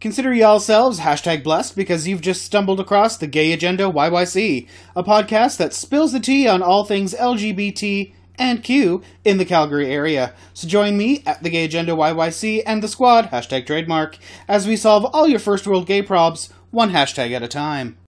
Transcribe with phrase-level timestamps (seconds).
[0.00, 5.58] Consider yourselves hashtag blessed because you've just stumbled across the Gay Agenda YYC, a podcast
[5.58, 10.32] that spills the tea on all things LGBT and Q in the Calgary area.
[10.54, 14.16] So join me at the Gay Agenda YYC and the squad, hashtag trademark,
[14.48, 17.98] as we solve all your first world gay probs, one hashtag at a time.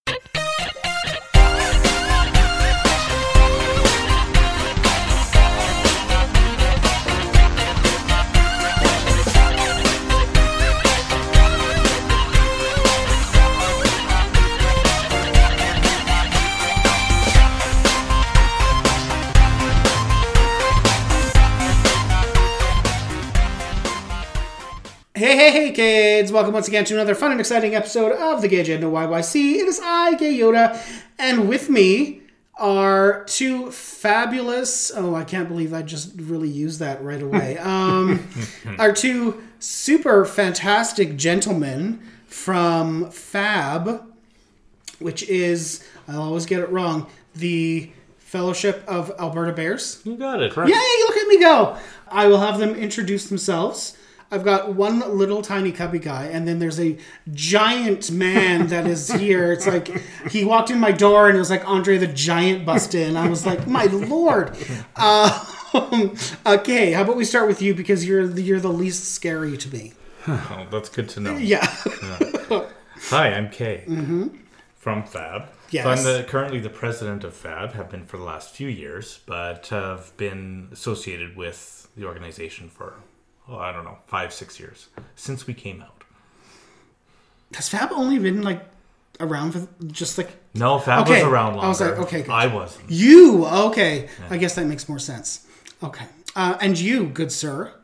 [25.23, 26.33] Hey, hey, hey, kids!
[26.33, 29.55] Welcome once again to another fun and exciting episode of the Gay Agenda YYC.
[29.55, 30.77] It is I, Gay Yoda,
[31.17, 32.23] and with me
[32.57, 34.91] are two fabulous.
[34.93, 37.57] Oh, I can't believe I just really used that right away.
[37.63, 38.29] Um,
[38.81, 44.05] are two super fantastic gentlemen from Fab,
[44.99, 47.07] which is I'll always get it wrong.
[47.37, 50.01] The Fellowship of Alberta Bears.
[50.03, 50.57] You got it.
[50.57, 50.69] Right?
[50.69, 51.79] Yay, look at me go!
[52.09, 53.97] I will have them introduce themselves.
[54.33, 56.97] I've got one little tiny cubby guy, and then there's a
[57.33, 59.53] giant man that is here.
[59.53, 59.89] It's like
[60.31, 63.19] he walked in my door, and it was like Andre the Giant bust in.
[63.19, 64.57] I was like, my lord.
[64.97, 66.17] Um,
[66.47, 69.73] okay, how about we start with you because you're the, you're the least scary to
[69.73, 69.93] me.
[70.27, 71.37] Oh, that's good to know.
[71.37, 71.67] Yeah.
[73.11, 73.85] Hi, I'm Kay
[74.77, 75.49] from Fab.
[75.71, 75.85] Yes.
[75.85, 79.21] So I'm the, currently the president of Fab, have been for the last few years,
[79.27, 82.95] but have been associated with the organization for,
[83.49, 86.05] oh, I don't know, five, six years since we came out.
[87.55, 88.65] Has Fab only been like
[89.21, 92.31] around for just like No, Fab Okay, was around I was like, okay, good.
[92.31, 92.91] I wasn't.
[92.91, 93.47] you?
[93.47, 95.47] Okay, I guess that makes more sense.
[95.83, 97.75] Okay, uh, and you, good sir.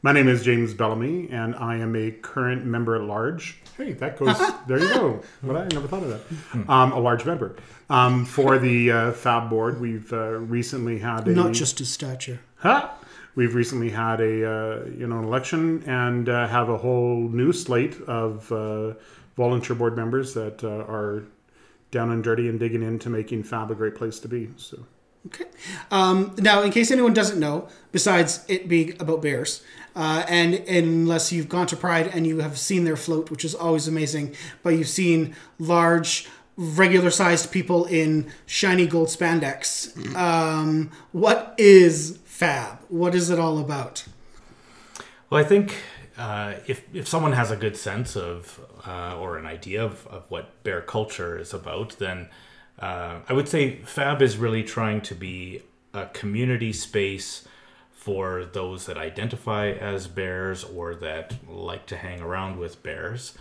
[0.00, 3.58] My name is James Bellamy, and I am a current member at large.
[3.76, 4.38] Hey, that goes.
[4.68, 5.22] there you go.
[5.42, 6.68] What I never thought of that.
[6.70, 7.56] Um, a large member
[7.90, 9.80] um, for the uh, Fab board.
[9.80, 12.38] We've uh, recently had a Not just his stature.
[12.58, 12.94] Ha!
[13.38, 17.52] We've recently had a uh, you know an election and uh, have a whole new
[17.52, 18.94] slate of uh,
[19.36, 21.22] volunteer board members that uh, are
[21.92, 24.48] down and dirty and digging into making Fab a great place to be.
[24.56, 24.84] So.
[25.26, 25.44] Okay.
[25.92, 29.62] Um, now, in case anyone doesn't know, besides it being about bears,
[29.94, 33.54] uh, and unless you've gone to Pride and you have seen their float, which is
[33.54, 34.34] always amazing,
[34.64, 39.96] but you've seen large, regular-sized people in shiny gold spandex.
[40.14, 42.80] Um, what is Fab?
[42.88, 44.04] What is it all about?
[45.30, 45.76] Well, I think
[46.18, 50.24] uh, if if someone has a good sense of uh, or an idea of, of
[50.28, 52.28] what bear culture is about, then
[52.80, 55.62] uh, I would say Fab is really trying to be
[55.94, 57.46] a community space
[57.92, 63.36] for those that identify as bears or that like to hang around with bears.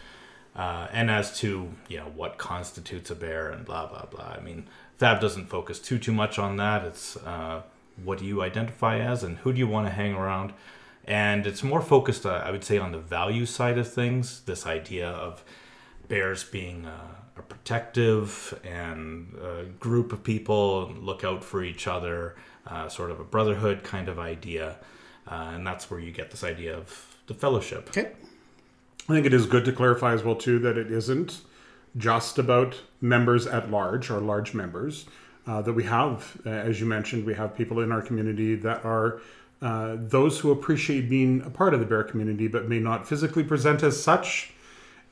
[0.58, 4.36] Uh, and as to you know what constitutes a bear and blah blah blah.
[4.38, 6.84] I mean, Fab doesn't focus too too much on that.
[6.84, 7.62] It's uh,
[8.04, 10.54] what do you identify as and who do you want to hang around,
[11.06, 14.42] and it's more focused, uh, I would say, on the value side of things.
[14.42, 15.44] This idea of
[16.08, 22.36] bears being uh, a protective and a group of people look out for each other,
[22.66, 24.78] uh, sort of a brotherhood kind of idea,
[25.28, 27.90] uh, and that's where you get this idea of the fellowship.
[27.90, 28.12] Okay.
[29.10, 31.40] I think it is good to clarify as well too that it isn't
[31.96, 35.06] just about members at large or large members.
[35.46, 38.84] Uh, that we have, uh, as you mentioned, we have people in our community that
[38.84, 39.22] are
[39.62, 43.46] uh, those who appreciate being a part of the bear community, but may not physically
[43.46, 44.52] present as such.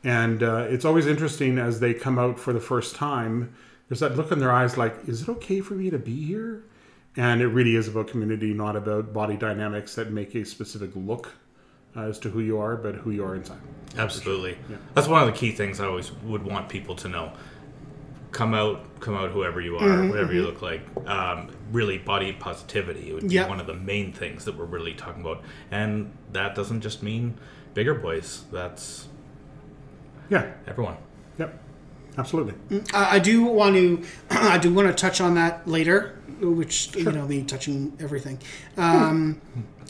[0.04, 3.56] And uh, it's always interesting as they come out for the first time.
[3.88, 6.64] There's that look in their eyes, like, "Is it okay for me to be here?"
[7.16, 11.32] And it really is about community, not about body dynamics that make a specific look
[11.96, 13.58] uh, as to who you are, but who you are inside.
[13.98, 14.58] Absolutely.
[14.94, 17.32] That's one of the key things I always would want people to know.
[18.32, 20.82] Come out, come out, whoever you are, whatever you look like.
[21.08, 23.48] Um, really, body positivity would be Yeah.
[23.48, 25.42] one of the main things that we're really talking about,
[25.72, 27.36] and that doesn't just mean
[27.74, 28.44] bigger boys.
[28.52, 29.08] That's
[30.30, 30.52] Yeah.
[30.68, 30.98] everyone.
[31.38, 31.62] Yep.
[32.18, 32.54] Absolutely.
[32.94, 37.10] I I do want to, I do want to touch on that later, which you
[37.10, 38.40] know, me touching everything.
[38.76, 39.40] Um,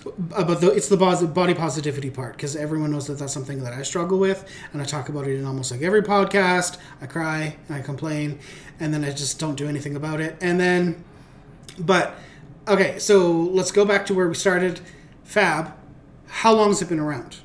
[0.04, 3.82] but the, it's the body positivity part because everyone knows that that's something that I
[3.84, 6.78] struggle with, and I talk about it in almost like every podcast.
[7.02, 8.40] I cry and I complain,
[8.80, 10.38] and then I just don't do anything about it.
[10.42, 11.04] And then,
[11.80, 12.16] but
[12.68, 14.80] okay, so let's go back to where we started.
[15.24, 15.74] Fab,
[16.28, 17.38] how long has it been around?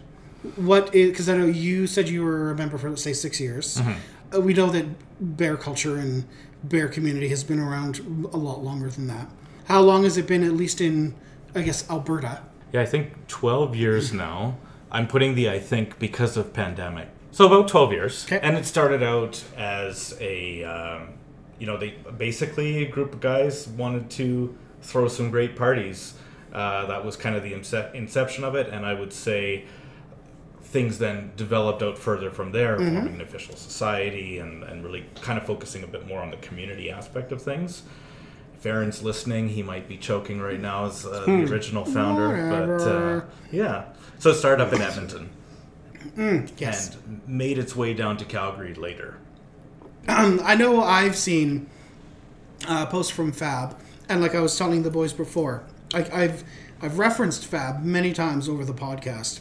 [0.56, 3.40] What is because I know you said you were a member for let's say six
[3.40, 3.80] years.
[4.34, 4.86] Uh, we know that
[5.20, 6.24] bear culture and
[6.62, 7.98] bear community has been around
[8.32, 9.28] a lot longer than that.
[9.66, 11.14] How long has it been, at least in,
[11.54, 12.42] I guess, Alberta?
[12.72, 14.56] Yeah, I think 12 years now.
[14.92, 18.40] I'm putting the I think because of pandemic So about twelve years, Okay.
[18.42, 21.10] and it started out as a, um,
[21.60, 24.52] you know, they basically a group of guys wanted to
[24.82, 26.14] throw some great parties.
[26.52, 29.64] Uh, that was kind of the ince- inception of it, and I would say
[30.60, 35.38] things then developed out further from there, forming an official society and, and really kind
[35.38, 37.82] of focusing a bit more on the community aspect of things.
[38.60, 42.86] If Aaron's listening, he might be choking right now as uh, the original founder, but
[42.86, 43.20] uh,
[43.50, 43.84] yeah.
[44.18, 45.30] So it started up in Edmonton
[46.58, 46.94] Yes.
[46.94, 49.16] and made its way down to Calgary later.
[50.08, 51.68] Um, I know I've seen
[52.68, 53.78] uh, posts from Fab,
[54.10, 55.62] and like I was telling the boys before,
[55.94, 56.44] like I've
[56.82, 59.40] I've referenced Fab many times over the podcast,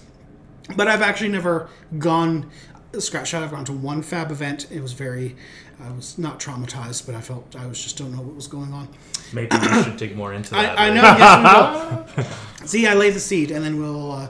[0.77, 2.49] but I've actually never gone.
[2.97, 3.43] Scratch shot.
[3.43, 4.67] I've gone to one Fab event.
[4.71, 5.35] It was very.
[5.79, 8.73] I was not traumatized, but I felt I was just don't know what was going
[8.73, 8.89] on.
[9.31, 10.77] Maybe we should dig more into that.
[10.77, 12.05] I, I know.
[12.17, 12.49] Yes.
[12.69, 14.29] See, I lay the seed, and then we'll uh,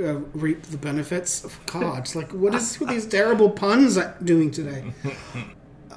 [0.00, 1.44] uh, reap the benefits.
[1.44, 4.92] Of God, it's like what is with these terrible puns I'm doing today?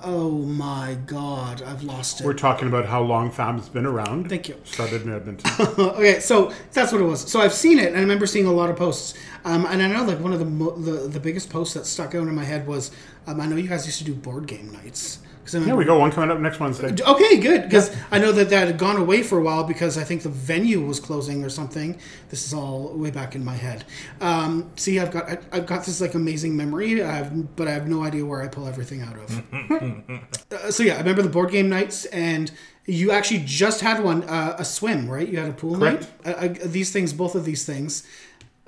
[0.02, 2.26] Oh my God, I've lost it.
[2.26, 4.30] We're talking about how long Fab's been around.
[4.30, 4.56] Thank you.
[4.64, 5.68] Started in Edmonton.
[5.78, 7.30] okay, so that's what it was.
[7.30, 9.14] So I've seen it, and I remember seeing a lot of posts.
[9.44, 12.16] Um, and I know like one of the, mo- the the biggest posts that stuck
[12.16, 12.92] out in my head was,
[13.28, 15.20] um, I know you guys used to do board game nights.
[15.52, 16.94] 'Cause I yeah, we got one coming up next Wednesday.
[17.02, 17.64] Okay, good.
[17.64, 20.30] Because I know that that had gone away for a while because I think the
[20.30, 21.98] venue was closing or something.
[22.30, 23.84] This is all way back in my head.
[24.22, 27.72] Um, see, I've got I, I've got this like amazing memory, I have, but I
[27.72, 29.44] have no idea where I pull everything out of.
[30.52, 32.52] uh, so yeah, I remember the board game nights, and
[32.86, 35.28] you actually just had one uh, a swim, right?
[35.28, 36.08] You had a pool Correct.
[36.26, 36.36] night.
[36.36, 38.04] Uh, uh, these things, both of these things.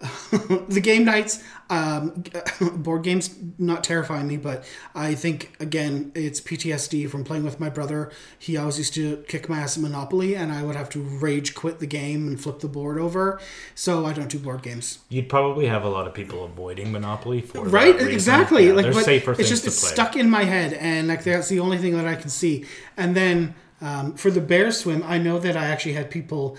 [0.67, 2.23] the game nights, um,
[2.75, 4.63] board games not terrifying me, but
[4.95, 8.11] I think again it's PTSD from playing with my brother.
[8.37, 11.53] He always used to kick my ass at Monopoly, and I would have to rage
[11.53, 13.39] quit the game and flip the board over.
[13.75, 14.99] So I don't do board games.
[15.09, 18.67] You'd probably have a lot of people avoiding Monopoly for Right, exactly.
[18.67, 21.77] Yeah, like, safer it's just it's stuck in my head, and like that's the only
[21.77, 22.65] thing that I can see.
[22.97, 26.57] And then um, for the bear swim, I know that I actually had people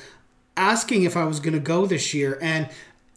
[0.56, 2.68] asking if I was going to go this year, and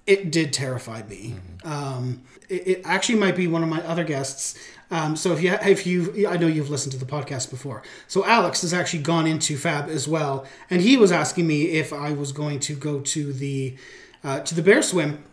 [0.07, 1.35] it did terrify me.
[1.35, 1.67] Mm-hmm.
[1.67, 4.57] Um, it, it actually might be one of my other guests.
[4.91, 7.81] Um, so if you if you I know you've listened to the podcast before.
[8.07, 11.91] So Alex has actually gone into Fab as well, and he was asking me if
[11.91, 13.75] I was going to go to the
[14.23, 15.23] uh, to the bear swim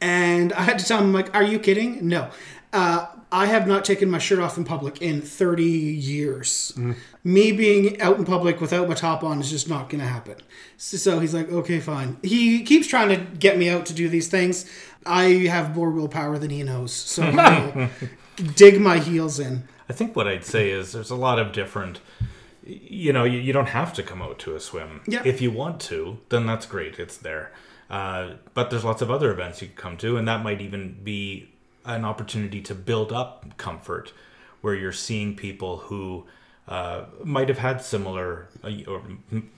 [0.00, 2.08] and I had to tell him, like, are you kidding?
[2.08, 2.30] No.
[2.72, 6.72] Uh, I have not taken my shirt off in public in 30 years.
[7.22, 10.36] Me being out in public without my top on is just not going to happen.
[10.78, 12.16] So, so he's like, okay, fine.
[12.22, 14.70] He keeps trying to get me out to do these things.
[15.04, 16.92] I have more willpower than he knows.
[16.92, 17.88] So
[18.54, 19.64] dig my heels in.
[19.88, 22.00] I think what I'd say is there's a lot of different.
[22.64, 25.00] You know, you, you don't have to come out to a swim.
[25.06, 25.22] Yeah.
[25.24, 26.98] If you want to, then that's great.
[26.98, 27.52] It's there.
[27.90, 31.00] Uh, but there's lots of other events you can come to, and that might even
[31.02, 31.50] be
[31.84, 34.12] an opportunity to build up comfort,
[34.60, 36.24] where you're seeing people who
[36.68, 39.02] uh, might have had similar, uh, or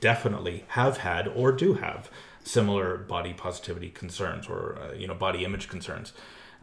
[0.00, 2.10] definitely have had, or do have
[2.44, 6.12] similar body positivity concerns, or uh, you know, body image concerns.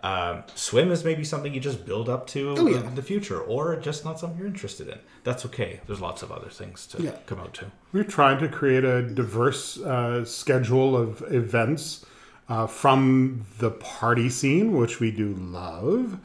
[0.02, 2.88] Um, swim is maybe something you just build up to Oh, yeah.
[2.88, 4.98] in the future, or just not something you're interested in.
[5.26, 5.82] That's okay.
[5.88, 7.12] There's lots of other things to Yeah.
[7.26, 7.66] come out to.
[7.92, 12.06] We're trying to create a diverse uh, schedule of events
[12.48, 16.18] uh, from the party scene, which we do love,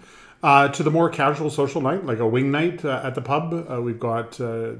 [0.44, 3.66] uh, to the more casual social night, like a wing night uh, at the pub.
[3.66, 4.72] Uh, we've got uh,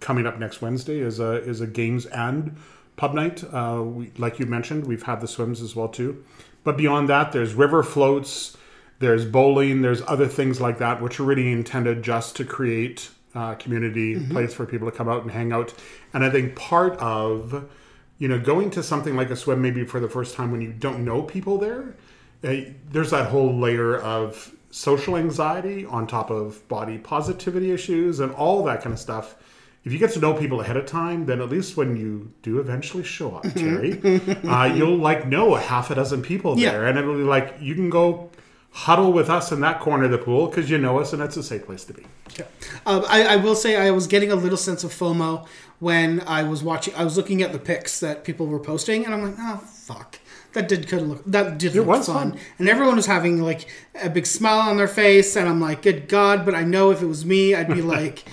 [0.00, 2.56] coming up next Wednesday is a is a games and
[2.96, 3.44] pub night.
[3.44, 6.24] Uh, we, like you mentioned, we've had the swims as well too.
[6.64, 8.56] But beyond that, there's river floats,
[8.98, 13.54] there's bowling, there's other things like that, which are really intended just to create uh,
[13.54, 15.72] community place for people to come out and hang out.
[16.12, 17.70] And I think part of
[18.18, 20.72] you know going to something like a swim maybe for the first time when you
[20.72, 21.94] don't know people there,
[22.42, 28.32] uh, there's that whole layer of social anxiety on top of body positivity issues and
[28.32, 29.36] all that kind of stuff.
[29.84, 32.58] If you get to know people ahead of time, then at least when you do
[32.58, 34.00] eventually show up, Terry,
[34.44, 36.70] uh, you'll like know a half a dozen people Yeah.
[36.72, 38.30] there, and it'll be like you can go
[38.70, 41.36] huddle with us in that corner of the pool because you know us, and that's
[41.36, 42.06] a safe place to be.
[42.38, 42.44] Yeah.
[42.86, 45.46] Um, I, I will say I was getting a little sense of FOMO
[45.80, 46.94] when I was watching.
[46.94, 50.18] I was looking at the pics that people were posting, and I'm like, oh fuck,
[50.54, 52.32] that did kind of look that did look was fun.
[52.32, 52.40] fun.
[52.58, 53.66] And everyone was having like
[54.00, 56.44] a big smile on their face, and I'm like, good god!
[56.44, 58.24] But I know if it was me, I'd be like.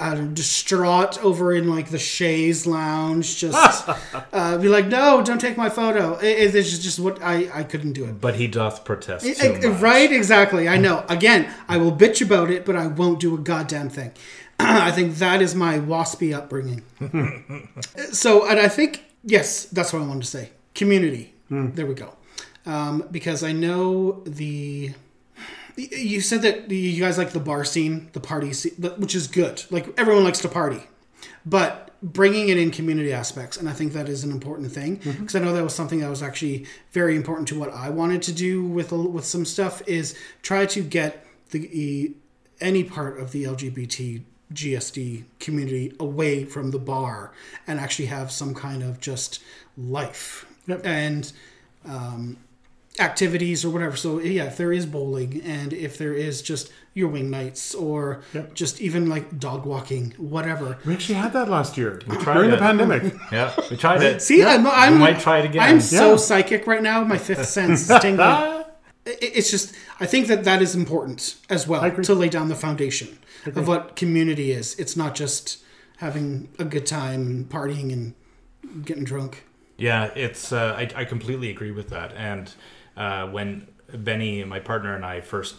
[0.00, 3.88] Uh, distraught over in like the chaise lounge, just
[4.32, 7.64] uh, be like, "No, don't take my photo." It, it's just, just what I I
[7.64, 8.20] couldn't do it.
[8.20, 9.80] But he doth protest too Eh, eh, much.
[9.80, 10.68] Right, exactly.
[10.68, 11.04] I know.
[11.08, 14.12] Again, I will bitch about it, but I won't do a goddamn thing.
[14.60, 16.84] I think that is my waspy upbringing.
[18.12, 20.50] so, and I think, yes, that's what I wanted to say.
[20.76, 21.34] Community.
[21.50, 22.14] There we go.
[22.66, 24.92] Um, because I know the.
[25.76, 29.62] You said that you guys like the bar scene, the party scene, which is good.
[29.70, 30.82] Like everyone likes to party,
[31.46, 35.36] but bringing it in community aspects, and I think that is an important thing because
[35.36, 38.32] I know that was something that was actually very important to what I wanted to
[38.32, 42.14] do with with some stuff is try to get the
[42.60, 47.32] any part of the LGBT GSD community away from the bar
[47.66, 49.40] and actually have some kind of just
[49.76, 50.86] life Yep.
[50.86, 51.32] and
[51.84, 52.36] um,
[53.00, 53.96] activities or whatever.
[53.96, 58.22] So yeah, if there is bowling and if there is just your wing nights or
[58.34, 58.54] Yep.
[58.54, 60.78] just even like dog walking, whatever.
[60.84, 63.14] We actually had that last year tried during the pandemic.
[63.32, 64.22] Yeah, we tried it.
[64.22, 65.62] See, I'm, I'm might try it again.
[65.62, 67.04] I'm so psychic right now.
[67.04, 68.54] My fifth sense is tingling.
[69.10, 73.18] It's just I think that that is important as well to lay down the foundation
[73.46, 74.74] of what community is.
[74.78, 75.64] It's not just
[75.96, 78.14] having a good time partying and
[78.84, 79.44] getting drunk.
[79.78, 80.52] Yeah, it's.
[80.52, 82.12] Uh, I, I completely agree with that.
[82.14, 82.52] And
[82.96, 85.56] uh, when Benny, my partner, and I first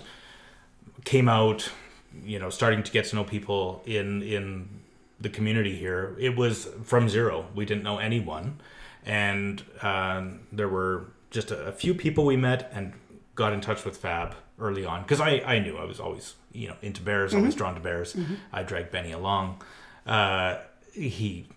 [1.06, 1.72] came out,
[2.24, 4.70] you know, starting to get to know people in in
[5.22, 7.48] the community here, it was from zero.
[7.56, 8.60] We didn't know anyone,
[9.06, 12.94] and um, there were just a, a few people we met and
[13.36, 16.68] got in touch with Fab early on because I I knew I was always you
[16.68, 18.18] know into bears, always drawn to bears.
[18.52, 19.62] I dragged Benny along.
[20.06, 20.58] Uh,
[20.92, 21.48] he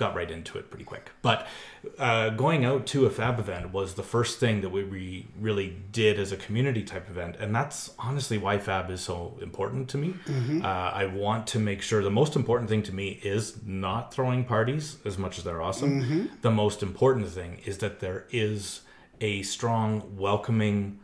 [0.00, 1.10] got right into it pretty quick.
[1.22, 1.46] But
[1.98, 5.76] uh, going out to a Fab event was the first thing that we re- really
[5.92, 9.98] did as a community type event, and that's honestly why Fab is so important to
[9.98, 10.14] me.
[10.62, 14.44] Uh, I want to make sure the most important thing to me is not throwing
[14.44, 16.30] parties as much as they're awesome.
[16.42, 18.80] The most important thing is that there is
[19.20, 20.98] a strong, welcoming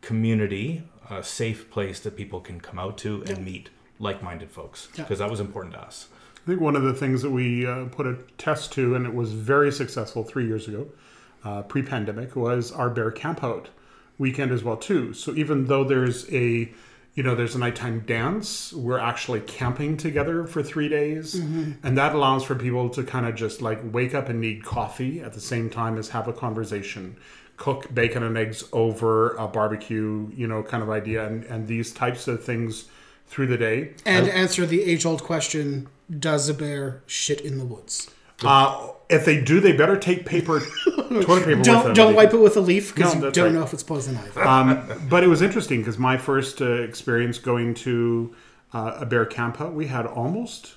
[0.00, 5.04] community, a safe place that people can come out to and meet like-minded folks Yeah.
[5.04, 6.08] because that was important to us.
[6.44, 9.14] I think one of the things that we uh, put a test to, and it
[9.14, 10.88] was very successful three years ago,
[11.42, 13.70] uh, pre-pandemic, was our bear camp out
[14.18, 15.14] weekend as well too.
[15.14, 16.70] So even though there's a,
[17.14, 21.34] you know, there's a nighttime dance, we're actually camping together for three days,
[21.82, 25.22] and that allows for people to kind of just like wake up and need coffee
[25.22, 27.16] at the same time as have a conversation.
[27.56, 31.90] Cook bacon and eggs over a barbecue, you know, kind of idea, and, and these
[31.92, 32.86] types of things
[33.26, 33.94] through the day.
[34.04, 35.88] And answer the age old question
[36.18, 38.10] Does a bear shit in the woods?
[38.42, 40.60] Uh, if they do, they better take paper,
[40.96, 41.94] toilet paper Don't them.
[41.94, 43.52] don't wipe it with a leaf because No, you don't right.
[43.54, 44.40] know if it's poison ivy.
[44.40, 48.34] Um, but it was interesting because my first uh, experience going to
[48.72, 50.74] uh, a bear camp out, we had almost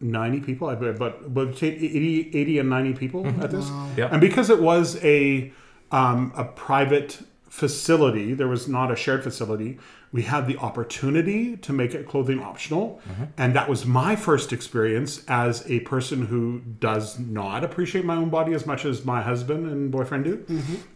[0.00, 3.68] 90 people, I bet, but, but say 80, 80 and 90 people at this.
[3.96, 4.12] Yep.
[4.12, 5.50] And because it was a,
[5.90, 9.78] um, a private facility, there was not a shared facility,
[10.12, 13.00] we had the opportunity to make it clothing optional.
[13.36, 18.30] And that was my first experience as a person who does not appreciate my own
[18.30, 20.44] body as much as my husband and boyfriend do.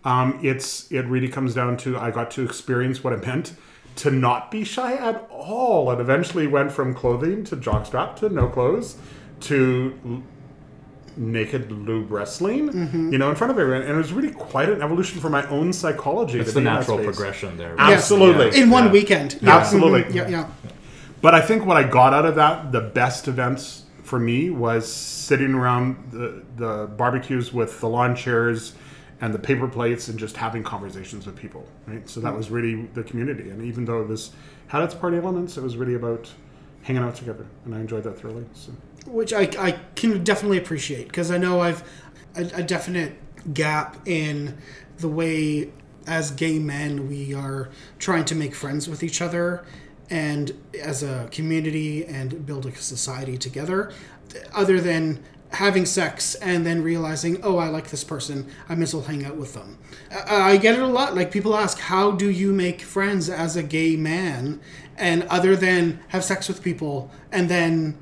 [0.04, 3.54] Um, it's it really comes down to I got to experience what it meant
[3.96, 5.90] to not be shy at all.
[5.90, 8.96] And eventually went from clothing to jockstrap to no clothes
[9.40, 10.22] to
[11.16, 12.72] naked lube wrestling,
[13.12, 13.82] you know, in front of everyone.
[13.82, 16.38] And it was really quite an evolution for my own psychology.
[16.38, 17.74] It's to the be in that natural progression there.
[17.78, 18.60] Absolutely.
[18.60, 18.92] in one yeah.
[18.92, 19.38] weekend.
[19.40, 19.56] Yeah.
[19.56, 20.04] Absolutely.
[20.04, 20.14] Mhm.
[20.14, 20.50] Yeah, yeah.
[21.20, 24.92] But I think what I got out of that, the best events for me was
[24.92, 28.74] sitting around the, the barbecues with the lawn chairs
[29.20, 32.08] and the paper plates and just having conversations with people, right?
[32.08, 33.50] So that was really the community.
[33.50, 34.32] And even though it was
[34.66, 36.28] had its party elements, it was really about
[36.82, 37.46] hanging out together.
[37.64, 38.44] And I enjoyed that thoroughly.
[38.54, 38.72] So.
[39.06, 41.82] Which I, I can definitely appreciate because I know I've
[42.36, 43.14] a, a definite
[43.54, 44.58] gap in
[44.98, 45.70] the way
[46.06, 47.68] as gay men we are
[47.98, 49.64] trying to make friends with each other
[50.10, 53.92] and as a community and build a society together.
[54.54, 58.48] Other than having sex and then realizing oh i like this person.
[58.68, 59.78] I may as well hang out with them.
[60.10, 61.14] I, I get it a lot.
[61.14, 64.60] Like people ask how do you make friends as a gay man?
[64.96, 67.98] And other than have sex with people and then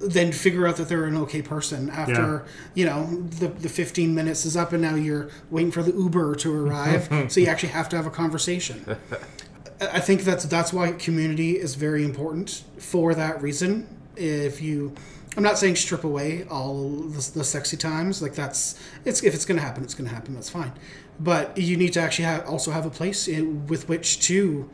[0.00, 4.44] then figure out that they're an okay person after you know the, the 15 minutes
[4.44, 7.88] is up and now you're waiting for the uber to arrive so you actually have
[7.88, 8.96] to have a conversation I
[9.80, 13.86] I think that's that's why community is very important for that reason.
[14.16, 14.94] If you,
[15.36, 18.20] I'm not saying strip away all the, the sexy times.
[18.20, 20.34] Like that's it's if it's going to happen, it's going to happen.
[20.34, 20.72] That's fine.
[21.18, 24.68] But you need to actually have, also have a place in, with which to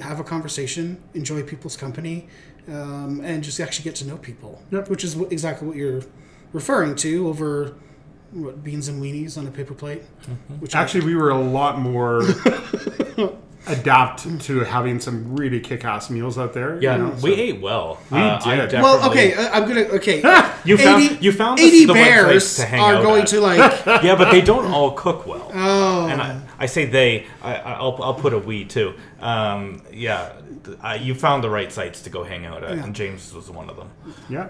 [0.00, 2.28] have a conversation, enjoy people's company,
[2.68, 4.62] um, and just actually get to know people.
[4.70, 4.88] Yep.
[4.88, 6.02] Which is what, exactly what you're
[6.52, 7.74] referring to over
[8.32, 10.02] what beans and weenies on a paper plate.
[10.58, 12.22] Which I- Actually, we were a lot more
[13.68, 16.78] adapt to having some really kick-ass meals out there.
[16.80, 17.98] Yeah, you know, we so- ate well.
[18.10, 18.80] We Uh, did.
[18.82, 20.18] well, okay, uh, I'm gonna okay.
[20.64, 23.22] You found you found the, 80 the right place bears to hang are out going
[23.22, 23.28] at.
[23.28, 25.50] to like yeah, but they don't all cook well.
[25.54, 27.26] oh And I, I say they.
[27.42, 28.94] I, I'll I'll put a we too.
[29.20, 30.32] Um, yeah,
[30.80, 32.84] I, you found the right sites to go hang out at, Yeah.
[32.84, 33.90] and James was one of them.
[34.28, 34.48] Yeah.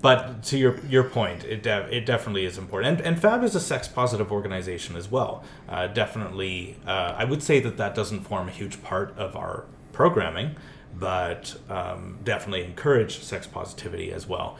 [0.00, 3.56] But to your your point, it de- it definitely is important, and, and Fab is
[3.56, 5.42] a sex positive organization as well.
[5.68, 9.64] Uh, definitely, uh, I would say that that doesn't form a huge part of our
[9.92, 10.54] programming,
[10.96, 14.56] but um, definitely encourage sex positivity as well.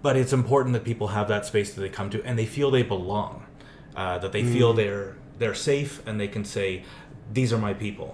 [0.00, 2.70] But it's important that people have that space that they come to, and they feel
[2.70, 3.44] they belong,
[3.96, 6.68] uh, that they feel they're they're safe, and they can say,
[7.32, 8.10] "These are my people."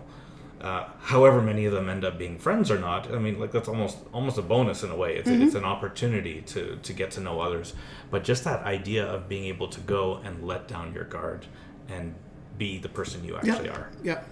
[0.61, 3.69] Uh, however many of them end up being friends or not, I mean, like that's
[3.69, 5.11] almost almost a bonus in a way.
[5.19, 7.75] It's, it's an opportunity to to get to know others.
[8.11, 11.47] But just that idea of being able to go and let down your guard
[11.89, 12.15] and
[12.59, 13.89] be the person you actually are.
[14.03, 14.23] Yeah.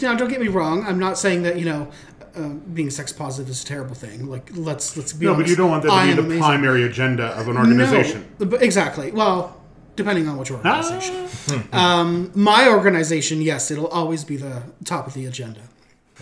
[0.00, 0.84] Now, don't get me wrong.
[0.88, 1.90] I'm not saying that you know,
[2.34, 4.26] uh, being sex positive is a terrible thing.
[4.34, 5.44] Like, let's let's be No, honest.
[5.44, 6.42] but you don't want that to am be the amazing.
[6.42, 8.24] primary agenda of an organization.
[8.38, 9.12] No, but exactly.
[9.12, 9.60] Well,
[9.96, 11.28] depending on which organization.
[11.72, 12.00] Ah.
[12.00, 15.60] um, my organization, yes, it'll always be the top of the agenda.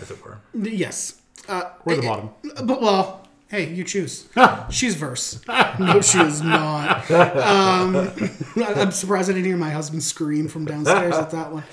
[0.01, 0.39] as it were.
[0.53, 1.21] Yes.
[1.47, 2.29] Uh, Or the bottom.
[2.63, 4.27] But well, hey, you choose.
[4.69, 5.41] She's verse.
[5.79, 7.09] No, she is not.
[7.11, 8.11] Um,
[8.55, 11.63] I'm surprised I didn't hear my husband scream from downstairs at that one.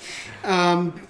[0.43, 1.01] Um,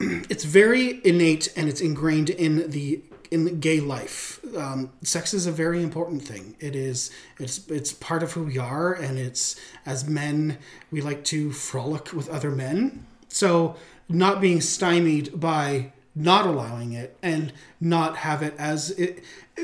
[0.00, 4.40] it's very innate and it's ingrained in the in gay life.
[4.56, 6.56] Um, sex is a very important thing.
[6.58, 7.10] It is.
[7.38, 9.56] It's it's part of who we are, and it's
[9.86, 10.58] as men
[10.90, 13.06] we like to frolic with other men.
[13.28, 13.76] So
[14.08, 19.22] not being stymied by not allowing it and not have it as it,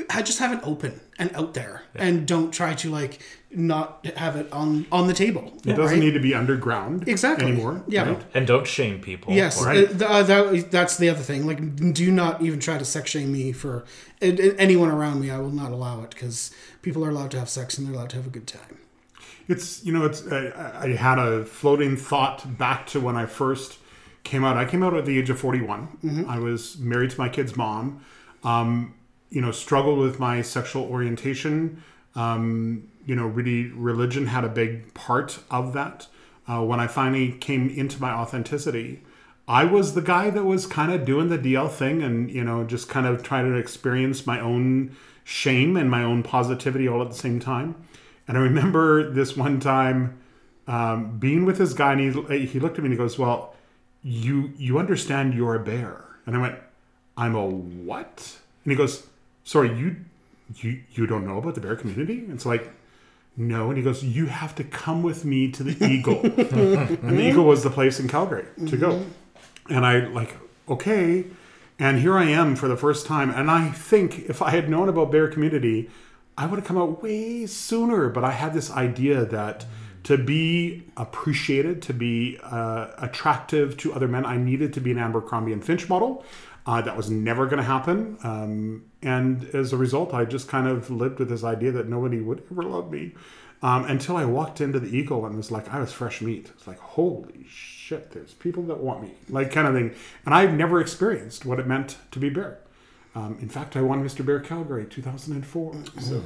[0.09, 3.19] I just have it open and out there and don't try to like
[3.51, 5.53] not have it on on the table.
[5.65, 7.47] It doesn't need to be underground Exactly.
[7.47, 7.83] anymore.
[7.87, 8.09] Yeah.
[8.09, 8.23] right?
[8.33, 9.33] And don't shame people.
[9.33, 11.45] Yes, or- uh, uh, that, that's the other thing.
[11.47, 13.83] Like, do not even try to sex shame me for
[14.21, 15.31] and- and anyone around me.
[15.31, 16.51] I will not allow it because
[16.81, 18.77] people are allowed to have sex and they're allowed to have a good time.
[19.49, 23.79] It's you know it's I, I had a floating thought back to when I first
[24.27, 24.57] came out.
[24.57, 26.25] I came out at the age of 41.
[26.27, 28.03] I was married to my kid's mom.
[28.43, 28.93] Um,
[29.29, 31.81] you know, struggled with my sexual orientation.
[32.15, 36.07] Um, you know, really, religion had a big part of that.
[36.47, 39.01] Uh, when I finally came into my authenticity,
[39.47, 42.63] I was the guy that was kind of doing the DL thing and, you know,
[42.65, 47.09] just kind of trying to experience my own shame and my own positivity all at
[47.09, 47.75] the same time.
[48.27, 50.19] And I remember this one time
[50.67, 53.53] um, being with this guy, and he, he looked at me and he goes, Well,
[54.07, 56.05] you you understand you're a bear.
[56.25, 56.55] And I went,
[57.17, 58.37] I'm a what?
[58.63, 59.05] And he goes,
[59.43, 59.97] Sorry, you
[60.55, 62.25] you you don't know about the bear community?
[62.29, 62.71] It's like,
[63.35, 63.67] no.
[63.67, 66.21] And he goes, You have to come with me to the Eagle.
[66.23, 68.91] and the Eagle was the place in Calgary to go.
[68.91, 69.73] Mm-hmm.
[69.73, 70.37] And I like,
[70.69, 71.25] okay.
[71.77, 73.29] And here I am for the first time.
[73.29, 75.89] And I think if I had known about bear community,
[76.37, 78.09] I would have come out way sooner.
[78.09, 79.65] But I had this idea that
[80.07, 84.97] to be appreciated, to be uh, attractive to other men, I needed to be an
[84.97, 86.23] Abercrombie and Fitch model.
[86.65, 88.17] Uh, that was never going to happen.
[88.23, 92.21] Um, and as a result, I just kind of lived with this idea that nobody
[92.21, 93.15] would ever love me
[93.61, 96.51] um, until I walked into the Eagle and was like, I was fresh meat.
[96.55, 99.93] It's like, holy shit, there's people that want me, like kind of thing.
[100.25, 102.59] And I've never experienced what it meant to be Bear.
[103.17, 104.23] Um, in fact, I won Mr.
[104.23, 105.73] Bear Calgary 2004.
[106.01, 106.21] So-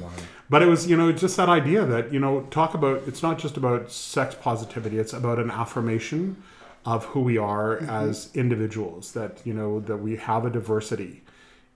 [0.50, 3.38] but it was, you know, just that idea that, you know, talk about, it's not
[3.38, 6.42] just about sex positivity, it's about an affirmation
[6.84, 11.22] of who we are as individuals, that, you know, that we have a diversity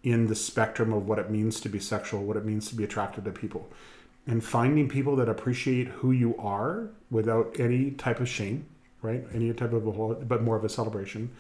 [0.03, 2.85] in the spectrum of what it means to be sexual, what it means to be
[2.85, 3.71] attracted to people.
[4.27, 8.67] And finding people that appreciate who you are without any type of shame,
[9.01, 9.25] right?
[9.33, 11.31] Any type of a whole, but more of a celebration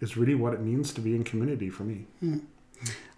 [0.00, 2.06] is really what it means to be in community for me.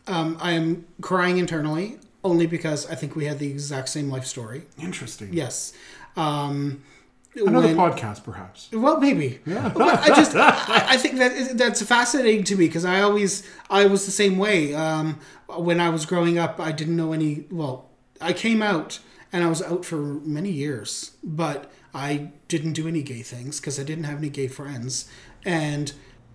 [0.08, 4.24] Um, I am crying internally only because I think we had the exact same life
[4.24, 4.62] story.
[4.80, 5.32] Interesting.
[5.32, 5.72] Yes.
[6.16, 6.82] Um,
[7.36, 8.68] Another when- podcast, perhaps.
[8.72, 9.38] Well, maybe.
[9.46, 13.86] But I just, I, I think that that's fascinating to me because I always, I
[13.86, 14.74] was the same way.
[14.74, 17.44] Um, when I was growing up, I didn't know any.
[17.50, 17.88] Well,
[18.20, 18.98] I came out
[19.32, 23.78] and I was out for many years, but I didn't do any gay things because
[23.78, 25.08] I didn't have any gay friends,
[25.44, 25.92] and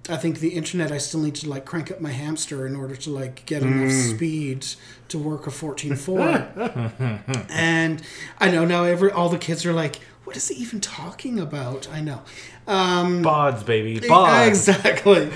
[0.10, 0.92] I think the internet.
[0.92, 3.92] I still need to like crank up my hamster in order to like get enough
[3.92, 4.66] speed
[5.08, 6.20] to work a fourteen four.
[7.50, 8.02] and
[8.40, 11.88] I know now every all the kids are like, "What is he even talking about?"
[11.90, 12.22] I know.
[12.68, 14.02] Um, Bods, baby.
[14.02, 14.48] Bods.
[14.48, 15.32] Exactly.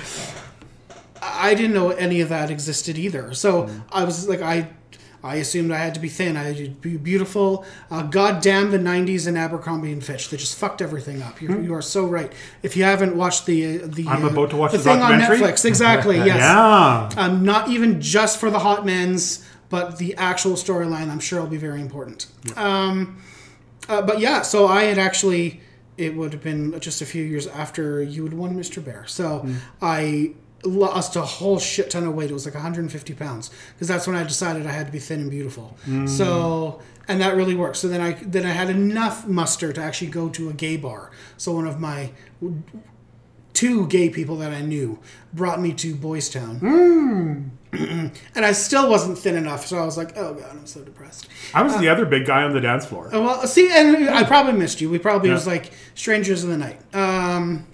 [1.21, 3.33] I didn't know any of that existed either.
[3.33, 4.69] So I was like, I,
[5.23, 6.37] I assumed I had to be thin.
[6.37, 7.65] I had to be beautiful.
[7.89, 10.29] Uh, God damn the '90s and Abercrombie and Fitch.
[10.29, 11.41] They just fucked everything up.
[11.41, 12.31] You're, you are so right.
[12.63, 15.01] If you haven't watched the uh, the I'm uh, about to watch the the thing
[15.01, 15.19] on.
[15.19, 16.17] Netflix, exactly.
[16.27, 16.37] Yes.
[16.39, 17.09] Yeah.
[17.15, 21.09] Um, not even just for the hot men's, but the actual storyline.
[21.09, 22.27] I'm sure will be very important.
[22.55, 23.21] Um,
[23.87, 25.61] uh, but yeah, so I had actually
[25.97, 28.83] it would have been just a few years after you had won Mr.
[28.83, 29.05] Bear.
[29.07, 29.47] So
[29.81, 32.29] I lost a whole shit ton of weight.
[32.31, 35.21] It was like 150 pounds because that's when I decided I had to be thin
[35.21, 35.77] and beautiful.
[36.07, 37.77] So and that really worked.
[37.77, 41.11] So then I then I had enough muster to actually go to a gay bar.
[41.37, 42.11] So one of my
[43.53, 44.99] two gay people that I knew
[45.33, 47.51] brought me to Boys Town.
[47.73, 51.27] and I still wasn't thin enough, so I was like, "Oh god, I'm so depressed."
[51.53, 53.13] I was the other big guy on the dance floor.
[53.13, 54.89] Uh, Well, see, and I probably missed you.
[54.89, 55.35] We probably Yeah.
[55.35, 56.79] was like strangers in the night.
[56.95, 57.65] Um,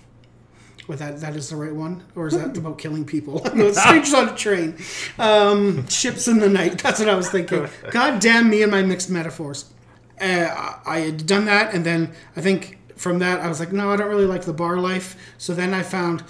[0.88, 3.42] with that, that is the right one, or is that about killing people?
[3.56, 4.78] no, it's strangers on a train.
[5.20, 6.78] Um, ships in the night.
[6.84, 7.68] That's what I was thinking.
[7.92, 9.66] God damn me and my mixed metaphors.
[10.22, 13.92] Uh, I- had done that, and then I think from that I was like, no,
[13.92, 15.16] I don't really like the bar life.
[15.38, 16.22] So then I found.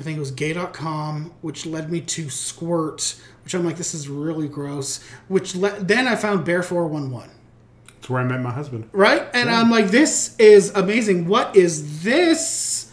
[0.00, 4.08] I think it was gay.com, which led me to Squirt, which I'm like, this is
[4.08, 5.00] really gross.
[5.28, 7.30] Which le- then I found Bear 411
[7.98, 8.88] It's where I met my husband.
[8.92, 9.24] right?
[9.32, 11.28] And I'm like, this is amazing.
[11.28, 12.83] What is this?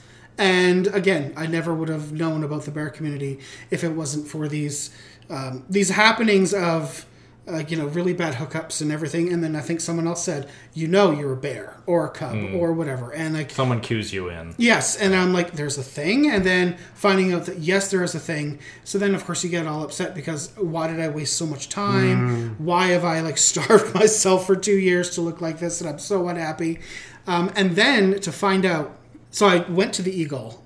[0.41, 3.37] And again, I never would have known about the bear community
[3.69, 4.89] if it wasn't for these
[5.29, 7.05] um, these happenings of
[7.47, 9.31] uh, you know really bad hookups and everything.
[9.31, 12.35] And then I think someone else said, you know, you're a bear or a cub
[12.55, 13.51] or whatever, and like.
[13.51, 14.55] Someone cues you in.
[14.57, 18.15] Yes, and I'm like, there's a thing, and then finding out that yes, there is
[18.15, 18.57] a thing.
[18.83, 21.69] So then, of course, you get all upset because why did I waste so much
[21.69, 22.55] time?
[22.57, 25.81] Why have I like starved myself for two years to look like this?
[25.81, 26.79] And I'm so unhappy.
[27.27, 28.97] Um, and then to find out,
[29.31, 30.63] so I went to the Eagle,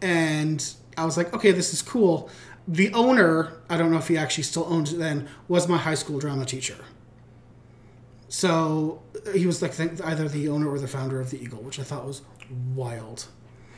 [0.00, 0.64] and
[0.96, 2.30] I was like, okay, this is cool.
[2.68, 5.94] The owner, I don't know if he actually still owns it then, was my high
[5.96, 6.76] school drama teacher.
[8.28, 9.02] So
[9.34, 12.06] he was like either the owner or the founder of the Eagle, which I thought
[12.06, 12.22] was
[12.74, 13.26] wild.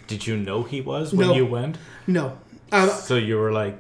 [0.07, 1.35] Did you know he was when No.
[1.35, 1.79] you went?
[2.07, 2.39] No,
[2.73, 3.79] uh, So you were like,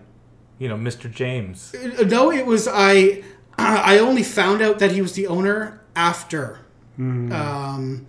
[0.59, 1.11] you know, Mr.
[1.11, 1.75] James.
[2.05, 3.23] no, it was I.
[3.59, 6.59] I only found out that he was the owner after.
[6.99, 8.07] Um,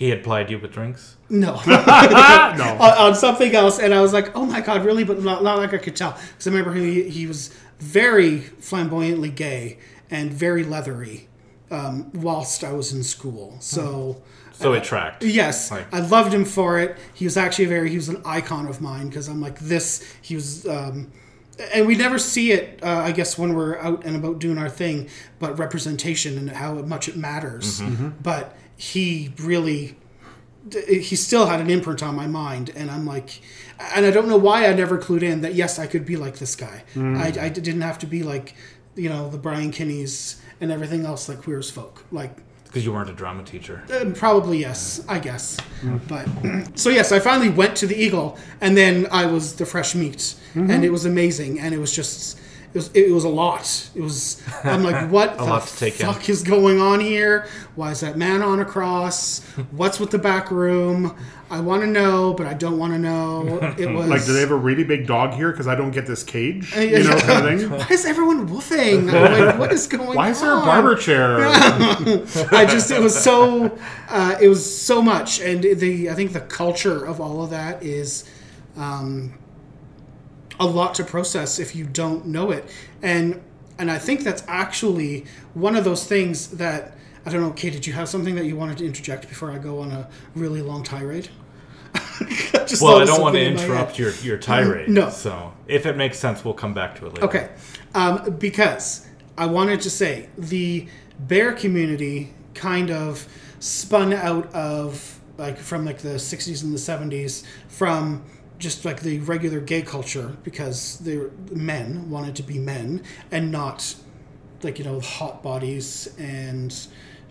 [0.00, 1.18] He had plied you with drinks.
[1.28, 1.74] no, no.
[2.80, 5.58] on, on something else, and I was like, "Oh my god, really?" But not, not
[5.58, 9.76] like I could tell because I remember he he was very flamboyantly gay
[10.10, 11.28] and very leathery
[11.70, 13.56] um, whilst I was in school.
[13.60, 14.22] So.
[14.52, 15.22] So it tracked.
[15.22, 16.96] Yes, Like- I loved him for it.
[17.14, 20.02] He was actually a very he was an icon of mine because I'm like this.
[20.22, 21.12] He was, um,
[21.74, 22.78] and we never see it.
[22.82, 25.08] Uh, I guess when we're out and about doing our thing,
[25.38, 27.82] but representation and how much it matters.
[28.22, 29.94] But he really,
[30.72, 33.42] he still had an imprint on my mind, and I'm like,
[33.94, 36.38] and I don't know why I never clued in that yes, I could be like
[36.38, 36.84] this guy.
[36.94, 37.18] Mm.
[37.18, 38.54] I, I didn't have to be like,
[38.94, 42.06] you know, the Brian Kinneys and everything else like queer as folk.
[42.10, 43.82] Like Because you weren't a drama teacher.
[43.92, 45.58] uh, probably yes, I guess.
[45.82, 46.00] Mm.
[46.08, 49.94] But so yes, I finally went to the Eagle, and then I was the fresh
[49.94, 50.70] meat, mm-hmm.
[50.70, 52.38] and it was amazing, and it was just.
[52.72, 53.90] It was, it was a lot.
[53.96, 54.40] It was.
[54.62, 56.06] I'm like, what the lot to take in.
[56.06, 57.48] fuck is going on here?
[57.74, 59.40] Why is that man on a cross?
[59.72, 61.16] What's with the back room?
[61.50, 63.58] I want to know, but I don't want to know.
[63.76, 65.50] It was Like, do they have a really big dog here?
[65.50, 67.70] Because I don't get this cage, you know, kind of thing.
[67.78, 69.12] Why is everyone woofing?
[69.12, 70.14] I'm like, what is going on?
[70.14, 71.40] Why is there a barber chair?
[71.40, 73.76] I just it was so
[74.08, 77.82] uh, it was so much, and the I think the culture of all of that
[77.82, 78.30] is
[78.76, 79.34] um,
[80.60, 82.70] a lot to process if you don't know it,
[83.02, 83.42] and
[83.78, 86.96] and I think that's actually one of those things that
[87.26, 87.50] I don't know.
[87.50, 90.08] Kate, did you have something that you wanted to interject before I go on a
[90.34, 91.28] really long tirade?
[92.80, 94.88] Well, I don't want to in interrupt your, your tirade.
[94.88, 95.10] No.
[95.10, 97.24] So if it makes sense, we'll come back to it later.
[97.24, 97.50] Okay,
[97.94, 100.86] um, because I wanted to say the
[101.18, 103.26] bear community kind of
[103.58, 108.22] spun out of like from like the 60s and the 70s from
[108.60, 113.96] just like the regular gay culture because the men wanted to be men and not
[114.62, 116.86] like you know hot bodies and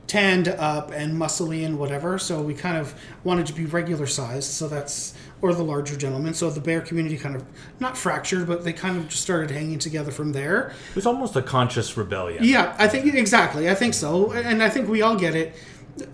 [0.07, 2.17] tanned up and muscly and whatever.
[2.17, 6.33] So we kind of wanted to be regular sized so that's or the larger gentlemen.
[6.33, 7.45] So the bear community kind of
[7.79, 10.73] not fractured but they kind of just started hanging together from there.
[10.89, 12.43] It was almost a conscious rebellion.
[12.43, 14.31] yeah i think exactly i think so.
[14.31, 15.55] And i think we all get it.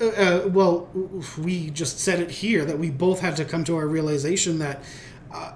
[0.02, 0.90] Uh, uh, well
[1.38, 4.84] we just said it here that we both had to come to our realization that
[5.34, 5.52] uh,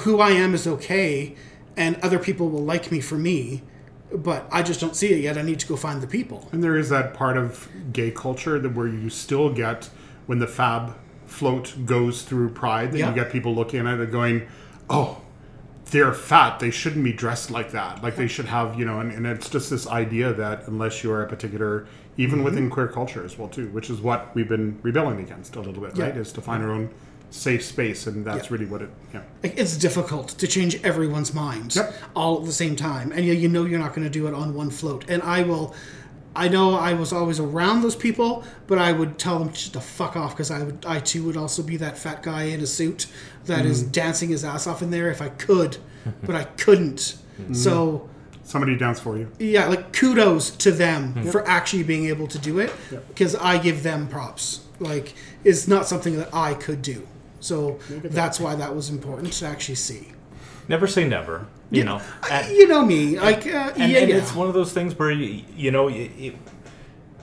[0.00, 1.34] who i am is okay
[1.76, 3.62] and other people will like me for me
[4.14, 6.62] but i just don't see it yet i need to go find the people And
[6.62, 9.88] there is that part of gay culture that where you still get
[10.26, 10.94] when the fab
[11.26, 13.08] float goes through Pride, that Yeah.
[13.08, 14.42] you get people looking at it going,
[14.90, 15.22] "Oh,
[15.90, 16.60] they're fat.
[16.60, 18.02] They shouldn't be dressed like that.
[18.02, 21.22] Like they should have, you know." And, and it's just this idea that unless you're
[21.22, 21.86] a particular,
[22.18, 22.44] even Mm-hmm.
[22.44, 25.82] within queer culture as well too, which is what we've been rebelling against a little
[25.82, 26.04] bit, Yeah.
[26.04, 26.16] right?
[26.18, 26.90] Is to find our own
[27.32, 28.52] safe space, and that's Yeah.
[28.52, 28.90] really what it.
[29.12, 29.22] Yeah.
[29.42, 31.94] it's difficult to change everyone's mind Yep.
[32.14, 34.34] all at the same time and you, you know you're not going to do it
[34.34, 35.74] on one float and i will
[36.34, 39.80] I know I was always around those people, but I would tell them just to
[39.80, 42.66] fuck off because I would I too would also be that fat guy in a
[42.66, 43.06] suit
[43.44, 43.92] that is mm.
[43.92, 45.76] dancing his ass off in there if I could,
[46.22, 47.18] but I couldn't.
[47.38, 47.54] Mm.
[47.54, 48.08] So
[48.44, 49.30] Somebody dance for you.
[49.38, 51.30] yeah, like kudos to them mm.
[51.30, 52.72] for actually being able to do it
[53.08, 54.60] because I give them props.
[54.80, 55.14] Like
[55.44, 57.06] it's not something that I could do.
[57.42, 60.12] So that's why that was important to actually see.
[60.68, 61.46] Never say never.
[61.70, 64.16] You know, I- you know me, like uh, and, yeah, and yeah.
[64.16, 66.38] it's one of those things where you, you know you, you,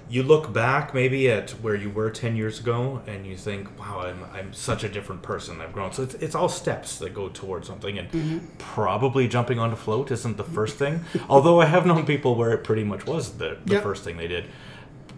[0.09, 3.99] you look back maybe at where you were 10 years ago and you think wow
[3.99, 7.29] i'm, I'm such a different person i've grown so it's, it's all steps that go
[7.29, 8.39] towards something and Mm-hmm.
[8.57, 12.51] probably jumping on a float isn't the first thing although i have known people where
[12.53, 13.83] it pretty much was the, the Yep.
[13.83, 14.45] first thing they did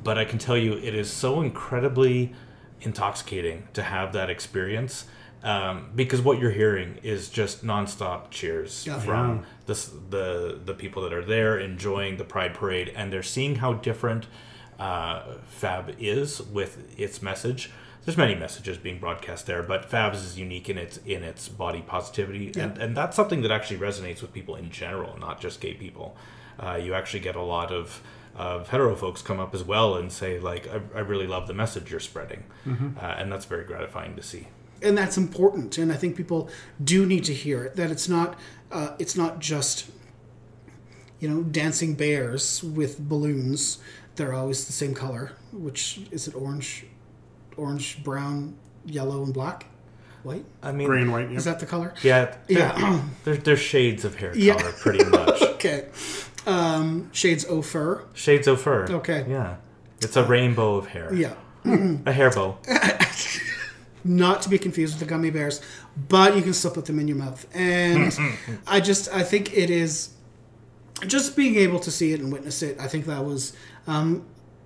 [0.03, 2.33] but i can tell you it is so incredibly
[2.81, 5.05] intoxicating to have that experience
[5.43, 8.99] um, because what you're hearing is just nonstop cheers Yeah.
[8.99, 9.43] from Yeah.
[9.65, 9.73] the,
[10.09, 14.27] the the people that are there enjoying the Pride Parade, and they're seeing how different
[14.79, 17.71] uh, Fab is with its message.
[18.05, 21.81] There's many messages being broadcast there, but Fab's is unique in its in its body
[21.81, 25.73] positivity, and and that's something that actually resonates with people in general, not just gay
[25.73, 26.15] people.
[26.59, 28.01] Uh, you actually get a lot of
[28.41, 31.53] of hetero folks come up as well and say like, I, I really love the
[31.53, 34.47] message you're spreading, uh, and that's very gratifying to see.
[34.87, 36.41] and that's important and i think people
[36.93, 38.29] do need to hear it that it's not
[38.77, 39.75] uh, it's not just
[41.21, 43.77] you know dancing bears with balloons
[44.15, 45.23] they're always the same color
[45.67, 45.81] which
[46.17, 46.85] is it orange
[47.57, 48.55] orange brown
[48.97, 49.59] yellow and black
[50.23, 51.29] white I mean, Gray and white.
[51.31, 51.37] Yeah.
[51.37, 53.01] is that the color yeah, Yeah.
[53.23, 54.55] There's there's shades of hair Yeah.
[54.57, 55.41] color, pretty much.
[55.55, 55.79] okay
[56.47, 58.85] um shades o fur Shades of fur.
[58.89, 59.25] Okay.
[59.29, 59.57] Yeah.
[60.01, 61.13] It's a rainbow of hair.
[61.13, 61.35] yeah
[62.05, 62.57] A hair bow.
[64.03, 65.61] not to be confused with the gummy bears,
[66.09, 67.45] but you can still put them in your mouth.
[67.53, 68.11] And
[68.67, 70.09] I just, I think it is
[71.05, 72.79] just being able to see it and witness it.
[72.79, 73.53] I think that was,
[73.87, 74.25] um,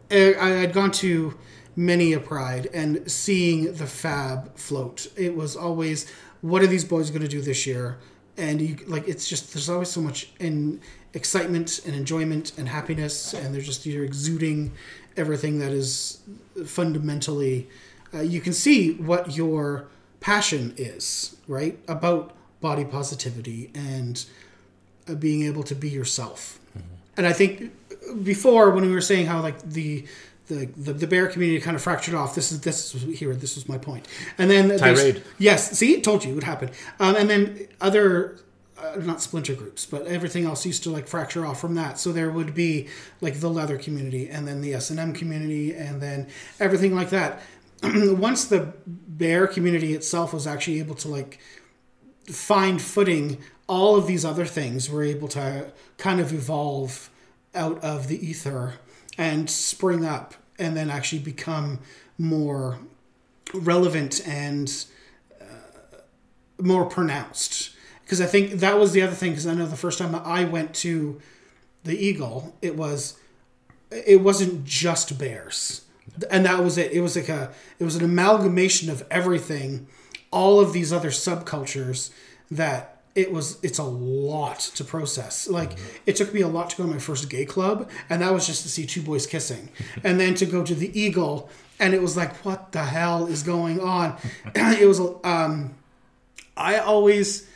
[0.10, 1.38] I, I had gone to
[1.76, 5.08] many a pride and seeing the fab float.
[5.18, 6.10] It was always,
[6.42, 7.98] what are these boys going to do this year?
[8.38, 10.82] And you like, it's just there's always so much in
[11.14, 14.74] excitement and enjoyment and happiness, and they're just you're exuding
[15.16, 16.20] everything that is
[16.66, 17.70] fundamentally
[18.16, 19.88] uh, you can see what your
[20.20, 21.78] passion is, right?
[21.88, 24.26] About body positivity and
[25.08, 26.60] uh, being able to be yourself.
[27.18, 27.72] And I think
[28.24, 30.06] before when we were saying how like the
[30.48, 32.36] the, the, the bear community kind of fractured off.
[32.36, 33.34] This is this is here.
[33.36, 34.08] This was my point.
[34.38, 35.24] And then Tirade.
[35.38, 36.70] Yes, see, told you it would happen.
[37.00, 38.40] Um, and then other,
[38.78, 42.00] uh, not splinter groups, but everything else used to like fracture off from that.
[42.00, 42.88] So there would be
[43.22, 46.28] like the leather community, and then the S and M community, and then
[46.60, 47.42] everything like that.
[47.84, 51.40] Once the bear community itself was actually able to like
[52.28, 57.10] find footing, all of these other things were able to kind of evolve
[57.56, 58.76] out of the ether
[59.18, 61.80] and spring up, and then actually become
[62.18, 62.80] more
[63.54, 64.86] relevant and
[65.42, 65.98] uh,
[66.60, 67.72] more pronounced.
[68.04, 70.44] Because I think that was the other thing because I know the first time I
[70.44, 71.20] went to
[71.84, 73.20] the Eagle it was
[73.92, 75.82] it wasn't just bears.
[76.30, 76.92] And that was it.
[76.92, 79.88] It was like a it was an amalgamation of everything
[80.32, 82.12] all of these other subcultures
[82.52, 86.78] that it was it's a lot to process like it took me a lot to
[86.78, 89.70] go to my first gay club and that was just to see two boys kissing
[90.04, 91.50] and then to go to the eagle
[91.80, 94.18] and it was like what the hell is going on
[94.56, 95.74] it was um
[96.58, 97.48] I always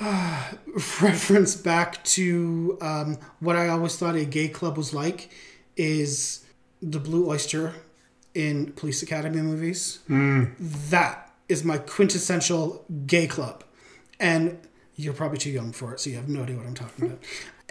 [0.00, 0.52] uh,
[1.00, 5.30] reference back to um, what I always thought a gay club was like
[5.76, 6.44] is
[6.80, 7.74] the Blue Oyster
[8.34, 10.00] in Police Academy movies.
[10.58, 13.64] That is my quintessential gay club.
[14.22, 14.56] And
[14.94, 17.18] you're probably too young for it, so you have no idea what I'm talking about.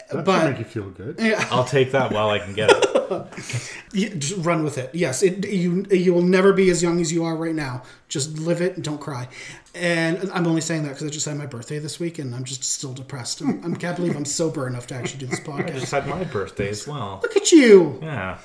[0.10, 1.16] That should but make you feel good.
[1.20, 1.48] Yeah.
[1.52, 3.72] I'll take that while I can get it.
[3.94, 4.94] you, just run with it.
[4.94, 7.84] Yes, it, you you will never be as young as you are right now.
[8.10, 9.30] Just live it and don't cry.
[9.74, 12.44] And I'm only saying that because I just had my birthday this week and I'm
[12.44, 13.40] just still depressed.
[13.40, 15.70] I'm, I can't believe I'm sober enough to actually do this podcast.
[15.76, 17.20] I just had my birthday as well.
[17.22, 18.00] Look at you.
[18.02, 18.40] Yeah.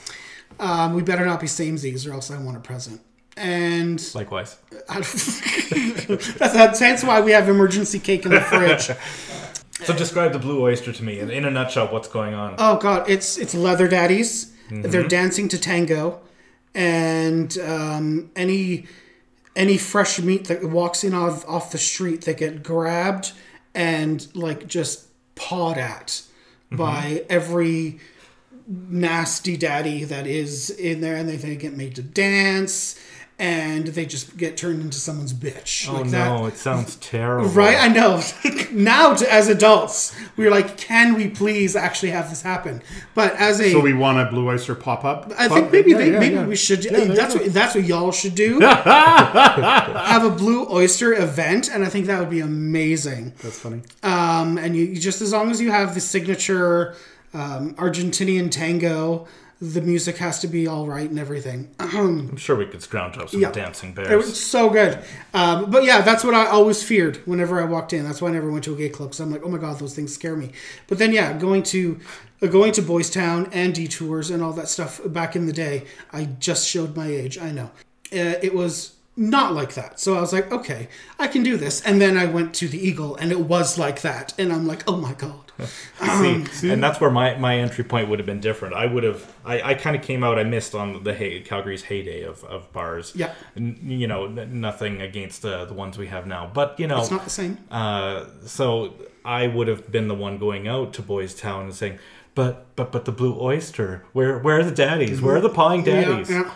[0.60, 3.00] Um, we better not be samesies or else I want a present.
[3.36, 4.56] And Likewise.
[4.88, 8.90] that's, that's why we have emergency cake in the fridge.
[9.84, 11.88] So describe the blue oyster to me in, in a nutshell.
[11.88, 12.54] What's going on?
[12.56, 14.54] Oh god, it's it's leather daddies.
[14.70, 16.20] They're dancing to tango,
[16.74, 18.86] and um, any
[19.54, 23.32] any fresh meat that walks in off off the street, they get grabbed
[23.74, 26.22] and like just pawed at
[26.72, 28.00] by every
[28.66, 32.98] nasty daddy that is in there, and they, they get made to dance.
[33.38, 35.88] And they just get turned into someone's bitch.
[35.88, 36.54] Oh like no, that.
[36.54, 37.50] it sounds terrible.
[37.50, 38.22] Right, I know.
[38.72, 42.82] now, to, as adults, we're like, can we please actually have this happen?
[43.14, 45.32] But as a So we want a Blue Oyster pop up.
[45.38, 46.82] I think maybe they, maybe we should.
[46.82, 48.60] that's what that's what y'all should do.
[48.60, 53.34] have a Blue Oyster event, and I think that would be amazing.
[53.42, 53.82] That's funny.
[54.02, 56.96] Um, and you, you just as long as you have the signature
[57.34, 59.26] um, Argentinian tango,
[59.60, 61.70] the music has to be all right and everything.
[61.80, 63.52] I'm sure we could scrounge up some Yeah.
[63.52, 64.26] dancing It bears.
[64.26, 64.98] was so good.
[65.32, 68.04] Um, but yeah, that's what I always feared whenever I walked in.
[68.04, 69.14] That's why I never went to a gay club.
[69.14, 70.52] So I'm like, oh my god, those things scare me.
[70.88, 71.98] But then yeah, going to
[72.42, 75.84] uh, going to Boys Town and detours and all that stuff back in the day,
[76.12, 77.38] I just showed my age.
[77.38, 77.70] I know.
[78.12, 79.98] Uh, it was not like that.
[79.98, 80.88] So I was like, okay,
[81.18, 81.80] I can do this.
[81.80, 84.34] And then I went to the Eagle, and it was like that.
[84.38, 85.45] And I'm like, oh my god.
[86.52, 88.74] See, and that's where my, my entry point would have been different.
[88.74, 91.82] I would have, I, I kind of came out, I missed on the hey, Calgary's
[91.84, 93.12] heyday of, of bars.
[93.14, 93.32] Yeah.
[93.56, 96.50] N- you know, n- nothing against the, the ones we have now.
[96.52, 97.58] But, you know, It's not the same.
[97.70, 101.98] uh, so I would have been the one going out to Boys Town and saying,
[102.34, 105.22] but, but, but the Blue Oyster, where, where are the daddies?
[105.22, 106.28] Where are the pawing daddies?
[106.30, 106.52] Yeah, yeah.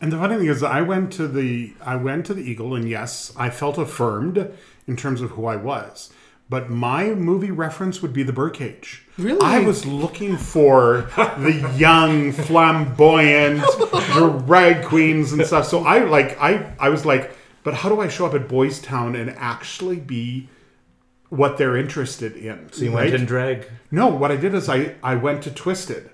[0.00, 2.86] And the funny thing is, I went to the I went to the Eagle, and
[2.86, 4.50] yes, I felt affirmed
[4.86, 6.12] in terms of who I was.
[6.50, 9.06] But my movie reference would be the Birdcage.
[9.16, 9.40] Really?
[9.40, 13.64] I was looking for the young, flamboyant
[14.46, 15.66] drag queens and stuff.
[15.66, 18.78] So I like I I was like, but how do I show up at Boys
[18.78, 20.48] Town and actually be
[21.30, 22.70] what they're interested in?
[22.72, 23.66] So you went in drag.
[23.90, 26.10] No, what I did is I, I went to Twisted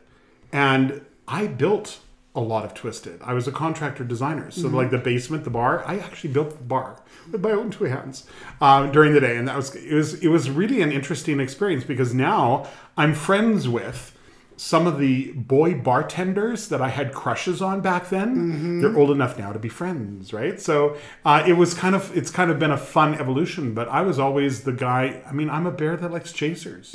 [0.52, 1.98] and I built
[2.34, 3.20] a lot of Twisted.
[3.22, 4.50] I was a contractor designer.
[4.52, 6.96] So, like the basement, the bar, I actually built the bar
[7.32, 8.24] with my own two hands
[8.60, 9.36] uh, during the day.
[9.36, 13.68] And that was it, was, it was really an interesting experience because now I'm friends
[13.68, 14.16] with
[14.56, 18.80] some of the boy bartenders that I had crushes on back then.
[18.82, 20.60] They're old enough now to be friends, right?
[20.60, 23.74] So uh, it was kind of it's kind of been a fun evolution.
[23.74, 25.22] But I was always the guy.
[25.26, 26.94] I mean, I'm a bear that likes chasers,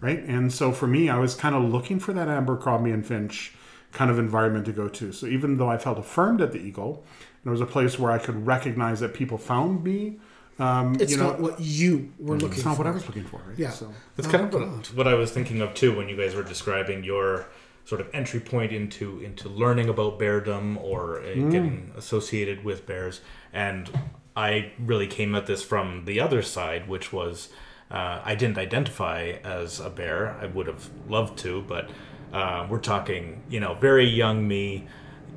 [0.00, 0.18] right?
[0.24, 3.54] And so for me, I was kind of looking for that Abercrombie and Fitch
[3.92, 5.12] kind of environment to go to.
[5.12, 7.04] So even though I felt affirmed at the Eagle,
[7.42, 10.18] and it was a place where I could recognize that people found me.
[10.58, 12.84] Um, It's you know, not what you were looking it's not for.
[12.84, 13.40] what I was looking for.
[13.46, 13.58] Right?
[13.58, 13.70] Yeah.
[13.70, 13.92] So.
[14.16, 16.42] That's Oh, kind of what, what I was thinking of too when you guys were
[16.42, 17.46] describing your
[17.84, 23.20] sort of entry point into into learning about beardom or uh, getting associated with bears.
[23.52, 23.90] And
[24.34, 27.48] I really came at this from the other side, which was
[27.90, 30.36] uh, I didn't identify as a bear.
[30.40, 31.90] I would have loved to, but
[32.32, 34.86] uh, we're talking, you know, very young me.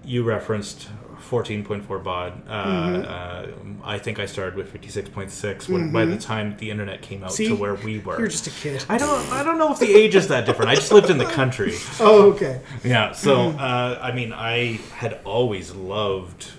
[0.03, 0.89] You referenced
[1.29, 2.41] 14.4 baud.
[2.47, 3.47] Uh, uh,
[3.83, 7.49] I think I started with 56.6 when by the time the internet came out See?
[7.49, 8.17] to where we were.
[8.17, 8.83] You're just a kid.
[8.89, 9.31] I don't.
[9.31, 10.71] I don't know if the age is that different.
[10.71, 11.75] I just lived in the country.
[12.01, 12.61] Oh, okay.
[12.83, 13.11] Yeah.
[13.11, 16.49] So uh, I mean, I had always loved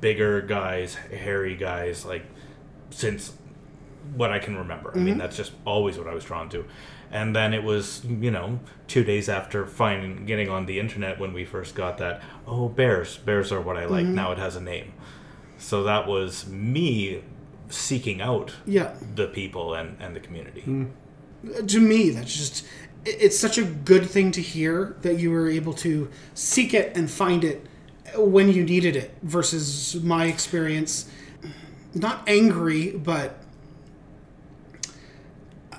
[0.00, 2.24] bigger guys, hairy guys, like
[2.90, 3.32] since
[4.14, 4.92] what I can remember.
[4.94, 6.64] I mean, that's just always what I was drawn to.
[7.10, 11.32] And then it was, you know, two days after finding getting on the internet when
[11.32, 12.20] we first got that.
[12.46, 13.16] Oh, bears!
[13.18, 14.04] Bears are what I like.
[14.04, 14.14] Mm-hmm.
[14.14, 14.92] Now it has a name.
[15.58, 17.22] So that was me
[17.68, 18.92] seeking out Yeah.
[19.14, 20.62] the people and, and the community.
[20.62, 20.90] Mm.
[21.68, 22.64] to me that's just
[23.04, 27.08] it's such a good thing to hear that you were able to seek it and
[27.10, 27.64] find it
[28.16, 31.08] when you needed it versus my experience
[31.94, 33.38] not angry but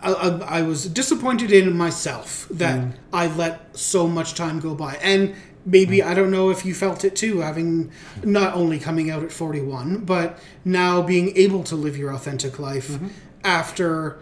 [0.01, 2.93] I, I, I was disappointed in myself that mm.
[3.13, 6.05] I let so much time go by and maybe mm.
[6.05, 7.91] I don't know if you felt it too having
[8.23, 12.89] not only coming out at 41 but now being able to live your authentic life
[12.89, 13.07] mm-hmm.
[13.43, 14.19] after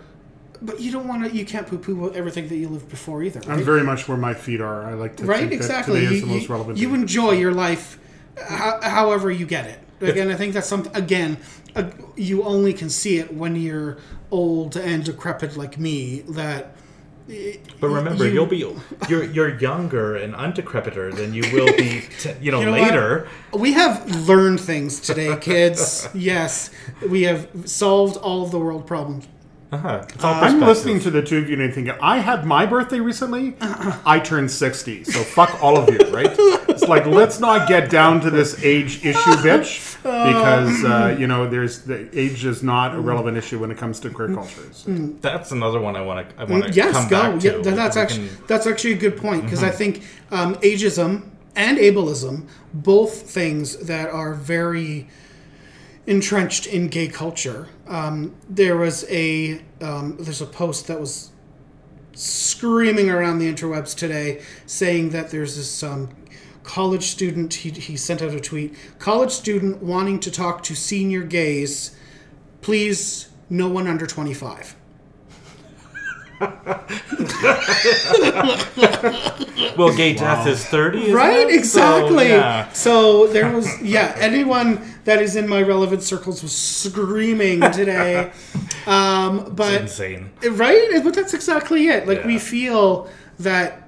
[0.62, 1.36] but you don't want to.
[1.36, 3.42] You can't poo-poo everything that you lived before either.
[3.48, 4.86] I'm very much where my feet are.
[4.86, 5.42] I like to right?
[5.42, 6.02] think Exactly.
[6.02, 6.78] that today You, is the most relevant.
[6.78, 8.00] you enjoy your life,
[8.42, 9.80] ho- however you get it.
[10.02, 10.96] Again, I think that's something.
[10.96, 11.38] Again,
[11.76, 13.98] uh, you only can see it when you're
[14.32, 16.22] old and decrepit like me.
[16.30, 16.76] That.
[17.82, 18.58] But remember, you- will be
[19.10, 22.82] you're you're younger and undecrepiter than you will be, t- you know, You know what?
[22.82, 23.28] later.
[23.52, 26.08] We have learned things today, kids.
[26.14, 26.70] yes,
[27.10, 29.28] we have solved all of the world problems.
[29.72, 30.06] Uh-huh.
[30.08, 33.00] It's all I'm listening to the two of you and thinking, I had my birthday
[33.00, 33.56] recently.
[33.62, 36.34] I turned 60, so fuck all of you, right?
[36.70, 41.50] It's like let's not get down to this age issue, bitch, because uh, you know
[41.50, 44.86] there's the age is not a relevant issue when it comes to queer cultures.
[44.88, 47.22] That's another one I want to I want to yes, come go.
[47.22, 47.48] back to.
[47.48, 51.78] Yeah, that's actually can- that's actually a good point because I think um, ageism and
[51.78, 55.08] ableism, both things that are very
[56.08, 57.68] entrenched in gay culture.
[57.88, 61.32] Um, there was a um, there's a post that was
[62.14, 66.10] screaming around the interwebs today saying that there's this um,
[66.64, 67.54] college student.
[67.54, 68.76] He he sent out a tweet.
[69.00, 71.96] College student wanting to talk to senior gays.
[72.62, 74.76] Please, no one under twenty five.
[79.78, 81.54] Well, gay death is 30, Right, it?
[81.54, 82.28] exactly.
[82.30, 82.72] So, yeah.
[82.72, 88.32] So there was, yeah, anyone that is in my relevant circles was screaming today.
[88.86, 90.32] Um, but Insane.
[90.52, 92.08] right, but that's exactly it.
[92.08, 93.82] Like we feel that.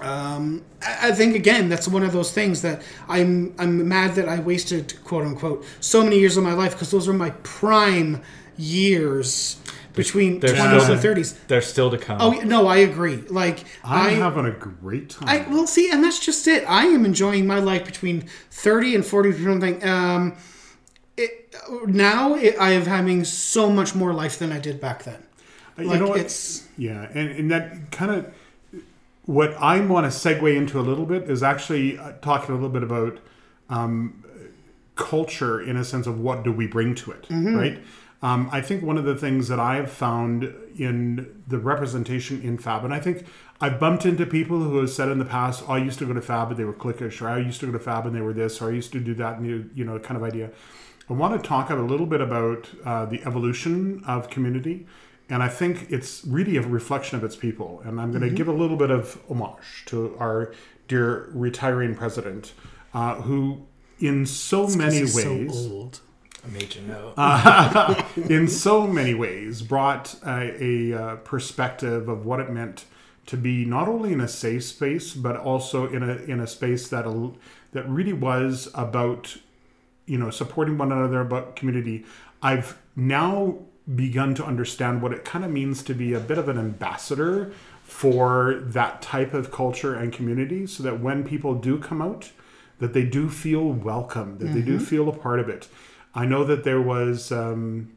[0.00, 4.28] Um, I I think again, that's one of those things that I'm I'm mad that
[4.28, 8.20] I wasted quote unquote so many years of my life because those are my prime
[8.56, 9.56] years
[9.94, 11.34] between twenties and thirties.
[11.48, 12.18] They're still to come.
[12.20, 13.16] Oh no, I agree.
[13.28, 15.28] Like I'm I having a great time.
[15.28, 16.64] I well see, and that's just it.
[16.68, 19.86] I am enjoying my life between thirty and forty or something.
[19.86, 20.36] Um,
[21.16, 21.54] it,
[21.86, 25.22] now it, I am having so much more life than I did back then.
[25.78, 26.20] you know what?
[26.20, 28.34] it's Yeah, and, and that kind of
[29.24, 32.68] what I want to segue into a little bit is actually uh, talking a little
[32.68, 33.18] bit about
[33.70, 34.24] um,
[34.96, 37.78] culture in a sense of what do we bring to it, right?
[38.22, 40.44] Um, I think one of the things that I have found
[40.76, 43.26] in the representation in Fab, and I think
[43.60, 46.12] I've bumped into people who have said in the past, oh, I used to go
[46.12, 48.20] to Fab and they were cliquish, or I used to go to Fab and they
[48.20, 50.50] were this, or I used to do that, and you, you know, kind of idea.
[51.10, 54.86] I want to talk a little bit about uh, the evolution of community,
[55.28, 57.82] and I think it's really a reflection of its people.
[57.84, 60.54] And I'm going to give a little bit of homage to our
[60.86, 62.52] dear retiring president,
[62.94, 63.66] uh, who,
[63.98, 65.90] in so many he's ways, so
[66.44, 66.50] old.
[66.50, 68.36] I made you know.
[68.36, 72.84] in so many ways brought a, a uh, perspective of what it meant
[73.26, 76.88] to be not only in a safe space but also in a in a space
[76.88, 77.36] that al-
[77.72, 79.36] that really was about
[80.06, 82.04] you know supporting one another about community
[82.42, 83.58] i've now
[83.94, 87.52] begun to understand what it kind of means to be a bit of an ambassador
[87.82, 92.30] for that type of culture and community so that when people do come out
[92.78, 95.68] that they do feel welcome that they do feel a part of it
[96.14, 97.92] i know that there was um,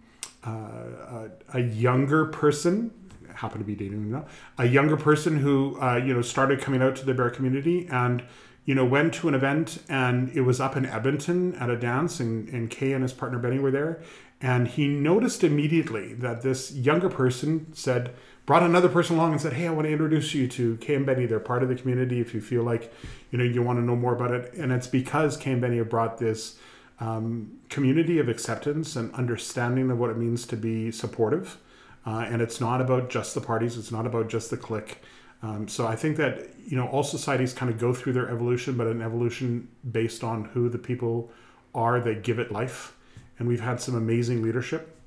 [0.46, 2.92] uh, a, a younger person
[3.36, 4.26] happen to be dating now
[4.58, 8.24] a younger person who uh, you know started coming out to the bear community and
[8.66, 12.20] you know went to an event and it was up in edmonton at a dance
[12.20, 14.02] and, and kay and his partner benny were there.
[14.42, 18.14] And he noticed immediately that this younger person said
[18.46, 21.06] brought another person along and said hey i want to introduce you to kay and
[21.06, 21.26] benny.
[21.26, 22.20] They're part of the community.
[22.20, 22.94] If you feel like
[23.32, 24.54] you know you want to know more about it.
[24.56, 26.58] And it's because kay and benny have brought this
[27.00, 31.58] um, community of acceptance and understanding of what it means to be supportive.
[32.06, 35.02] Uh, and it's not about just the parties, it's not about just the clique.
[35.42, 38.78] Um, so I think that, you know, all societies kind of go through their evolution,
[38.78, 41.32] but an evolution based on who the people
[41.74, 42.96] are that give it life.
[43.38, 44.98] And we've had some amazing leadership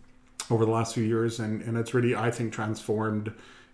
[0.51, 3.33] over the last few years, and, and it's really, I think, transformed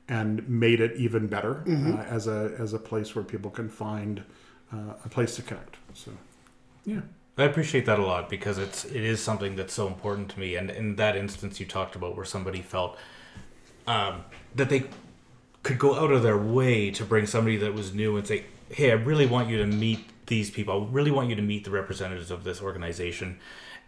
[0.08, 1.64] and made it even better
[1.96, 4.22] uh, as a as a place where people can find
[4.72, 5.76] uh, a place to connect.
[5.94, 6.10] So,
[6.84, 7.00] yeah.
[7.36, 10.54] I appreciate that a lot because it's it is something that's so important to me.
[10.54, 12.96] And in that instance you talked about where somebody felt
[13.86, 14.24] um,
[14.54, 14.84] that they
[15.62, 18.90] could go out of their way to bring somebody that was new and say, "Hey,
[18.90, 20.82] I really want you to meet these people.
[20.88, 23.38] I really want you to meet the representatives of this organization,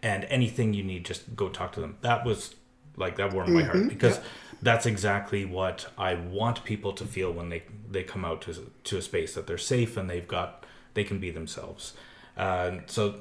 [0.03, 2.55] and anything you need, just go talk to them." That was
[2.97, 4.19] like that warmed my heart because
[4.61, 8.97] that's exactly what I want people to feel when they they come out to to
[8.97, 11.93] a space that they're safe and they've got they can be themselves.
[12.35, 13.15] Uh, so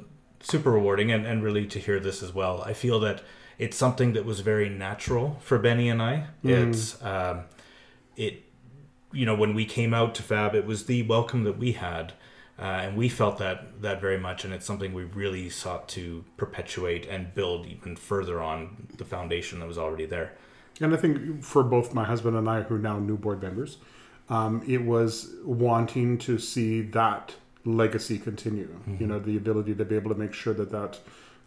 [0.46, 2.62] super rewarding and, and really to hear this as well.
[2.62, 3.22] I feel that
[3.58, 6.26] it's something that was very natural for Benny and I.
[6.44, 7.44] It's um,
[8.16, 8.44] it
[9.12, 12.12] you know when we came out to Fab, it was the welcome that we had.
[12.58, 16.24] Uh, and we felt that that very much, and it's something we really sought to
[16.38, 20.32] perpetuate and build even further on the foundation that was already there.
[20.80, 23.76] And I think for both my husband and I, who are now new board members,
[24.30, 27.34] um, it was wanting to see that
[27.66, 28.68] legacy continue.
[28.98, 30.98] You know, the ability to be able to make sure that that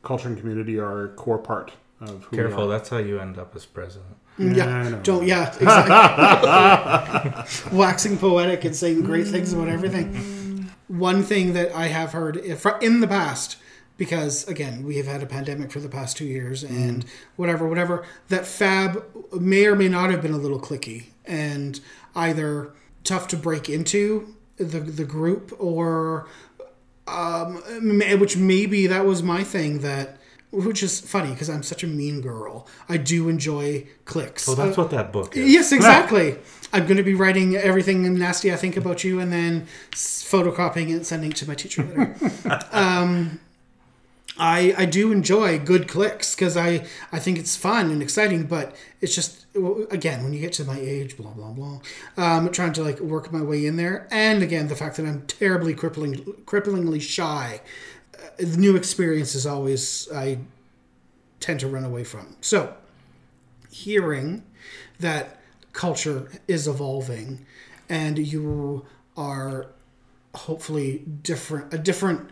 [0.03, 2.77] culture and community are a core part of who Careful, we are.
[2.77, 4.15] that's how you end up as president.
[4.37, 5.27] Mm, Yeah, Yeah, don't.
[5.27, 7.71] Yeah, exactly.
[7.77, 10.69] Waxing poetic and saying great things about everything.
[10.87, 13.57] One thing that I have heard in the past,
[13.97, 17.05] because again we have had a pandemic for the past two years and
[17.35, 19.03] whatever, whatever, that Fab
[19.33, 21.79] may or may not have been a little clicky and
[22.15, 26.27] either tough to break into the the group or
[27.07, 27.55] um,
[28.19, 30.17] which maybe that was my thing that.
[30.51, 32.65] Which is funny because I'm such a mean girl.
[32.89, 34.45] I do enjoy clicks.
[34.45, 35.47] So that's Uh, what that book is.
[35.47, 36.37] Yes, exactly.
[36.73, 40.93] I'm going to be writing everything nasty I think about you and then photocopying it
[40.93, 42.15] and sending it to my teacher later.
[42.71, 43.39] um,
[44.39, 48.73] I, I do enjoy good clicks because I, I think it's fun and exciting, but
[49.01, 49.45] it's just
[49.91, 51.79] again when you get to my age, blah blah blah,
[52.15, 55.27] um, trying to like work my way in there, and again the fact that I'm
[55.27, 56.15] terribly crippling
[56.45, 57.61] cripplingly shy,
[58.17, 60.39] uh, new experience is always I
[61.41, 62.37] tend to run away from.
[62.39, 62.75] So,
[63.69, 64.43] hearing
[64.99, 65.41] that
[65.73, 67.45] culture is evolving,
[67.89, 68.85] and you
[69.17, 69.67] are
[70.33, 72.29] hopefully different a different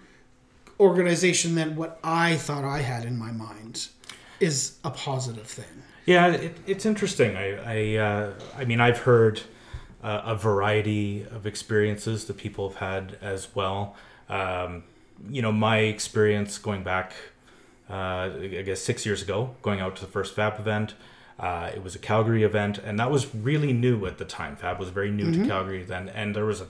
[0.80, 3.88] organization than what I thought I had in my mind
[4.40, 5.84] is a positive thing.
[6.06, 7.36] Yeah, it, it's interesting.
[7.36, 9.42] I I, uh, I mean, I've heard
[10.04, 13.96] uh, a variety of experiences that people have had as well.
[14.30, 14.84] Um,
[15.30, 17.14] you know, my experience going back,
[17.90, 20.94] uh, I guess six years ago, going out to the first FAB event.
[21.40, 24.56] Uh, it was a Calgary event, and that was really new at the time.
[24.56, 25.44] Fab was very new mm-hmm.
[25.44, 26.68] to Calgary then, and there was a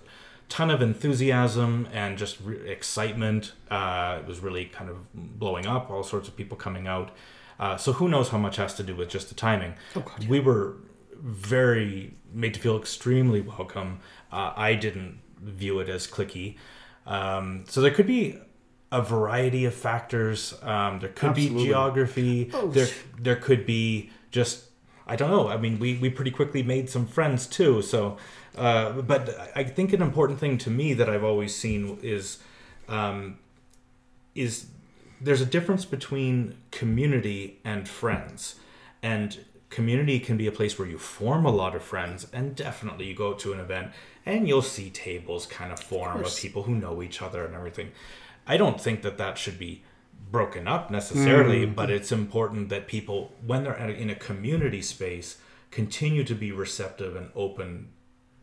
[0.50, 3.54] ton of enthusiasm and just re- excitement.
[3.70, 7.12] Uh, it was really kind of blowing up, all sorts of people coming out.
[7.60, 9.74] Uh, so who knows how much has to do with just the timing.
[9.96, 10.30] Oh, God, yeah.
[10.30, 10.76] We were
[11.20, 14.00] very made to feel extremely welcome.
[14.32, 16.58] Uh, I didn't view it as clicky.
[17.06, 18.40] Um, so there could be
[18.92, 20.54] a variety of factors.
[20.62, 21.64] Um, there could Absolutely.
[21.64, 22.50] be geography.
[22.54, 22.88] Oh, there,
[23.20, 24.68] there could be just
[25.08, 25.48] I don't know.
[25.48, 27.82] I mean, we, we pretty quickly made some friends too.
[27.82, 28.18] So
[28.58, 32.40] uh, but I think an important thing to me that I've always seen is
[32.90, 33.40] um,
[34.36, 34.68] is
[35.22, 38.56] there's a difference between community and friends,
[39.02, 43.06] and community can be a place where you form a lot of friends, and definitely
[43.06, 43.92] you go to an event
[44.26, 47.56] and you'll see tables kind of form of, of people who know each other and
[47.56, 47.92] everything.
[48.46, 49.84] I don't think that that should be
[50.32, 51.74] broken up necessarily, mm.
[51.74, 55.38] but it's important that people, when they're in a community space,
[55.72, 57.90] continue to be receptive and open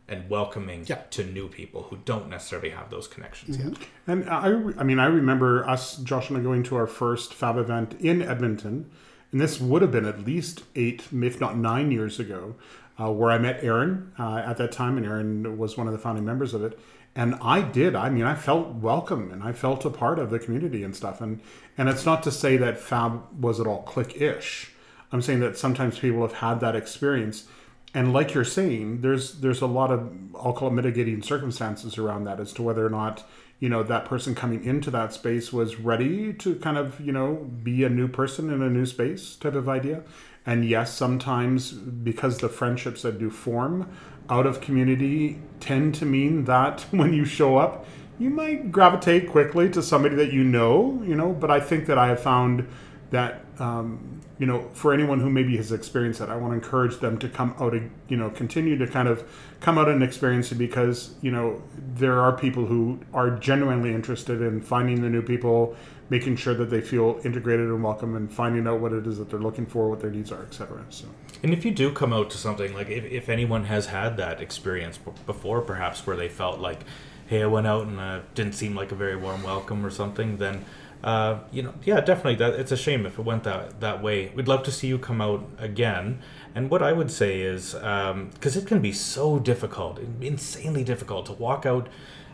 [0.07, 1.01] and welcoming yeah.
[1.09, 3.69] to new people who don't necessarily have those connections mm-hmm.
[3.69, 3.77] yet.
[4.07, 4.47] And I,
[4.79, 8.21] I mean, I remember us, Josh and I, going to our first Fab event in
[8.21, 8.91] Edmonton,
[9.31, 12.55] and this would have been at least eight, if not nine years ago,
[12.99, 15.99] uh, where I met Aaron uh, at that time, and Aaron was one of the
[15.99, 16.79] founding members of it.
[17.15, 17.95] And I did.
[17.95, 21.21] I mean, I felt welcome, and I felt a part of the community and stuff.
[21.21, 21.41] And
[21.77, 24.71] and it's not to say that Fab was at all click-ish.
[25.11, 27.47] I'm saying that sometimes people have had that experience
[27.95, 32.25] and like you're saying, there's there's a lot of I'll call it mitigating circumstances around
[32.25, 33.23] that as to whether or not
[33.59, 37.49] you know that person coming into that space was ready to kind of you know
[37.63, 40.03] be a new person in a new space type of idea.
[40.45, 43.89] And yes, sometimes because the friendships that do form
[44.29, 47.85] out of community tend to mean that when you show up,
[48.19, 51.31] you might gravitate quickly to somebody that you know, you know.
[51.31, 52.67] But I think that I have found
[53.11, 56.99] that um, you know, for anyone who maybe has experienced that, I want to encourage
[56.99, 57.73] them to come out,
[58.09, 59.23] you know, continue to kind of
[59.61, 64.41] come out and experience it because, you know, there are people who are genuinely interested
[64.41, 65.75] in finding the new people,
[66.09, 69.29] making sure that they feel integrated and welcome and finding out what it is that
[69.29, 70.83] they're looking for, what their needs are, etc.
[70.89, 71.05] So.
[71.41, 74.41] And if you do come out to something like if, if anyone has had that
[74.41, 76.81] experience before, perhaps where they felt like,
[77.27, 80.37] hey, I went out and uh, didn't seem like a very warm welcome or something,
[80.37, 80.65] then
[81.03, 82.35] uh, you know, yeah, definitely.
[82.35, 84.31] That it's a shame if it went that that way.
[84.35, 86.21] We'd love to see you come out again.
[86.55, 91.25] And what I would say is, because um, it can be so difficult, insanely difficult
[91.27, 91.89] to walk out,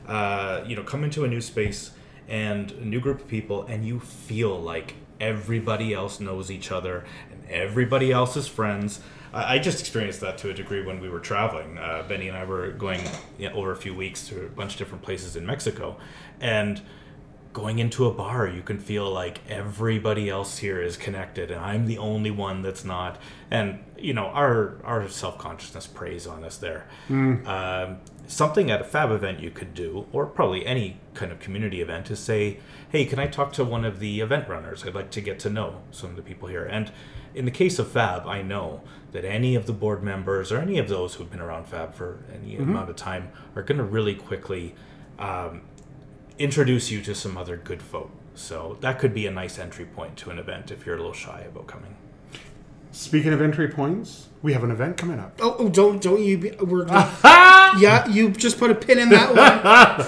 [0.07, 1.91] uh, you know, come into a new space
[2.27, 7.05] and a new group of people, and you feel like everybody else knows each other
[7.31, 9.01] and everybody else is friends.
[9.33, 11.77] I just experienced that to a degree when we were traveling.
[11.77, 12.99] Uh, Benny and I were going
[13.37, 15.97] you know, over a few weeks to a bunch of different places in Mexico,
[16.41, 16.81] and
[17.53, 21.85] going into a bar, you can feel like everybody else here is connected, and I'm
[21.85, 23.19] the only one that's not.
[23.49, 26.87] And you know, our our self consciousness preys on us there.
[27.09, 27.45] Mm.
[27.45, 27.97] Um,
[28.27, 32.09] something at a fab event you could do, or probably any kind of community event,
[32.09, 34.85] is say, "Hey, can I talk to one of the event runners?
[34.85, 36.91] I'd like to get to know some of the people here." And
[37.33, 38.81] in the case of Fab, I know
[39.11, 42.19] that any of the board members or any of those who've been around Fab for
[42.33, 42.69] any mm-hmm.
[42.69, 44.73] amount of time are going to really quickly
[45.19, 45.61] um,
[46.41, 48.11] introduce you to some other good folk.
[48.35, 51.13] So that could be a nice entry point to an event if you're a little
[51.13, 51.95] shy about coming.
[52.91, 55.39] Speaking of entry points, we have an event coming up.
[55.41, 56.37] Oh, oh don't don't you?
[56.37, 58.07] Be, we're yeah.
[58.09, 59.61] You just put a pin in that one.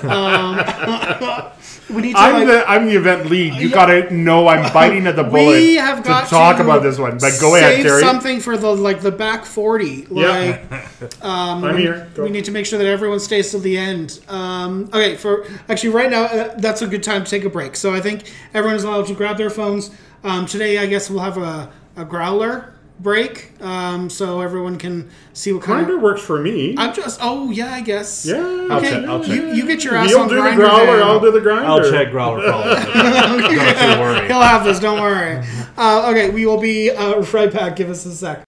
[0.14, 1.52] Um,
[1.90, 2.20] we need to.
[2.20, 3.56] I'm like, the I'm the event lead.
[3.56, 3.74] You yeah.
[3.74, 5.54] gotta know I'm biting at the bullet.
[5.54, 7.18] We have got to talk to about this one.
[7.18, 8.02] But go ahead, Terry.
[8.02, 10.06] Save something for the like the back forty.
[10.06, 10.88] Like, yeah.
[11.22, 12.10] um, I'm here.
[12.16, 12.24] Go.
[12.24, 14.20] We need to make sure that everyone stays till the end.
[14.28, 17.76] Um, okay, for actually right now, uh, that's a good time to take a break.
[17.76, 19.92] So I think everyone is allowed to grab their phones.
[20.24, 25.52] Um, today, I guess we'll have a, a growler break, um, so everyone can see
[25.52, 26.02] what kind Grindr of.
[26.02, 26.76] works for me.
[26.78, 27.20] I'm just.
[27.22, 28.26] Oh yeah, I guess.
[28.26, 28.38] yeah.
[28.70, 29.30] I'll Okay, check- I'll check.
[29.36, 30.86] you, you get your ass You'll on do the Grindr, growler.
[31.00, 31.02] Dan.
[31.08, 31.66] I'll do the Grindr.
[31.66, 32.76] I'll check Growler Crawler.
[32.94, 34.28] Don't you worry.
[34.28, 34.80] He'll have this.
[34.80, 35.44] Don't worry.
[35.76, 37.76] Uh, okay, we will be uh, right back.
[37.76, 38.44] Give us a sec.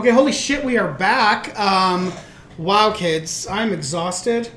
[0.00, 1.60] Okay, holy shit, we are back.
[1.60, 2.10] Um,
[2.56, 4.48] wow, kids, I'm exhausted.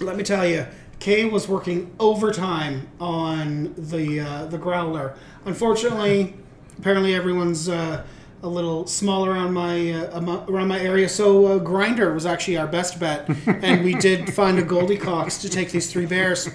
[0.00, 0.66] Let me tell you,
[0.98, 5.14] Kay was working overtime on the uh, the growler.
[5.44, 6.32] Unfortunately,
[6.78, 8.02] apparently everyone's uh,
[8.42, 12.66] a little small around my uh, around my area, so uh, Grindr was actually our
[12.66, 16.48] best bet, and we did find a Goldie Cox to take these three bears.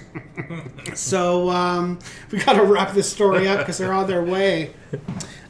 [0.94, 2.00] So um,
[2.32, 4.74] we got to wrap this story up because they're on their way.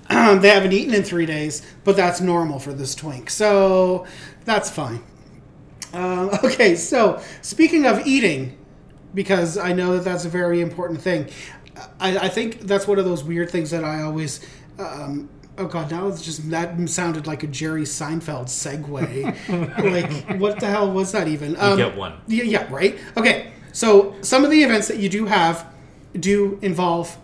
[0.09, 4.07] Um, they haven't eaten in three days, but that's normal for this twink, so
[4.44, 5.02] that's fine.
[5.92, 8.59] Um, okay, so speaking of eating,
[9.14, 11.28] because I know that that's a very important thing,
[12.00, 14.40] I, I think that's one of those weird things that I always.
[14.78, 15.28] Um,
[15.59, 19.02] oh god, now it's just that sounded like a Jerry Seinfeld segue.
[19.92, 21.57] like, what the hell was that even?
[21.59, 22.18] Um, get one.
[22.26, 22.98] Yeah, yeah, right.
[23.16, 25.66] Okay, so some of the events that you do have
[26.18, 27.18] do involve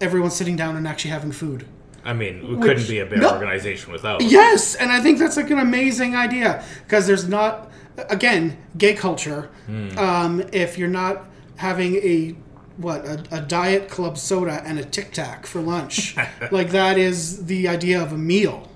[0.00, 1.66] everyone sitting down and actually having food.
[2.06, 3.32] I mean, we couldn't be a bear no.
[3.32, 4.22] organization without.
[4.22, 7.70] Yes, and I think that's like an amazing idea because there's not,
[8.08, 9.50] again, gay culture.
[9.98, 11.26] Um, if you're not
[11.56, 12.36] having a
[12.76, 16.16] what a, a diet club soda and a tic tac for lunch,
[16.50, 18.70] like that is the idea of a meal.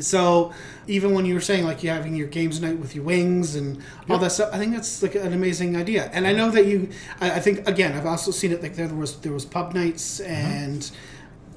[0.00, 0.54] So
[0.86, 3.82] even when you were saying like you're having your games night with your wings and
[4.08, 6.08] all that stuff, I think that's like an amazing idea.
[6.12, 6.88] And I know that you,
[7.20, 10.20] I, I think again, I've also seen it like there was there was pub nights
[10.20, 10.90] and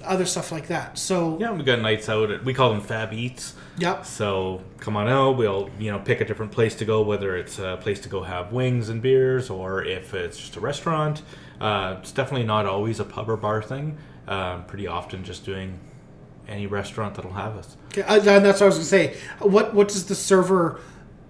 [0.04, 0.98] other stuff like that.
[0.98, 2.32] So Yeah, we got nights out.
[2.32, 3.56] At, we call them Fab Eats.
[3.78, 4.06] yep.
[4.06, 5.38] So come on out.
[5.38, 8.24] We'll you know pick a different place to go, whether it's a place to go
[8.24, 11.22] have wings and beers, or if it's just a restaurant.
[11.62, 13.98] Uh, it's definitely not always a pub or bar thing.
[14.28, 15.80] Uh, pretty often just doing
[16.48, 17.78] any restaurant that'll have us.
[17.88, 19.16] Okay, that- that's what I was gonna say.
[19.40, 20.80] What what does the server?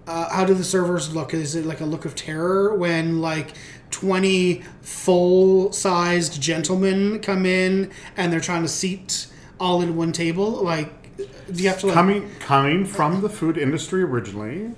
[0.06, 1.32] Uh, how do the servers look?
[1.32, 3.54] Is it like a look of terror when like
[3.94, 9.26] twenty full sized gentlemen come in and they're trying to seat
[9.60, 10.50] all in one table?
[10.64, 10.90] Like,
[11.52, 11.94] do you have to like?
[11.94, 14.72] coming coming from the food industry originally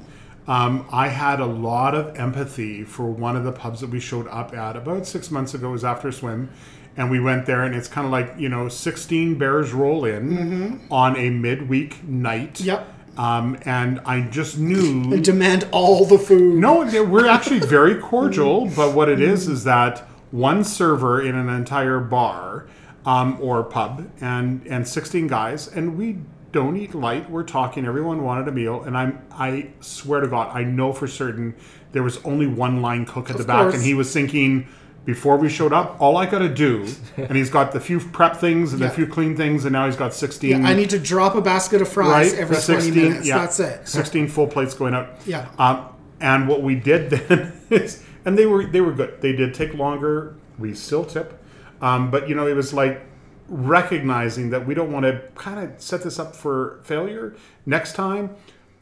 [0.47, 4.29] um, i had a lot of empathy for one of the pubs that we showed
[4.29, 6.51] up at about six months ago it was after a swim
[6.97, 10.81] and we went there and it's kind of like you know 16 bears roll in
[10.91, 12.67] on a midweek night Mm-hmm.
[12.67, 12.93] Yep.
[13.17, 16.57] Um, and i just knew demand all the food.
[16.57, 21.49] no, we're actually very cordial, but what it is is that one server in an
[21.49, 22.67] entire bar
[23.05, 26.19] um, or pub and and 16 guys, and we
[26.53, 27.31] don't eat light.
[27.31, 27.87] We're talking.
[27.87, 31.55] Everyone wanted a meal, and I'm I swear to God, I know for certain
[31.93, 33.75] there was only one line cook at the back, course.
[33.75, 34.67] and he was thinking.
[35.07, 36.87] Before we showed up, all I got to do,
[37.17, 38.89] and he's got the few prep things and Yeah.
[38.89, 41.81] a few clean things, and now he's got 16 I need to drop a basket
[41.81, 42.41] of fries right?
[42.41, 43.27] every The twenty minutes.
[43.27, 43.89] yeah, That's it.
[43.89, 45.09] 16 full plates going out.
[45.27, 45.49] Yeah.
[45.59, 45.87] Um,
[46.21, 49.21] and what we did then is, and they were they were good.
[49.21, 50.35] They did take longer.
[50.59, 51.41] We still tip,
[51.81, 53.03] um, but you know it was like
[53.49, 57.35] recognizing that we don't want to kind of set this up for failure
[57.65, 58.31] next time.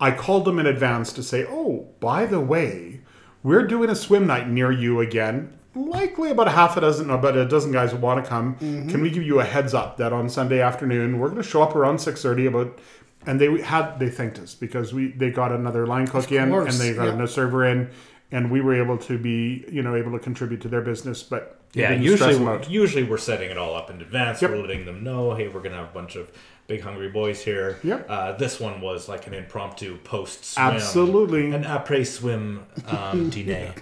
[0.01, 3.01] I called them in advance to say, oh, by the way,
[3.43, 5.59] we're doing a swim night near you again.
[5.75, 8.55] Likely about a half a dozen, about a dozen guys will want to come.
[8.55, 8.89] Mm-hmm.
[8.91, 11.63] Can we give you a heads up that on Sunday afternoon we're going to show
[11.63, 12.47] up around six thirty?
[12.47, 12.79] About
[13.27, 16.73] and they had they thanked us because we they got another line cook in and
[16.73, 17.23] they got yeah.
[17.23, 17.91] a server in,
[18.31, 21.23] and we were able to be you know able to contribute to their business.
[21.23, 24.43] But Yeah, usually we're, usually we're setting it all up in advance.
[24.43, 24.51] Yep.
[24.51, 26.31] We're letting them know, hey, we're gonna have a bunch of
[26.67, 27.79] big hungry boys here.
[27.83, 28.07] Yep.
[28.09, 31.53] Uh, this one was like an impromptu post swim, Absolutely.
[31.53, 33.75] an après swim um, dîner.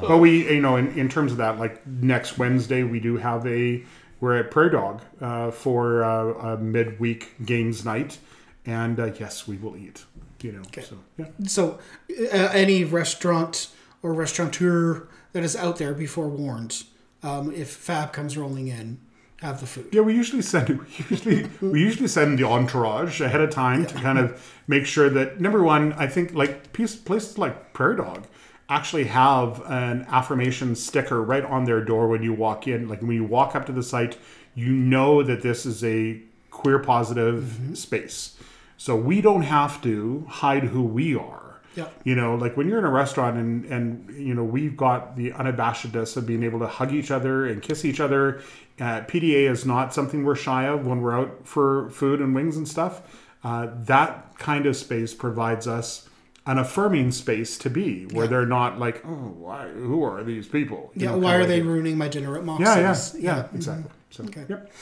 [0.00, 3.46] But we, you know, in, in terms of that, like next Wednesday, we do have
[3.46, 3.84] a,
[4.20, 8.18] we're at Prairie Dog uh, for uh, a midweek games night.
[8.66, 10.04] And uh, yes, we will eat,
[10.42, 10.62] you know.
[10.82, 11.26] So, yeah.
[11.46, 11.78] So,
[12.10, 13.68] uh, any restaurant
[14.02, 16.84] or restaurateur that is out there, be forewarned.
[17.22, 18.98] Um, if Fab comes rolling in,
[19.40, 19.88] have the food.
[19.92, 23.94] Yeah, we usually send we usually we usually send the entourage ahead of time to
[23.94, 28.26] kind of make sure that number one, I think like piece- places like Prairie Dog
[28.68, 32.88] actually have an affirmation sticker right on their door when you walk in.
[32.88, 34.18] Like when you walk up to the site,
[34.54, 36.20] you know that this is a
[36.50, 37.74] queer positive mm-hmm.
[37.74, 38.36] space.
[38.76, 41.60] So we don't have to hide who we are.
[41.74, 41.88] Yeah.
[42.02, 45.30] You know, like when you're in a restaurant and and you know we've got the
[45.30, 48.42] unabashedness of being able to hug each other and kiss each other.
[48.80, 52.56] Uh, PDA is not something we're shy of when we're out for food and wings
[52.56, 53.02] and stuff.
[53.42, 56.08] Uh, that kind of space provides us
[56.46, 60.90] an affirming space to be, where they're not like, oh, why, who are these people?
[60.94, 63.20] You Yeah, know, why are they ruining my dinner at Yeah, yeah, Moxie's?
[63.20, 63.90] yeah, exactly.
[64.10, 64.44] So, Okay.
[64.48, 64.72] yep.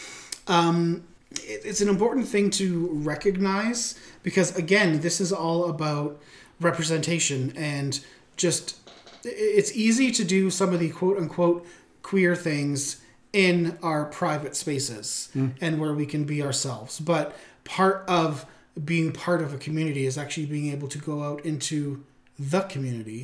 [0.49, 6.21] it- it's an important thing to recognize because again this is all about
[6.61, 8.01] representation and
[8.37, 8.77] just
[9.25, 11.67] it's easy to do some of the quote unquote
[12.03, 12.99] queer things
[13.45, 15.29] in our private spaces
[15.61, 17.27] and where we can be ourselves but
[17.65, 18.47] part of
[18.93, 22.03] being part of a community is actually being able to go out into
[22.39, 23.23] the community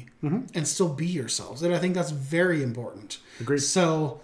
[0.57, 3.61] and still be yourselves and i think that's very important Agreed.
[3.61, 4.21] so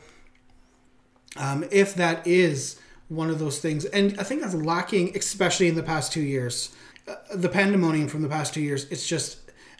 [1.36, 2.78] um, if that is
[3.08, 6.74] one of those things, and I think that's lacking, especially in the past two years,
[7.06, 8.86] uh, the pandemonium from the past two years.
[8.90, 9.38] It's just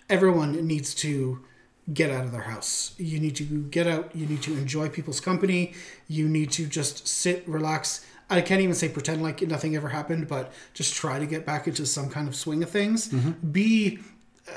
[0.08, 1.44] everyone needs to
[1.92, 2.94] get out of their house.
[2.98, 4.14] You need to get out.
[4.14, 5.74] You need to enjoy people's company.
[6.06, 8.04] You need to just sit, relax.
[8.30, 11.66] I can't even say pretend like nothing ever happened, but just try to get back
[11.66, 13.08] into some kind of swing of things.
[13.08, 13.50] Mm-hmm.
[13.50, 13.98] Be
[14.46, 14.52] uh,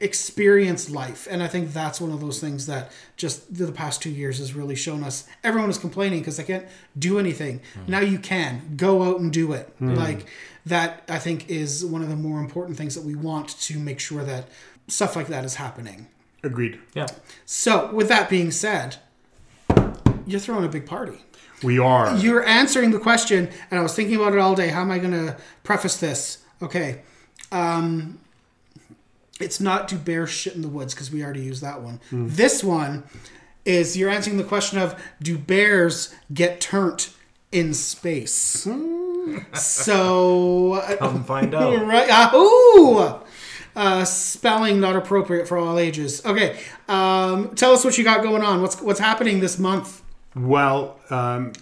[0.00, 4.08] experience life and i think that's one of those things that just the past two
[4.08, 6.64] years has really shown us everyone is complaining because they can't
[6.98, 7.86] do anything mm.
[7.86, 9.94] now you can go out and do it mm.
[9.94, 10.24] like
[10.64, 14.00] that i think is one of the more important things that we want to make
[14.00, 14.48] sure that
[14.88, 16.06] stuff like that is happening
[16.46, 16.78] Agreed.
[16.94, 17.06] Yeah.
[17.44, 18.96] so with that being said
[20.26, 21.18] you're throwing a big party
[21.62, 22.16] We are.
[22.16, 24.98] you're answering the question and i was thinking about it all day how am i
[24.98, 27.02] going to preface this okay
[27.52, 28.18] um
[29.40, 32.62] it's not do bears shit in the woods because we already used that one this
[32.64, 33.02] one
[33.64, 37.10] is you're answering the question of do bears get turnt
[37.52, 38.66] in space
[39.54, 41.86] so uh, Come find out.
[41.86, 43.20] right uh, ooh
[43.76, 46.58] uh, spelling not appropriate for all ages okay
[46.88, 50.02] um, tell us what you got going on what's what's happening this month
[50.36, 51.52] Well, um,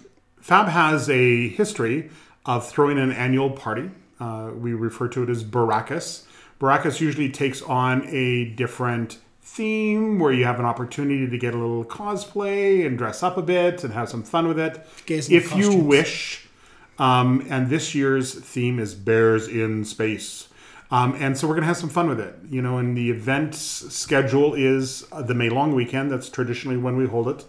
[0.41, 2.09] Fab has a history
[2.45, 3.91] of throwing an annual party.
[4.19, 6.25] Uh, we refer to it as Bearacchus.
[6.59, 11.57] Bearacchus usually takes on a different theme where you have an opportunity to get a
[11.57, 14.85] little cosplay and dress up a bit and have some fun with it.
[15.29, 16.47] If you wish.
[16.99, 20.47] Um, and this year's theme is Bears in Space.
[20.93, 22.35] Um, and so we're going to have some fun with it.
[22.47, 26.11] You know, and the event schedule is uh, the May long weekend.
[26.11, 27.45] That's traditionally when we hold it.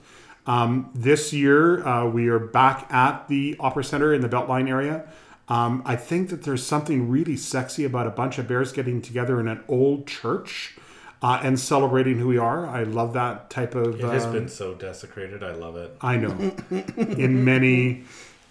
[0.47, 5.07] Um, this year, uh, we are back at the Opera Center in the Beltline area.
[5.49, 9.39] Um, I think that there's something really sexy about a bunch of bears getting together
[9.39, 10.79] in an old church
[11.21, 12.67] uh, and celebrating who we are.
[12.67, 14.01] I love that type of.
[14.01, 15.43] It has uh, been so desecrated.
[15.43, 15.95] I love it.
[16.01, 16.35] I know,
[16.97, 18.05] in many,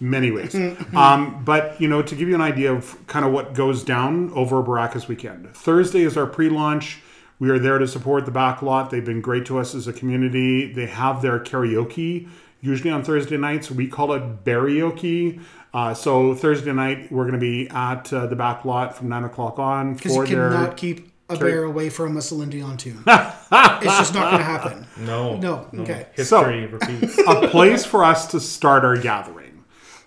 [0.04, 0.54] many ways.
[0.94, 4.30] Um, but you know, to give you an idea of kind of what goes down
[4.34, 5.52] over Bearacchus weekend.
[5.54, 7.00] Thursday is our pre-launch.
[7.40, 8.90] We are there to support the back lot.
[8.90, 10.72] They've been great to us as a community.
[10.72, 12.28] They have their karaoke
[12.60, 13.70] usually on Thursday nights.
[13.70, 15.40] We call it karaoke.
[15.72, 19.24] Uh, so Thursday night we're going to be at uh, the back lot from nine
[19.24, 20.50] o'clock on Because you for their.
[20.50, 23.02] cannot keep a bear away from a Celine Dion tune.
[23.06, 24.86] it's just not going to happen.
[24.98, 25.36] No.
[25.38, 26.06] No, okay.
[26.14, 27.18] History repeats.
[27.18, 29.43] a place for us to start our gathering.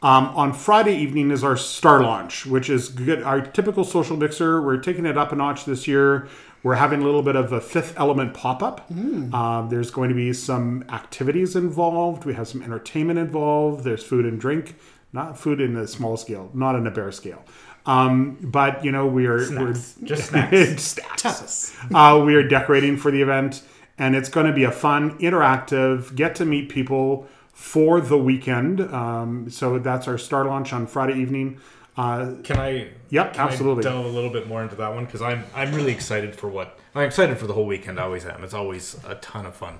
[0.01, 3.23] Um, on Friday evening is our star launch, which is good.
[3.23, 4.61] Our typical social mixer.
[4.61, 6.27] We're taking it up a notch this year.
[6.61, 8.89] We're having a little bit of a fifth element pop up.
[8.91, 12.25] Um, there's going to be some activities involved.
[12.25, 13.83] We have some entertainment involved.
[13.83, 14.75] There's food and drink,
[15.13, 17.43] not food in a small scale, not in a bear scale.
[17.85, 19.95] Um, but you know we are Snacks.
[20.01, 20.81] we're Just snacks.
[20.81, 21.75] snacks.
[21.93, 23.61] uh, we are decorating for the event,
[23.97, 27.27] and it's going to be a fun, interactive, get to meet people
[27.57, 28.79] for the weekend.
[28.79, 31.59] Um, so that's our star launch on Friday evening.
[31.97, 32.89] Uh, Can I?
[33.09, 33.81] Yep, can I absolutely.
[33.81, 36.79] delve a little bit more into that one because I'm I'm really excited for what
[36.93, 37.99] I'm excited for the whole weekend.
[37.99, 38.43] I always am.
[38.43, 39.79] It's always a ton of fun.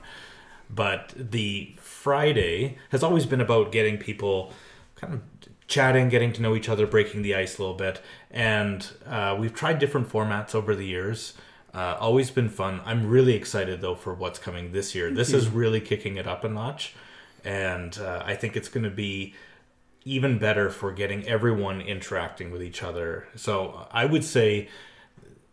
[0.71, 4.51] But the Friday has always been about getting people
[4.95, 5.21] kind of
[5.67, 8.01] chatting, getting to know each other, breaking the ice a little bit.
[8.31, 11.35] And uh, we've tried different formats over the years.
[11.75, 12.81] Uh, always been fun.
[12.85, 15.11] I'm really excited though for what's coming this year.
[15.11, 16.95] This is really kicking it up a notch,
[17.43, 19.33] and uh, I think it's going to be
[20.05, 23.27] even better for getting everyone interacting with each other.
[23.35, 24.69] So I would say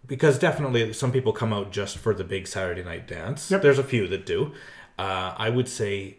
[0.06, 3.50] because definitely some people come out just for the big Saturday night dance.
[3.50, 3.62] Yep.
[3.62, 4.52] There's a few that do.
[4.98, 6.18] Uh, I would say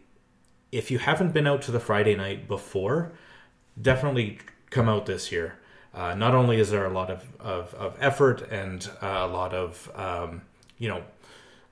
[0.71, 3.13] if you haven't been out to the Friday night before,
[3.79, 4.39] definitely
[4.69, 5.59] come out this year.
[5.93, 9.53] Uh, not only is there a lot of, of, of effort and uh, a lot
[9.53, 10.41] of um,
[10.77, 11.03] you know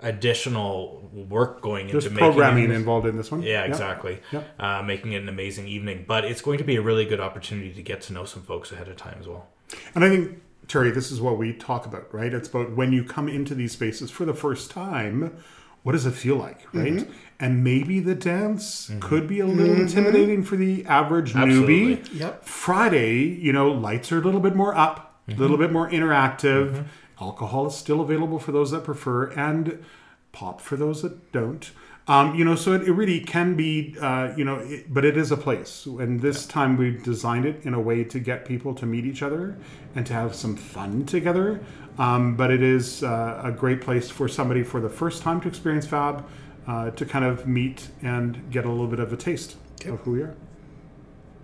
[0.03, 3.41] additional work going there's into making programming it, involved in this one.
[3.41, 3.69] yeah, Yep.
[3.69, 4.19] exactly.
[4.31, 4.47] Yep.
[4.59, 7.71] Uh, making it an amazing evening, but it's going to be a really good opportunity
[7.73, 9.47] to get to know some folks ahead of time as well.
[9.95, 12.33] And I think Terry, this is what we talk about, right?
[12.33, 15.35] It's about when you come into these spaces for the first time,
[15.83, 16.93] what does it feel like, right?
[16.93, 17.11] Mm-hmm.
[17.39, 21.97] And maybe the dance could be a little intimidating for the average Absolutely.
[21.97, 22.19] newbie.
[22.19, 22.45] Yep.
[22.45, 26.85] Friday, you know, lights are a little bit more up, a little bit more interactive.
[27.21, 29.83] Alcohol is still available for those that prefer, and
[30.31, 31.71] pop for those that don't.
[32.05, 35.15] Um, you know, so it, it really can be, uh, you know, it, but it
[35.15, 35.85] is a place.
[35.85, 39.21] And this time we designed it in a way to get people to meet each
[39.21, 39.55] other
[39.95, 41.61] and to have some fun together.
[41.97, 45.47] Um, but it is uh, a great place for somebody for the first time to
[45.47, 46.25] experience Fab,
[46.67, 49.55] uh, to kind of meet and get a little bit of a taste
[49.85, 50.35] of who we are.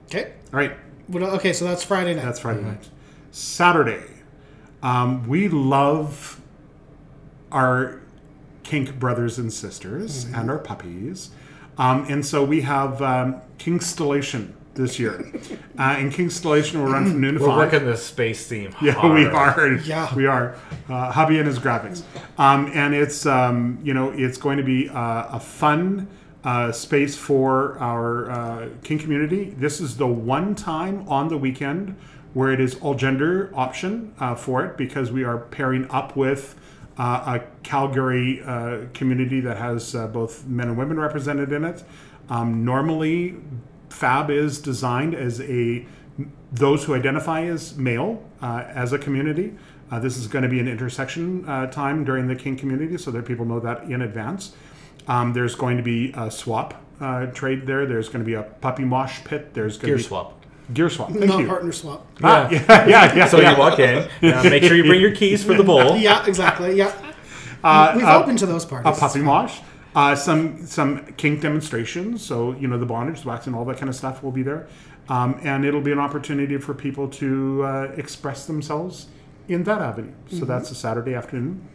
[0.07, 0.33] Okay.
[0.51, 0.75] All right.
[1.13, 2.25] Okay, so that's Friday night.
[2.25, 2.89] That's Friday night.
[3.31, 4.03] Saturday,
[4.81, 6.39] um, we love
[7.51, 8.01] our
[8.63, 11.31] kink brothers and sisters and our puppies.
[11.77, 15.31] Um, and so we have um, Kinkstellation this year.
[15.79, 17.57] uh, and Kinkstellation will run from noon to We're 5.
[17.57, 18.75] working the space theme.
[18.81, 19.73] Yeah, we are.
[19.73, 20.13] Yeah.
[20.13, 20.55] we are.
[20.87, 22.03] Uh, hubby and his graphics,
[22.37, 26.07] um, and it's um, you know it's going to be uh, a fun
[26.43, 29.51] uh, space for our uh, kink community.
[29.57, 31.95] This is the one time on the weekend
[32.33, 36.55] where it is all gender option uh, for it because we are pairing up with.
[36.97, 41.81] Uh, a Calgary uh, community that has uh, both men and women represented in it.
[42.29, 43.37] Um, normally,
[43.89, 45.85] Fab is designed as a
[46.51, 49.55] those who identify as male uh, as a community.
[49.91, 53.11] Uh, this is going to be an intersection uh, time during the kink community, so
[53.11, 54.53] that people know that in advance.
[55.07, 57.85] Um, there's going to be a swap uh, trade there.
[57.85, 59.53] There's going to be a puppy mosh pit.
[59.53, 60.38] There's going Gear to be swap.
[60.73, 61.09] Gear swap.
[61.09, 61.47] Thank Not you.
[61.47, 62.05] partner swap.
[62.23, 63.27] Ah, yeah, yeah, yeah.
[63.29, 63.51] So yeah.
[63.51, 65.95] you walk in, uh, make sure you bring your keys for the bowl.
[65.97, 66.75] Yeah, exactly.
[66.75, 66.93] Yeah.
[67.95, 68.81] We've uh, opened to those parts.
[68.81, 68.99] a parties.
[68.99, 69.61] puppy wash,
[69.95, 72.25] uh, some some kink demonstrations.
[72.25, 74.67] So you know the bondage, wax, and all that kind of stuff will be there,
[75.09, 79.07] um, and it'll be an opportunity for people to uh, express themselves
[79.47, 80.13] in that avenue.
[80.29, 81.67] So that's a Saturday afternoon.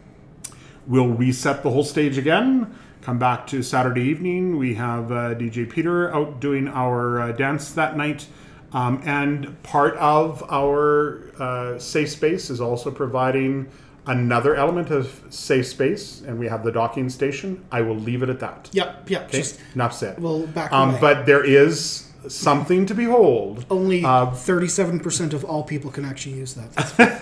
[0.87, 2.73] We'll reset the whole stage again.
[3.01, 4.57] Come back to Saturday evening.
[4.57, 8.27] We have uh, DJ Peter out doing our uh, dance that night.
[8.75, 13.67] Um, and part of our uh, safe space is also providing
[14.05, 16.21] another element of safe space.
[16.27, 17.63] And we have the docking station.
[17.71, 18.69] I will leave it at that.
[18.73, 19.23] Yep, yep.
[19.29, 19.37] Okay?
[19.37, 20.19] Just Enough said.
[20.19, 20.99] we'll back um, away.
[20.99, 23.65] but there is something to behold.
[23.69, 27.21] only uh, thirty-seven percent of all people can actually use that.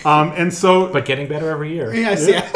[0.04, 1.94] Um, and so But getting better every year.
[1.94, 2.50] yes, yeah.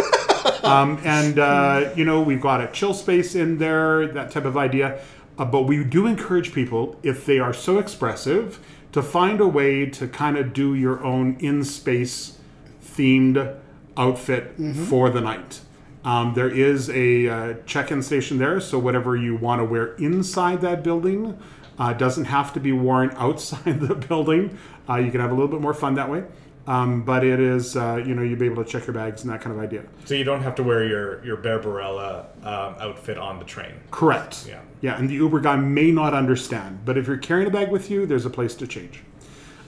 [0.63, 4.57] um, and uh, you know we've got a chill space in there, that type of
[4.57, 5.01] idea.
[5.39, 8.61] Uh, but we do encourage people, if they are so expressive,
[8.93, 12.39] to find a way to kind of do your own in-space
[12.83, 13.57] themed
[13.97, 14.55] outfit
[14.89, 15.61] for the night.
[16.05, 20.61] Um, there is a uh, check-in station there, so whatever you want to wear inside
[20.61, 21.39] that building
[21.79, 24.57] uh, doesn't have to be worn outside the building.
[24.89, 26.25] Uh, you can have a little bit more fun that way.
[26.67, 29.31] Um, but it is, uh, you know, you'll be able to check your bags and
[29.31, 29.83] that kind of idea.
[30.07, 33.75] So you don't have to wear your your Barbarella um, outfit on the train.
[33.91, 34.47] Correct.
[34.49, 34.61] Yeah.
[34.81, 37.91] Yeah, and the Uber guy may not understand, but if you're carrying a bag with
[37.91, 39.03] you, there's a place to change.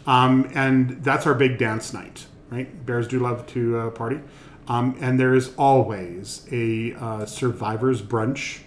[0.07, 2.87] Um, and that's our big dance night, right?
[2.87, 4.21] Bears do love to uh, party.
[4.69, 8.61] Um, and there is always a uh, survivors brunch,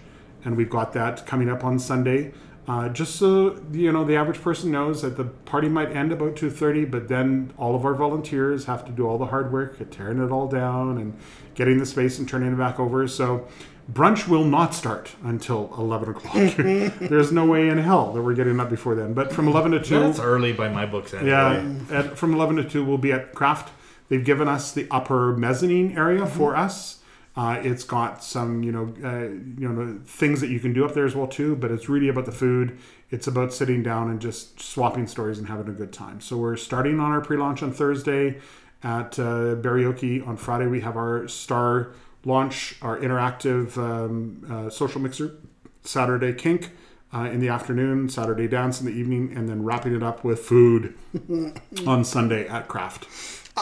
[0.44, 2.32] and we've got that coming up on Sunday.
[2.68, 6.36] Uh, just so you know, the average person knows that the party might end about
[6.36, 9.80] two thirty, but then all of our volunteers have to do all the hard work
[9.80, 11.18] at tearing it all down and
[11.54, 13.08] getting the space and turning it back over.
[13.08, 13.48] So
[13.92, 16.34] brunch will not start until 11 o'clock.
[16.56, 19.14] There's no way in hell that we're getting up before then.
[19.14, 21.12] But from 11 to 2, That's early by my books.
[21.12, 21.30] Anyway.
[21.30, 23.72] yeah, at, from 11 to 2, we'll be at Craft.
[24.08, 26.99] They've given us the upper mezzanine area for us.
[27.36, 29.28] Uh, it's got some, you know, uh,
[29.60, 31.54] you know, things that you can do up there as well too.
[31.56, 32.78] But it's really about the food.
[33.10, 36.20] It's about sitting down and just swapping stories and having a good time.
[36.20, 38.38] So we're starting on our pre-launch on Thursday
[38.82, 40.26] at uh, Barrioki.
[40.26, 41.92] On Friday we have our star
[42.24, 45.36] launch, our interactive um, uh, social mixer.
[45.82, 46.70] Saturday kink
[47.14, 50.40] uh, in the afternoon, Saturday dance in the evening, and then wrapping it up with
[50.40, 50.94] food
[51.86, 53.06] on Sunday at Craft.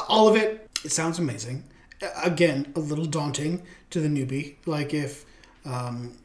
[0.08, 1.64] all of it it sounds amazing
[2.22, 4.56] again a little daunting to the newbie.
[4.66, 5.24] Like if
[5.64, 6.18] um,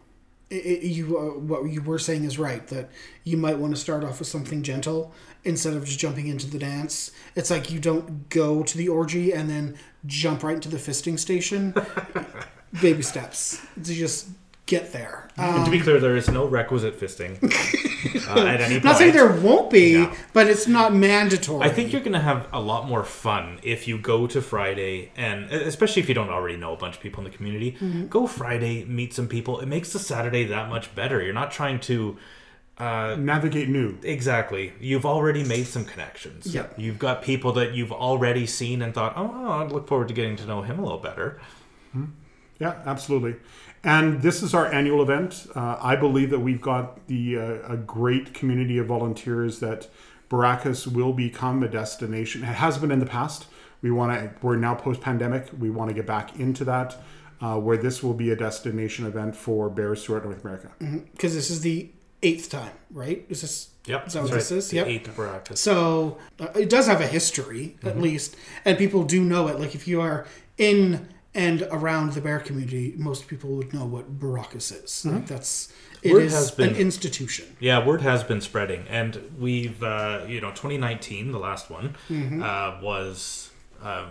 [0.51, 2.89] i i you uh, what you were saying is right that
[3.23, 5.13] you might want to start off with something gentle
[5.43, 7.11] instead of just jumping into the dance.
[7.35, 11.17] It's like you don't go to the orgy and then jump right into the fisting
[11.19, 11.73] station.
[12.81, 13.61] Baby steps.
[13.83, 14.29] To just
[14.75, 17.31] get there um, And to be clear, there is no requisite fisting
[18.29, 18.83] uh, at any point.
[18.89, 20.11] not saying there won't be No.
[20.37, 23.79] but it's not mandatory I think you're going to have a lot more fun if
[23.87, 25.37] you go to Friday, and
[25.73, 27.69] especially if you don't already know a bunch of people in the community.
[27.73, 28.07] Mm-hmm.
[28.07, 29.53] Go Friday, meet some people.
[29.63, 31.17] It makes the Saturday that much better.
[31.23, 32.17] You're not trying to
[32.77, 33.97] uh, Navigate new.
[34.03, 34.73] exactly.
[34.89, 36.41] You've already made some connections.
[36.53, 36.67] Yeah.
[36.75, 40.13] You've got people that you've already seen and thought, oh, oh, I look forward to
[40.13, 41.39] getting to know him a little better.
[42.59, 43.35] Yeah, absolutely.
[43.83, 45.47] And this is our annual event.
[45.55, 49.89] Uh, I believe that we've got the uh, a great community of volunteers that
[50.29, 52.43] Bearacchus will become a destination.
[52.43, 53.45] It has been in the past.
[53.81, 54.31] We want to.
[54.41, 55.49] We're now post pandemic.
[55.59, 56.95] We want to get back into that,
[57.41, 60.71] uh, where this will be a destination event for bears throughout North America.
[61.11, 61.89] because this is the
[62.21, 63.25] eighth time, right?
[63.27, 63.69] Is this?
[63.85, 64.07] Yep.
[64.07, 64.69] Is that what that's this is?
[64.69, 64.87] The Yep.
[64.87, 65.57] Eighth Bearacchus.
[65.57, 69.59] So uh, it does have a history, at least, and people do know it.
[69.59, 70.25] Like if you are
[70.57, 75.05] in and around the bear community, most people would know what Bearacchus is.
[75.05, 75.71] Like that's
[76.01, 77.45] it Word is has been- an institution.
[77.59, 81.95] Yeah, word has been spreading, and we've uh, you know 2019, the last one,
[82.41, 83.49] uh, was
[83.81, 84.07] um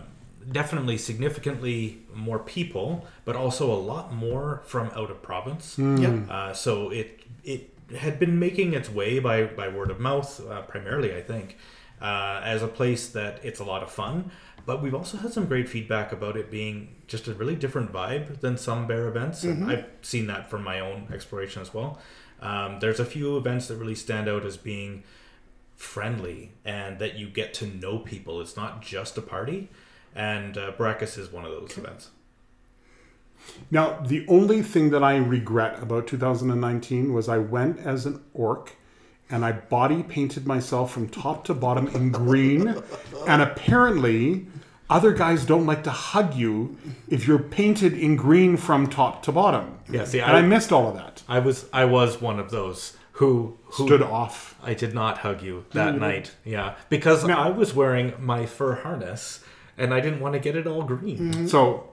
[0.51, 5.79] definitely significantly more people, but also a lot more from out of province.
[5.79, 6.29] Yep.
[6.31, 10.63] Uh, so it it had been making its way by by word of mouth uh,
[10.63, 11.57] primarily, I think,
[12.01, 14.31] uh, as a place that it's a lot of fun.
[14.65, 18.41] But we've also had some great feedback about it being just a really different vibe
[18.41, 19.43] than some bear events.
[19.43, 21.99] And I've seen that from my own exploration as well.
[22.41, 25.05] Um, there's a few events that really stand out as being
[25.75, 28.41] friendly and that you get to know people.
[28.41, 29.69] It's not just a party.
[30.15, 32.11] And uh, Bearacchus is one of those events.
[33.71, 38.77] Now, the only thing that I regret about 2019 was I went as an orc
[39.33, 42.83] and I body painted myself from top to bottom in green.
[43.27, 44.47] And apparently,
[44.89, 46.77] other guys don't like to hug you
[47.09, 49.79] if you're painted in green from top to bottom.
[49.91, 51.23] Yeah, see, and I, I- missed all of that.
[51.29, 54.55] I was I was one of those who who Stood off.
[54.63, 56.01] I did not hug you that mm-hmm.
[56.01, 56.35] night.
[56.45, 59.43] Yeah, because I was wearing my fur harness
[59.79, 61.33] and I didn't want to get it all green.
[61.33, 61.47] Mm-hmm.
[61.47, 61.89] So,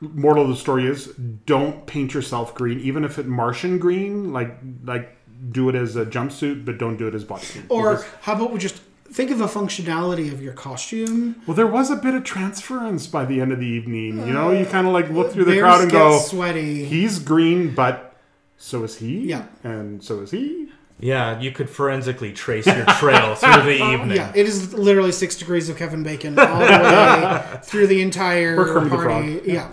[0.00, 1.06] moral of the story is
[1.44, 4.32] don't paint yourself green, even if it Martian green.
[4.32, 5.17] Like, like
[5.50, 7.66] do it as a jumpsuit, but don't do it as body paint.
[7.68, 8.80] Or Because- how about we just
[9.10, 11.36] think of the functionality of your costume?
[11.46, 14.26] Well, there was a bit of transference by the end of the evening.
[14.26, 16.84] You know, you kind of like look through the Bears crowd and go, sweaty.
[16.84, 18.16] he's green, but
[18.56, 19.20] so is he.
[19.20, 19.44] Yeah.
[19.64, 20.68] And so is he.
[21.00, 24.16] Yeah, you could forensically trace your trail through the evening.
[24.16, 28.60] Yeah, it is literally six degrees of Kevin Bacon all the way through the entire
[28.60, 29.40] Or Kermit the party.
[29.44, 29.68] Yeah.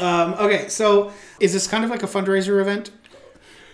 [0.00, 2.90] Um, okay, so is this kind of like a fundraiser event?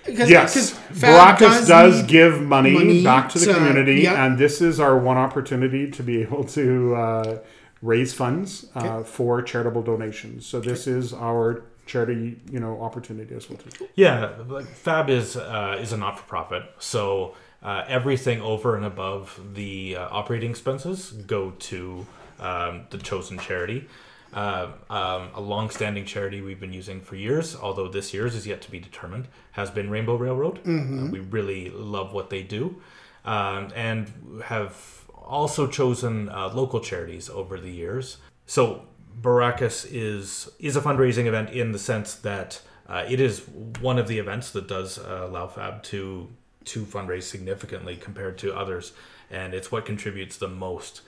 [0.08, 0.70] Because, Yes.
[0.70, 4.24] Fab Bearacchus does, need give money, money back to the to- community, yeah.
[4.24, 7.38] and this is our one opportunity to be able to uh,
[7.82, 10.46] raise funds uh, for charitable donations.
[10.46, 13.58] So this is our charity, you know, opportunity as well.
[13.58, 13.88] Too.
[13.94, 18.84] Yeah, like Fab is uh, is a not for profit, so uh, everything over and
[18.84, 22.06] above the uh, operating expenses go to
[22.40, 23.88] um, the chosen charity.
[24.32, 28.60] Uh, um, a long-standing charity we've been using for years, although this year's is yet
[28.60, 30.60] to be determined, has been Rainbow Railroad.
[31.08, 32.76] Uh, we really love what they do,
[33.24, 34.12] um, and
[34.44, 38.18] have also chosen uh, local charities over the years.
[38.46, 38.84] So
[39.20, 43.48] Bearacchus is is a fundraising event in the sense that uh, it is
[43.80, 46.28] one of the events that does uh, allow Fab to
[46.66, 48.92] to fundraise significantly compared to others,
[49.30, 51.00] and it's what contributes the most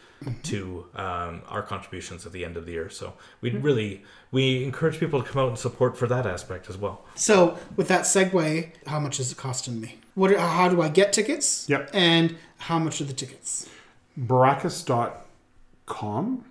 [0.43, 2.91] to um, our contributions at the end of the year.
[2.91, 6.77] So we really we encourage people to come out and support for that aspect as
[6.77, 7.05] well.
[7.15, 9.97] So with that segue, how much is it costing me?
[10.15, 10.37] What?
[10.37, 11.69] How do I get tickets?
[11.69, 11.91] Yep.
[11.95, 13.69] And how much are the tickets?
[14.19, 16.45] Bearacchus.com,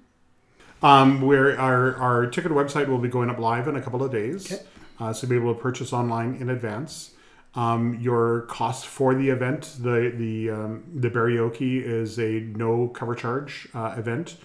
[0.81, 4.11] um, where our, our ticket website will be going up live in a couple of
[4.11, 4.51] days.
[4.51, 4.63] Okay.
[4.99, 7.11] Uh, so you'll be able to purchase online in advance.
[7.55, 13.15] Um, your cost for the event, the the um, the karaoke is a no cover
[13.15, 14.37] charge uh, event.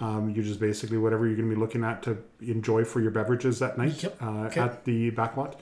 [0.00, 3.10] Um, you just basically whatever you're going to be looking at to enjoy for your
[3.10, 4.16] beverages that night Yep.
[4.22, 4.60] uh, Okay.
[4.60, 5.54] at the backlot.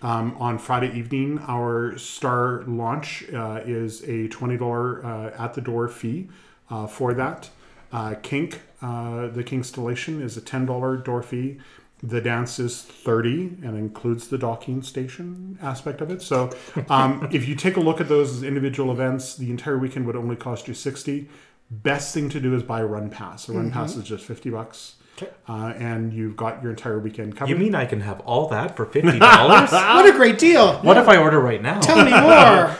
[0.00, 5.60] Um, on Friday evening, our star launch uh, is a twenty dollar uh, at the
[5.60, 6.28] door fee
[6.70, 7.50] uh, for that.
[7.92, 11.58] Uh, Kink, uh, the Kinkstallation is a ten dollar door fee.
[12.02, 16.22] The dance is thirty and includes the docking station aspect of it.
[16.22, 16.50] So,
[16.88, 20.14] um, if you take a look at those as individual events, the entire weekend would
[20.16, 21.28] only cost you sixty.
[21.70, 23.48] Best thing to do is buy a run pass.
[23.48, 25.30] A run pass is just fifty bucks, Okay.
[25.48, 27.50] uh, and you've got your entire weekend covered.
[27.50, 29.72] You mean I can have all that for fifty dollars?
[29.72, 30.74] What a great deal!
[30.78, 31.80] what if I order right now?
[31.80, 32.74] Tell me more.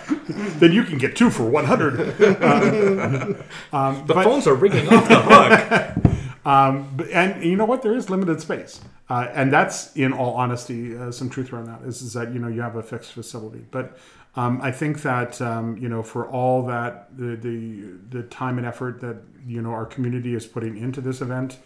[0.60, 6.07] then you can get two for 100 The phones are ringing off the hook.
[6.48, 7.82] Um, and you know what?
[7.82, 8.80] There is limited space.
[9.10, 12.38] Uh, and that's in all honesty uh, some truth around that is, is that you
[12.38, 13.64] know you have a fixed facility.
[13.70, 13.98] But
[14.36, 18.66] um, i think that um, you know for all that the, the the time and
[18.66, 21.58] effort that you know our community is putting into this event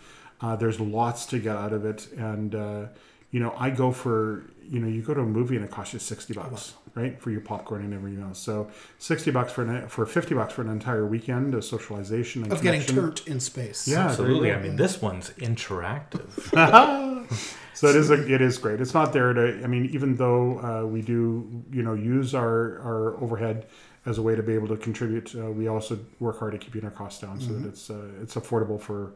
[0.43, 2.11] uh, there's lots to get out of it.
[2.13, 2.87] And uh,
[3.31, 5.95] you know, I go for you know, you go to a movie and it costs
[5.95, 8.39] you sixty bucks, right, for your popcorn and everything else.
[8.39, 12.53] So sixty bucks for an, for fifty bucks for an entire weekend of socialization and
[12.53, 12.97] of getting connection.
[12.97, 13.89] turned in space.
[13.89, 14.53] Yeah, Absolutely.
[14.53, 16.29] I mean, this one's interactive.
[17.75, 18.81] So it is a, it is great.
[18.81, 19.61] It's not there to.
[19.65, 23.67] I mean, even though uh, we do, you know, use our our overhead
[24.07, 26.85] as a way to be able to contribute, uh, we also work hard at keeping
[26.85, 29.13] our costs down so that it's uh, it's affordable for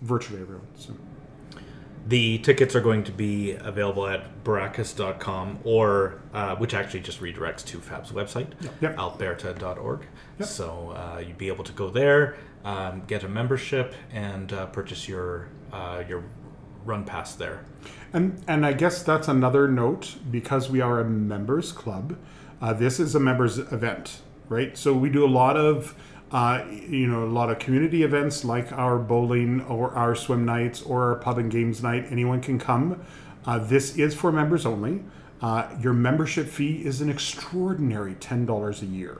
[0.00, 0.66] virtually everyone.
[0.76, 0.94] So
[2.06, 7.64] The tickets are going to be available at bearacchus.com or uh, which actually just redirects
[7.66, 8.46] to Fab's website,
[8.80, 8.96] Yep.
[8.98, 10.06] alberta.org.
[10.38, 10.48] Yep.
[10.48, 15.08] So uh, you'd be able to go there, um, get a membership, and uh, purchase
[15.08, 16.22] your uh, your
[16.84, 17.64] run pass there.
[18.12, 22.16] And and I guess that's another note because we are a members club.
[22.62, 24.78] Uh, this is a members event, right?
[24.78, 25.94] So we do a lot of
[26.32, 30.82] uh, you know a lot of community events like our bowling or our swim nights
[30.82, 32.06] or our pub and games night.
[32.10, 33.04] Anyone can come.
[33.44, 35.04] Uh, this is for members only.
[35.40, 39.18] Uh, your membership fee is an extraordinary ten dollars a year.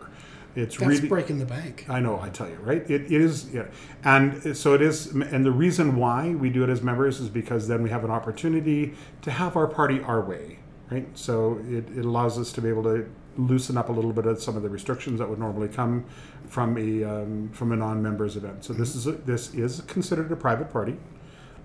[0.57, 1.85] It's That's really breaking the bank.
[1.87, 2.83] I know, I tell you, right?
[2.91, 3.67] It, it is, yeah.
[4.05, 7.69] And so it is, and the reason why we do it as members is because
[7.69, 10.59] then we have an opportunity to have our party our way,
[10.91, 11.07] right?
[11.13, 13.07] So it, it allows us to be able to
[13.37, 16.05] loosen up a little bit of some of the restrictions that would normally come
[16.49, 18.65] from a um, from a non-members event.
[18.65, 20.97] So this is a, this is considered a private party.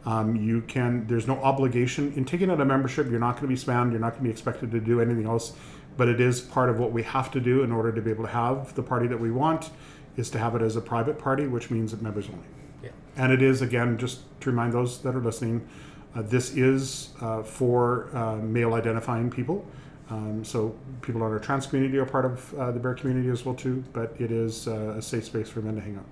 [0.05, 1.05] Um, you can.
[1.07, 3.09] There's no obligation in taking out a membership.
[3.09, 3.91] You're not going to be spammed.
[3.91, 5.53] You're not going to be expected to do anything else.
[5.97, 8.23] But it is part of what we have to do in order to be able
[8.23, 9.69] to have the party that we want.
[10.17, 12.43] Is to have it as a private party, which means that members only.
[12.83, 12.89] Yeah.
[13.15, 15.67] And it is again, just to remind those that are listening,
[16.15, 19.65] uh, this is uh, for uh, male identifying people.
[20.11, 23.45] Um, so people in our trans community are part of uh, the bear community as
[23.45, 23.83] well too.
[23.93, 26.05] But it is uh, a safe space for men to hang out.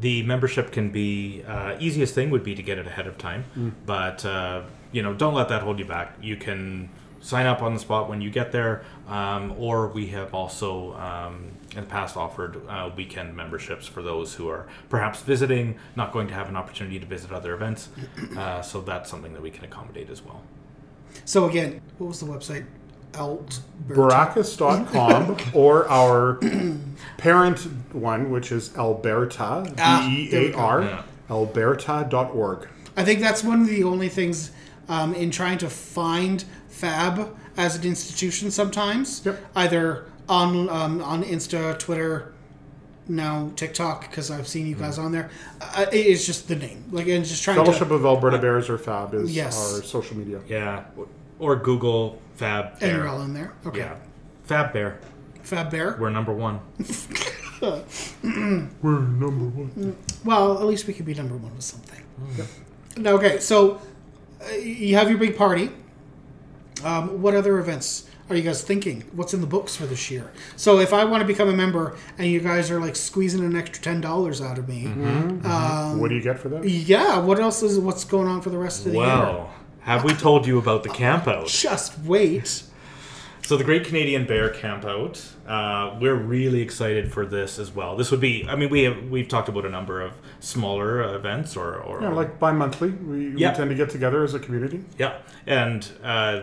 [0.00, 3.44] The membership can be uh, easiest thing would be to get it ahead of time,
[3.56, 3.72] Mm.
[3.86, 4.62] but uh,
[4.92, 6.16] you know don't let that hold you back.
[6.20, 6.90] You can
[7.20, 11.46] sign up on the spot when you get there, um, or we have also um,
[11.74, 16.28] in the past offered uh, weekend memberships for those who are perhaps visiting, not going
[16.28, 17.88] to have an opportunity to visit other events.
[18.36, 20.42] Uh, so that's something that we can accommodate as well.
[21.24, 22.64] So again, what was the website?
[23.18, 23.60] Alt.
[23.88, 26.38] Bearacchus.com or our
[27.16, 27.60] parent
[27.94, 30.58] one, which is Alberta, Ah, B there E we A go.
[30.58, 31.02] R, Yeah.
[31.30, 32.68] alberta.org.
[32.96, 34.50] I think that's one of the only things
[34.88, 38.50] um, in trying to find Fab as an institution.
[38.50, 39.44] Sometimes, Yep.
[39.56, 42.32] either on um, on Insta, Twitter,
[43.08, 44.82] now TikTok, because I've seen you Hmm.
[44.82, 45.30] guys on there.
[45.60, 47.94] Uh, it is just the name, like, and just trying Fellowship to.
[47.94, 49.74] of Alberta Bears or FAB is Yes.
[49.74, 50.40] our social media.
[50.48, 50.84] Yeah,
[51.38, 52.96] or Google Fab And Bear.
[52.96, 53.52] you're all in there.
[53.66, 53.78] Okay.
[53.80, 53.94] Yeah,
[54.44, 54.98] Fab Bear.
[55.42, 55.96] Fab Bear.
[56.00, 56.60] We're number one.
[57.62, 59.96] We're number one.
[60.24, 62.02] Well, at least we could be number one with something.
[62.98, 63.80] Okay, so
[64.42, 65.70] uh, you have your big party.
[66.84, 69.04] Um, what other events are you guys thinking?
[69.12, 70.30] What's in the books for this year?
[70.56, 73.54] So if I want to become a member and you guys are like squeezing an
[73.56, 76.68] extra ten dollars out of me, Um, what do you get for that?
[76.68, 77.18] yeah.
[77.18, 79.06] What else is what's going on for the rest of the year?
[79.06, 79.50] Well,
[79.80, 81.46] have we told you about the camp out?
[81.46, 82.62] Just wait.
[83.42, 87.94] So the Great Canadian Bear Camp Out, uh, we're really excited for this as well.
[87.96, 91.56] This would be, I mean, we have we've talked about a number of smaller events
[91.56, 93.52] or, or Yeah, like bi-monthly, we, Yeah.
[93.52, 94.82] we tend to get together as a community.
[94.98, 96.40] yeah, and uh,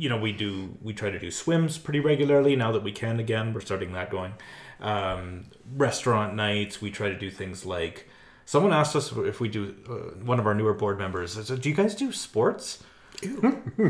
[0.00, 3.20] you know we do we try to do swims pretty regularly now that we can
[3.20, 3.52] again.
[3.52, 4.32] We're starting that going.
[4.80, 5.44] Um,
[5.76, 8.08] restaurant nights, we try to do things like.
[8.46, 9.74] Someone asked us if we do.
[9.88, 12.82] Uh, one of our newer board members said, "Do you guys do sports?"
[13.22, 13.82] and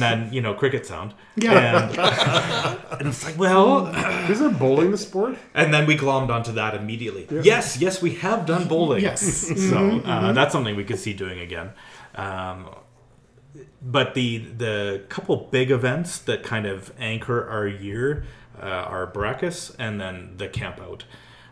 [0.00, 1.14] then you know cricket sound.
[1.34, 1.88] Yeah.
[1.88, 1.98] And,
[3.00, 3.88] and it's like, well,
[4.30, 5.36] Isn't bowling the sport?
[5.54, 7.26] and then we glommed onto that immediately.
[7.42, 9.02] Yes, yes, we have done bowling.
[9.02, 9.20] Yes.
[9.70, 11.70] so uh, that's something we could see doing again.
[12.14, 12.68] Um,
[13.84, 18.24] but the the couple big events that kind of anchor our year
[18.60, 21.04] uh, are Bearacchus and then the camp out.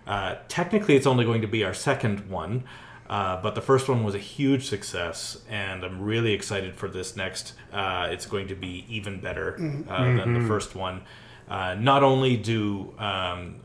[0.06, 2.64] Uh, technically, it's only going to be our second one,
[3.08, 7.14] uh, but the first one was a huge success, and I'm really excited for this
[7.14, 7.52] next.
[7.72, 9.54] Uh, it's going to be even better
[9.88, 11.02] uh, than the first one.
[11.48, 13.60] Uh, not only do um,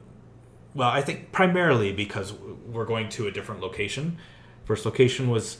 [0.78, 4.18] well, I think primarily because we're going to a different location.
[4.66, 5.58] First location was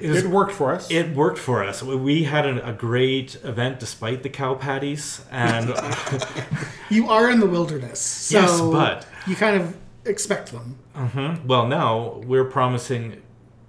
[0.00, 0.90] it, was, It worked for us.
[0.90, 1.82] it worked for us.
[1.82, 5.68] We had a, a great event despite the cow patties, and
[6.90, 10.78] You are in the wilderness, so Yes, but- you kind of expect them.
[10.94, 11.46] Mm-hmm.
[11.46, 13.22] well, now we're promising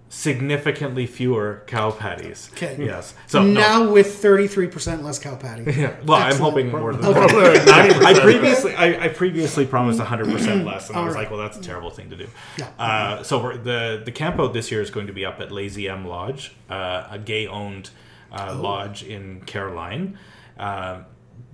[0.10, 2.50] significantly fewer cow patties.
[2.54, 2.78] Okay.
[2.80, 3.14] Yes.
[3.28, 3.60] So no.
[3.60, 5.64] now with thirty three percent less cow patty.
[5.78, 5.96] Yeah.
[6.06, 7.92] Well, I'm hoping more than Probably that.
[8.02, 8.04] 90%.
[8.06, 11.24] I previously I, I previously promised 100 percent less, and I was All right.
[11.24, 12.28] like, well, that's a terrible thing to do.
[12.58, 12.70] Yeah.
[12.80, 15.52] Uh, so we're, the the camp out this year is going to be up at
[15.52, 17.90] Lazy M Lodge, uh, a gay owned
[18.32, 18.62] uh, Oh.
[18.62, 20.18] lodge in Caroline.
[20.58, 21.02] Uh,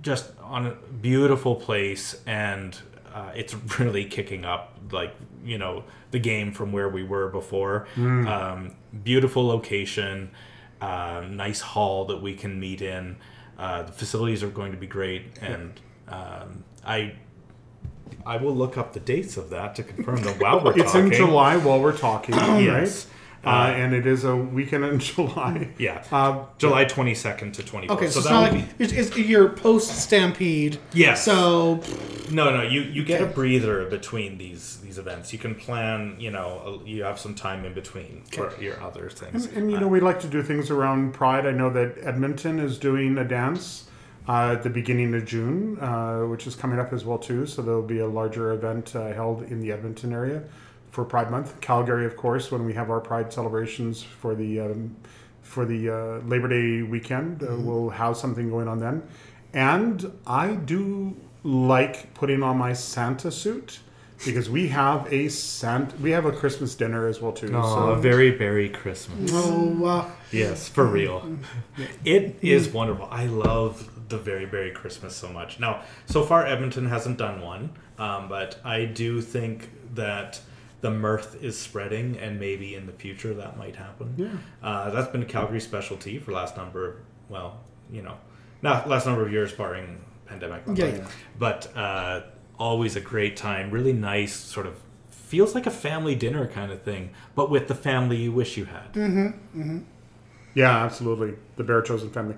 [0.00, 2.76] just on a beautiful place, and
[3.14, 4.76] uh, it's really kicking up.
[4.90, 5.14] Like
[5.44, 7.86] you know the game from where we were before.
[7.96, 10.30] Um, beautiful location,
[10.80, 13.16] uh, nice hall that we can meet in.
[13.58, 17.14] Uh, the facilities are going to be great, and um, I
[18.26, 21.06] I will look up the dates of that to confirm them while we're It's talking.
[21.06, 23.06] in July while we're talking, Yes.
[23.06, 23.14] right?
[23.44, 25.68] Uh, and it is a weekend in July.
[25.78, 27.88] Yeah, Uh, July twenty second to twenty.
[27.88, 30.78] Okay, so, so it's not will like it's, it's your post stampede.
[30.92, 31.24] Yes.
[31.24, 31.80] So
[32.30, 35.32] No, no, you, you get a breather between these these events.
[35.32, 39.46] You can plan, you know, you have some time in between for your other things.
[39.46, 41.46] And you know, we like to do things around Pride.
[41.46, 43.88] I know that Edmonton is doing a dance
[44.28, 47.46] uh, at the beginning of June, uh, which is coming up as well too.
[47.46, 50.42] So there'll be a larger event uh, held in the Edmonton area
[50.94, 51.60] for Pride Month.
[51.60, 54.96] Calgary, of course, when we have our Pride celebrations for the um,
[55.42, 59.02] for the uh, Labor Day weekend, uh, we'll have something going on then.
[59.52, 63.80] And I do like putting on my Santa suit.
[64.24, 67.50] Because we have a Santa, we have a Christmas dinner as well too.
[67.52, 69.30] Oh, a very berry Christmas.
[69.34, 71.36] oh, uh, Yes, for real.
[72.04, 73.08] It is wonderful.
[73.10, 75.58] I love the very very Christmas so much.
[75.60, 80.40] Now, so far Edmonton hasn't done one, um, but I do think that
[80.84, 84.12] the mirth is spreading, and maybe in the future that might happen.
[84.18, 84.28] Yeah.
[84.62, 86.96] Uh, that's been a Calgary specialty for last number of
[87.30, 88.18] well, you know,
[88.60, 90.62] not last number of years, barring pandemic.
[90.74, 91.06] Yeah, yeah.
[91.38, 92.20] But uh,
[92.58, 93.70] always a great time.
[93.70, 94.74] Really nice, sort of
[95.08, 98.66] feels like a family dinner kind of thing, but with the family you wish you
[98.66, 98.92] had.
[98.92, 99.26] Mm-hmm.
[99.58, 99.78] Mm-hmm.
[100.52, 101.32] Yeah, absolutely.
[101.56, 102.36] The Bear Chosen family.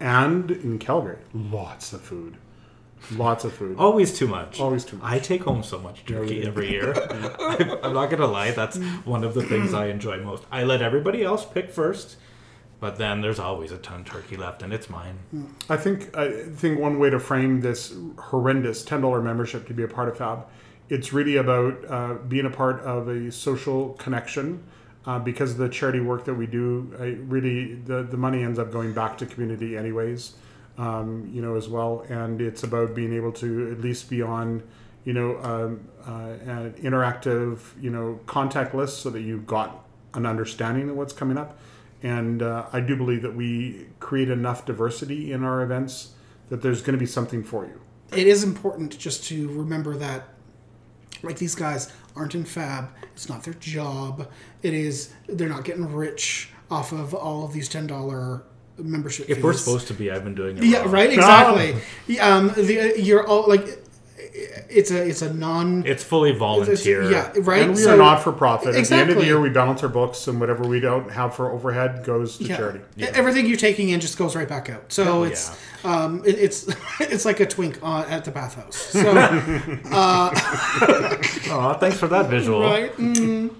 [0.00, 2.36] And in Calgary, lots of food.
[3.14, 3.76] Lots of food.
[3.78, 4.60] Always too much.
[4.60, 5.12] Always too much.
[5.12, 6.46] I take home so much turkey yeah.
[6.46, 6.92] every year.
[7.40, 10.44] I'm I'm not gonna lie, that's one of the things I enjoy most.
[10.50, 12.16] I let everybody else pick first,
[12.80, 15.18] but then there's always a ton of turkey left, and it's mine.
[15.68, 19.82] I think I think one way to frame this horrendous ten dollar membership to be
[19.84, 20.46] a part of Fab,
[20.88, 24.64] it's really about uh, being a part of a social connection.
[25.06, 28.58] Uh, because of the charity work that we do, I really the, the money ends
[28.58, 30.34] up going back to community anyways,
[30.78, 32.04] um, you know as well.
[32.08, 34.62] And it's about being able to at least be on,
[35.04, 39.84] you know, um, uh, an interactive, you know, contact list so that you've got
[40.14, 41.58] an understanding of what's coming up.
[42.02, 46.12] And uh, I do believe that we create enough diversity in our events
[46.50, 47.80] that there's going to be something for you.
[48.12, 50.28] it is important just to remember that
[51.22, 54.28] like these guys aren't in fab it's not their job
[54.62, 58.42] it is they're not getting rich off of all of these $10
[58.78, 60.64] membership If we're supposed to be, I've been doing it.
[60.64, 60.90] yeah wrong.
[60.90, 61.74] right exactly
[62.20, 63.82] um the, you're all like
[64.68, 67.10] it's a it's a non It's fully it's- volunteer.
[67.10, 68.74] yeah right And we So- are not for profit.
[68.76, 68.82] Exactly.
[68.82, 71.34] At the end of the year, we balance our books, and whatever we don't have
[71.34, 72.56] for overhead goes to yeah.
[72.56, 72.80] charity.
[72.98, 74.92] E- Everything you're taking in just goes right back out.
[74.92, 76.68] So it's um, it, it's
[77.00, 78.76] it's like a twink uh, at the bathhouse.
[78.76, 79.00] So
[79.92, 82.60] Aw, thanks for that visual.
[82.76, 83.50] right, mm,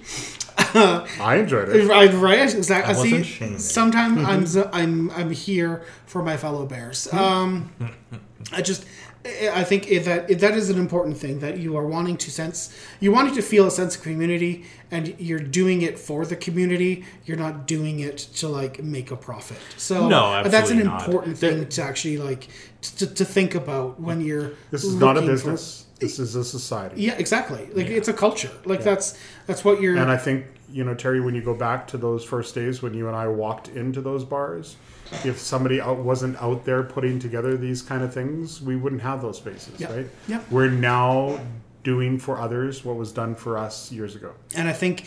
[0.76, 1.86] I enjoyed it.
[1.88, 2.94] right, right, exactly.
[2.94, 3.58] I wasn't See, shaming.
[3.58, 7.12] sometimes I'm z- I'm I'm here for my fellow bears.
[7.12, 7.70] Um,
[8.52, 8.84] I just
[9.58, 12.30] I think it, that it, that is an important thing that you are wanting to
[12.30, 16.36] sense you wanting to feel a sense of community and you're doing it for the
[16.36, 21.00] community you're not doing it to like make a profit so No, that's an not.
[21.08, 22.46] important The- thing to actually like
[22.98, 25.86] to, to think about when you're This is not a looking for- business.
[25.98, 27.02] This is a society.
[27.02, 30.84] yeah exactly like it's a culture like that's that's what you're And I think, you
[30.84, 33.68] know, Terry, when you go back to those first days when you and I walked
[33.68, 34.76] into those bars,
[35.24, 39.22] if somebody out wasn't out there putting together these kind of things, we wouldn't have
[39.22, 40.06] those spaces, right?
[40.26, 40.42] Yeah.
[40.50, 41.38] We're now
[41.84, 44.32] doing for others what was done for us years ago.
[44.56, 45.06] and I think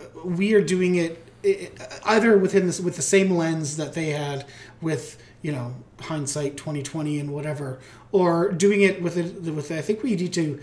[0.00, 1.70] uh, we are doing it i-
[2.04, 4.44] either within this with the same lens that they had
[4.82, 7.78] with you know hindsight 2020 and whatever
[8.12, 10.60] or doing it with it with I think we need to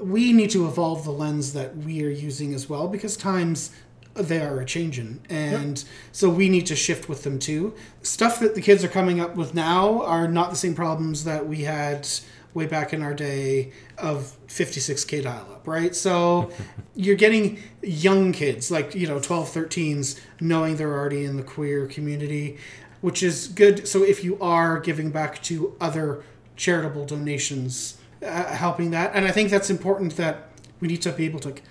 [0.00, 3.70] we need to evolve the lens that we are using as well because times
[4.16, 7.74] uh, they are a changing and so we need to shift with them too.
[8.02, 11.46] Stuff that the kids are coming up with now are not the same problems that
[11.46, 12.08] we had
[12.54, 15.94] way back in our day of 56k dial up right?
[15.94, 16.50] So
[16.94, 21.86] you're getting young kids like you know 12 13s knowing they're already in the queer
[21.86, 22.58] community
[23.00, 23.86] which is good.
[23.86, 26.24] So if you are giving back to other
[26.56, 30.48] charitable donations uh, helping that and i think that's important that
[30.80, 31.62] we need to be able to like,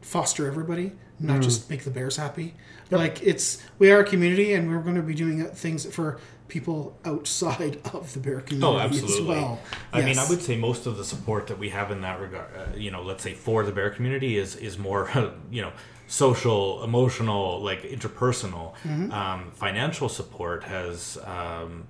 [0.00, 2.54] foster everybody not just make the bears happy.
[2.90, 6.18] Like it's we are a community, and we're going to be doing things for
[6.48, 9.20] people outside of the bear community Oh, absolutely.
[9.20, 9.60] as well.
[9.92, 12.46] I mean, I would say most of the support that we have in that regard,
[12.56, 15.10] uh, you know, let's say for the bear community is is more,
[15.50, 15.72] you know,
[16.06, 18.74] social, emotional, like interpersonal.
[18.84, 19.12] Mm-hmm.
[19.12, 21.86] Um, financial support has, um,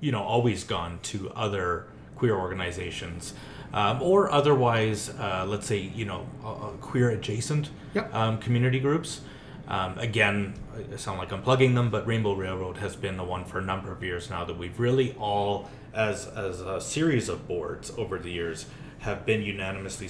[0.00, 3.34] you know, always gone to other queer organizations.
[3.72, 8.14] Um, or otherwise, uh, let's say, you know, uh, queer adjacent Yep.
[8.14, 9.20] um, community groups.
[9.68, 10.54] Um, again,
[10.92, 13.62] I sound like I'm plugging them, but Rainbow Railroad has been the one for a
[13.62, 18.18] number of years now that we've really all, as as a series of boards over
[18.18, 18.66] the years,
[19.00, 20.08] have been unanimously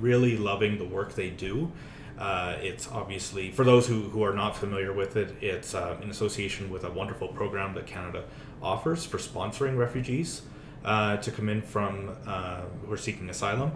[0.00, 1.70] really loving the work they do.
[2.18, 6.10] Uh, it's obviously for those who, who are not familiar with it, it's uh, in
[6.10, 8.24] association with a wonderful program that Canada
[8.60, 10.42] offers for sponsoring refugees
[10.84, 13.72] uh, to come in from uh, who are seeking asylum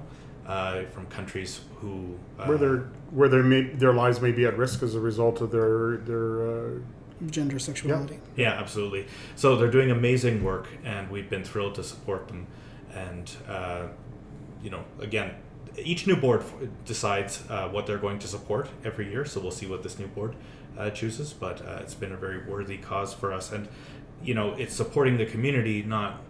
[0.46, 2.76] uh, from countries who uh, where their
[3.10, 6.50] where their may, their lives may be at risk as a result of their their
[6.50, 6.78] uh,
[7.26, 8.18] gender sexuality.
[8.36, 9.06] Yeah, absolutely.
[9.36, 12.46] So they're doing amazing work, and we've been thrilled to support them.
[12.94, 13.86] And uh,
[14.62, 15.34] you know, again,
[15.78, 16.42] each new board
[16.84, 19.24] decides uh, what they're going to support every year.
[19.24, 20.34] So we'll see what this new board
[20.76, 21.32] uh, chooses.
[21.32, 23.68] But uh, it's been a very worthy cause for us, and
[24.24, 26.20] you know, it's supporting the community, not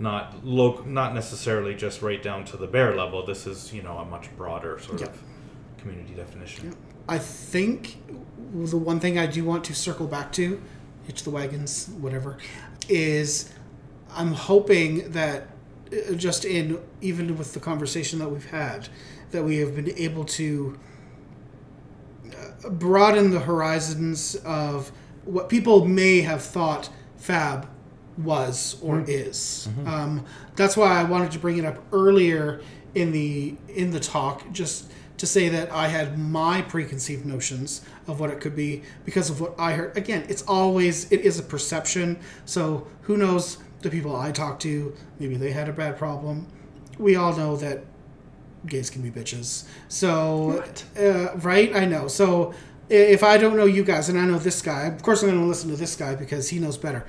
[0.00, 3.24] not loc- not necessarily just right down to the bear level.
[3.24, 5.06] This is you know a much broader sort Yeah.
[5.08, 5.22] of
[5.78, 6.74] community definition.
[7.08, 7.98] I think
[8.54, 10.60] the one thing I do want to circle back to,
[11.06, 12.38] hitch the wagons, whatever,
[12.88, 13.52] is
[14.14, 15.48] I'm hoping that
[15.92, 18.88] uh, just in even with the conversation that we've had,
[19.32, 20.78] that we have been able to
[22.64, 24.92] uh, broaden the horizons of
[25.24, 27.68] what people may have thought Fab
[28.24, 29.68] was or is.
[29.86, 30.24] Um,
[30.56, 32.60] that's why I wanted to bring it up earlier
[32.94, 38.20] in the in the talk, just to say that I had my preconceived notions of
[38.20, 39.96] what it could be because of what I heard.
[39.96, 42.18] Again, it's always it is a perception.
[42.44, 43.58] So who knows?
[43.82, 46.46] The people I talked to, maybe they had a bad problem.
[46.98, 47.84] We all know that
[48.66, 49.64] gays can be bitches.
[49.88, 50.62] So,
[50.98, 51.74] uh, right?
[51.74, 52.08] I know.
[52.08, 52.52] So,
[52.90, 55.40] if I don't know you guys and I know this guy, of course I'm going
[55.40, 57.06] to listen to this guy because he knows better.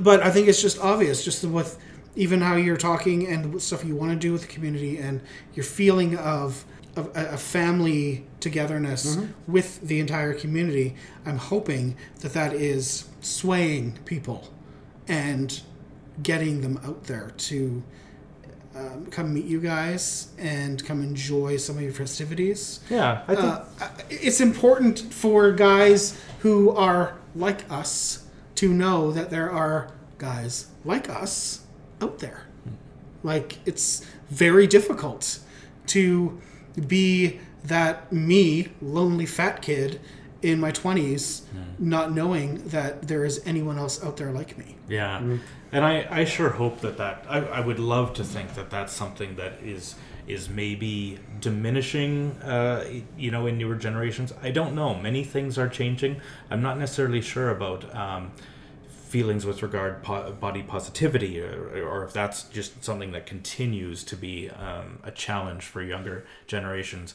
[0.00, 1.78] But I think it's just obvious, just with
[2.14, 5.20] even how you're talking and stuff you want to do with the community and
[5.54, 6.64] your feeling of,
[6.96, 10.94] of a, family togetherness with the entire community.
[11.24, 14.52] I'm hoping that that is swaying people
[15.08, 15.60] and
[16.22, 17.82] getting them out there to
[18.74, 22.80] um, come meet you guys and come enjoy some of your festivities.
[22.90, 28.21] Yeah, I think Uh, it's important for guys who are like us
[28.62, 31.64] to know that there are guys like us
[32.00, 32.44] out there.
[33.24, 35.40] Like, it's very difficult
[35.88, 36.40] to
[36.86, 40.00] be that me, lonely fat kid
[40.42, 41.42] in my 20s,
[41.80, 44.76] not knowing that there is anyone else out there like me.
[44.88, 45.18] Yeah,
[45.72, 48.92] and I, I sure hope that that I, I would love to think that that's
[48.92, 49.96] something that is
[50.28, 52.84] is maybe diminishing, uh,
[53.18, 54.32] you know, in newer generations.
[54.40, 54.94] I don't know.
[54.94, 56.20] Many things are changing.
[56.48, 58.30] I'm not necessarily sure about um,
[59.12, 64.16] feelings with regard po- body positivity, or, or if that's just something that continues to
[64.16, 67.14] be um, a challenge for younger generations.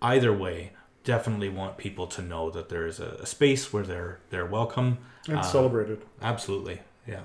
[0.00, 0.70] Either way,
[1.02, 4.98] definitely want people to know that there is a, a space where they're they're welcome.
[5.26, 6.02] and Uh, celebrated.
[6.22, 6.78] Absolutely,
[7.08, 7.24] yeah.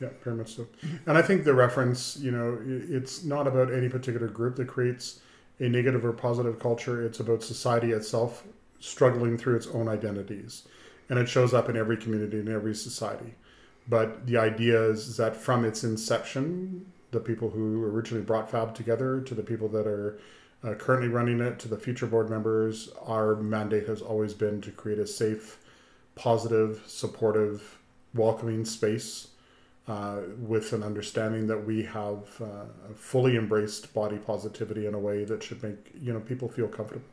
[0.00, 0.66] Yeah, very much so.
[1.06, 2.58] And I think the reference, you know,
[2.96, 5.20] it's not about any particular group that creates
[5.58, 7.04] a negative or positive culture.
[7.06, 8.44] It's about society itself
[8.78, 10.62] struggling through its own identities.
[11.08, 13.34] And it shows up in every community, in every society.
[13.88, 19.20] But the idea is that from its inception, the people who originally brought FAB together
[19.20, 20.18] to the people that are
[20.64, 24.72] uh, currently running it to the future board members, our mandate has always been to
[24.72, 25.58] create a safe,
[26.16, 27.78] positive, supportive,
[28.14, 29.28] welcoming space
[29.88, 32.64] uh, with an understanding that we have uh,
[32.96, 37.04] fully embraced body positivity in a way that should make you know people feel comfortable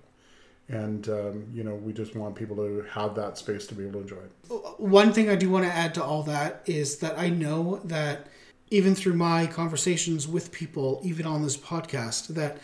[0.74, 3.94] and um, you know we just want people to have that space to be able
[3.94, 4.80] to enjoy it.
[4.80, 8.28] One thing I do want to add to all that is that I know that
[8.70, 12.58] even through my conversations with people, even on this podcast, that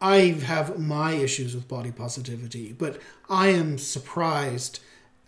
[0.00, 4.80] I have my issues with body positivity, but I am surprised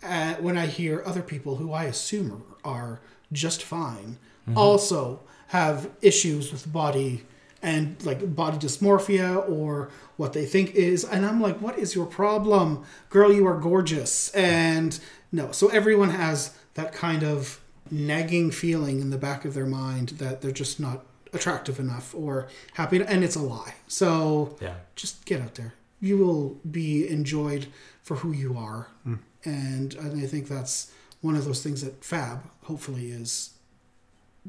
[0.03, 2.99] at when I hear other people who I assume are
[3.31, 4.17] just fine
[4.55, 7.23] also have issues with body
[7.65, 12.05] and like body dysmorphia or what they think is and i'm like what is your
[12.05, 12.69] problem
[13.09, 14.99] girl you are gorgeous and
[15.31, 17.59] no so everyone has that kind of
[17.91, 22.47] nagging feeling in the back of their mind that they're just not attractive enough or
[22.73, 24.75] happy and it's a lie so Yeah.
[24.95, 27.67] just get out there you will be enjoyed
[28.03, 29.15] for who you are, hmm.
[29.43, 33.51] and, and I think that's one of those things that Fab hopefully is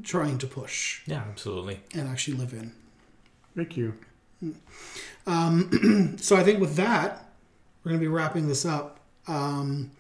[0.02, 1.80] trying to push Yeah, absolutely.
[1.94, 2.74] and actually live in.
[3.56, 3.94] Thank you.
[5.26, 7.26] So I think with that,
[7.82, 9.00] we're going to be wrapping this up.
[9.26, 9.90] Um,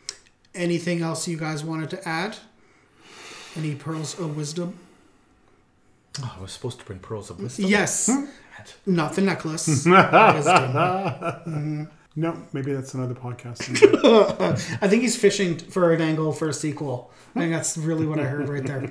[0.54, 2.36] anything else you guys wanted to add?
[3.56, 4.78] Any pearls of wisdom?
[6.22, 7.64] Oh, I was supposed to bring pearls of wisdom.
[7.66, 8.26] Yes, Hmm?
[8.86, 9.66] not the necklace.
[9.86, 11.88] wisdom.
[12.18, 13.68] No, maybe that's another podcast.
[14.82, 17.12] I think he's fishing for an angle for a sequel.
[17.34, 18.90] I think that's really what I heard right there.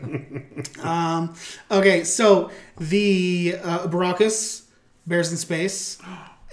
[0.86, 1.34] Um,
[1.72, 4.66] okay, so the uh, Bearacchus
[5.08, 5.98] Bears in Space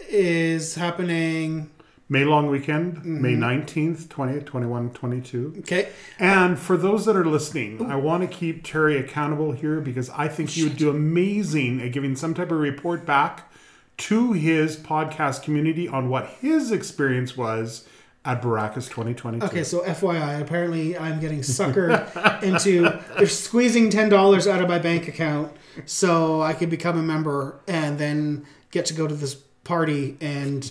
[0.08, 1.70] is happening.
[2.08, 5.54] May long weekend, May 19th, 20th, 21, 22.
[5.58, 5.88] Okay,
[6.18, 10.28] And for those that are listening, I want to keep Terry accountable here because I
[10.28, 13.52] think he would do amazing at giving some type of report back
[14.02, 17.86] to his podcast community on what his experience was
[18.24, 19.46] at Bearacchus 2022.
[19.46, 24.80] Okay, so FYI, apparently I'm getting suckered into they're squeezing ten dollars out of my
[24.80, 25.52] bank account
[25.86, 30.70] so I could become a member and then get to go to this party and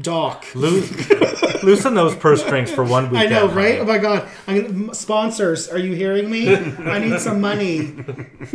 [0.00, 0.44] dock.
[0.54, 0.82] Loo-
[1.62, 3.78] loosen those purse strings for one week I know, right?
[3.78, 3.78] honey.
[3.78, 4.28] Oh my god!
[4.46, 6.54] I'm gonna, sponsors, are you hearing me?
[6.54, 7.94] I need some money.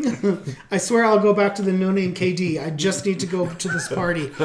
[0.71, 2.63] I swear I'll go back to the no name KD.
[2.63, 4.31] I just need to go to this party.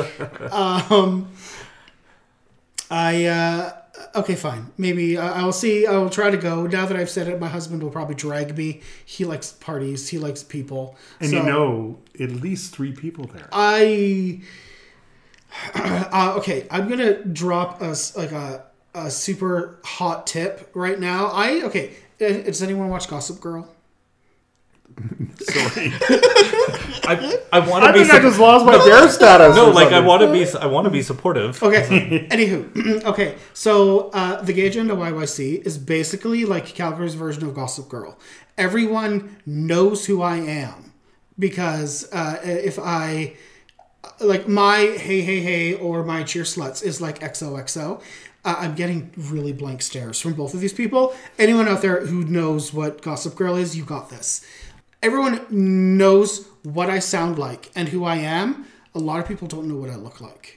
[0.51, 1.29] Um,
[2.91, 3.73] I uh,
[4.15, 4.73] okay, fine.
[4.79, 5.87] Maybe I I'll see.
[5.87, 6.67] I'll try to go.
[6.67, 8.81] Now that I've said it, my husband will probably drag me.
[9.05, 10.09] He likes parties.
[10.09, 10.97] He likes people.
[11.21, 13.49] And So you know, at least three people there.
[13.53, 14.41] I
[15.75, 16.67] uh, okay.
[16.71, 18.65] I'm gonna drop us like a
[18.95, 21.27] a super hot tip right now.
[21.27, 21.91] I okay.
[22.21, 23.69] uh, Does anyone watch Gossip Girl?
[25.41, 25.93] Sorry.
[27.09, 27.99] I, I want I to be.
[28.01, 29.55] think I just lost my bear status.
[29.55, 30.47] no, or like I want to be.
[30.59, 31.63] I want to be supportive.
[31.63, 32.27] Okay.
[32.31, 33.37] Anywho, okay.
[33.53, 38.19] So uh, the Gay Agenda YYC is basically like Calgary's version of Gossip Girl.
[38.57, 40.93] Everyone knows who I am
[41.39, 43.37] because uh, if I
[44.21, 48.01] like my hey hey hey or my cheer sluts is like XOXO.
[48.45, 51.15] Uh, I'm getting really blank stares from both of these people.
[51.39, 54.45] Anyone out there who knows what Gossip Girl is, you got this.
[55.03, 58.67] Everyone knows what I sound like and who I am.
[58.95, 60.57] A lot of people don't know what I look like.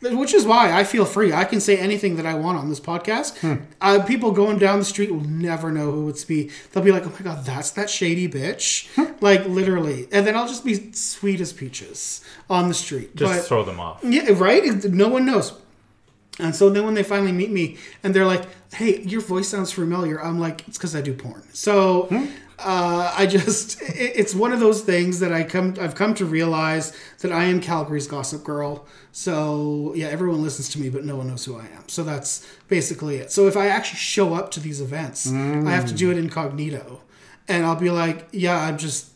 [0.00, 1.32] Which is why I feel free.
[1.32, 3.38] I can say anything that I want on this podcast.
[3.38, 3.64] Hmm.
[3.80, 6.50] Uh, people going down the street will never know who it's be.
[6.72, 9.12] They'll be like, "Oh my god, that's that shady bitch!" Hmm.
[9.20, 13.16] like literally, and then I'll just be sweet as peaches on the street.
[13.16, 14.00] Just but throw them off.
[14.04, 14.84] yeah, right.
[14.84, 15.52] No one knows.
[16.40, 19.72] And so then when they finally meet me and they're like, "Hey, your voice sounds
[19.72, 22.26] familiar," I'm like, "It's because I do porn." So hmm.
[22.58, 26.24] Uh, I just it, it's one of those things that I come I've come to
[26.24, 28.86] realize that I am Calgary's gossip girl.
[29.12, 31.88] So yeah, everyone listens to me, but no one knows who I am.
[31.88, 33.30] So that's basically it.
[33.32, 37.02] So if I actually show up to these events, I have to do it incognito,
[37.46, 39.10] and I'll be like, "Yeah, I'm just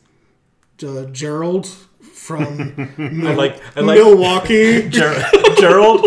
[0.84, 1.68] uh, Gerald."
[2.14, 3.60] From I like.
[3.76, 3.98] I like.
[3.98, 4.88] Milwaukee.
[4.88, 5.24] Ger-
[5.58, 6.02] Gerald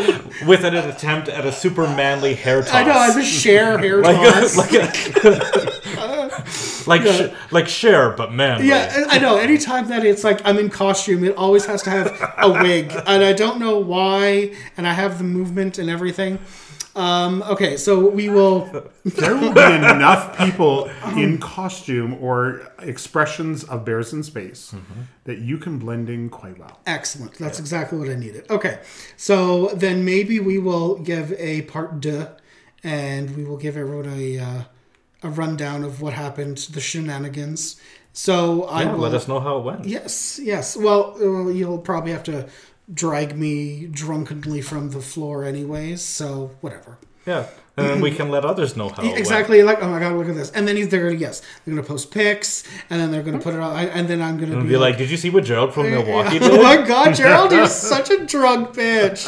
[0.47, 2.73] with an attempt at a super manly hair toss.
[2.73, 4.55] I know, I just share hair like toss.
[4.55, 6.14] a, like a,
[6.87, 8.65] like sh- like share but man.
[8.65, 9.37] yeah, I know.
[9.37, 13.23] Anytime that it's like I'm in costume, it always has to have a wig, and
[13.23, 14.53] I don't know why.
[14.77, 16.39] And I have the movement and everything.
[16.95, 18.69] Um, okay, so we will.
[19.05, 24.73] There will be enough people in costume or expressions of bears in space
[25.25, 26.79] that you can blend in quite well.
[26.87, 27.33] Excellent.
[27.37, 28.49] That's exactly what I needed.
[28.49, 28.79] Okay,
[29.15, 32.27] so then maybe we will give a part deux,
[32.83, 34.61] and we will give everyone a uh,
[35.25, 37.75] a rundown of what happened, the shenanigans.
[38.13, 39.85] So I Yeah, will let us know how it went.
[39.85, 40.77] Yes, yes.
[40.77, 42.47] Well, uh, you'll probably have to
[42.93, 46.01] drag me drunkenly from the floor, anyways.
[46.01, 46.97] So whatever.
[47.25, 49.01] Yeah, and then we can let others know how.
[49.01, 49.17] it went.
[49.17, 49.63] exactly.
[49.63, 50.51] Like, oh my god, look at this.
[50.51, 53.55] And then he's, they're gonna yes, they're gonna post pics, and then they're gonna put
[53.55, 55.73] it on, and then I'm gonna And be, be like, did you see what Gerald
[55.73, 57.65] from Milwaukee did?" oh my god, Gerald, you're
[57.95, 59.25] such a drunk bitch.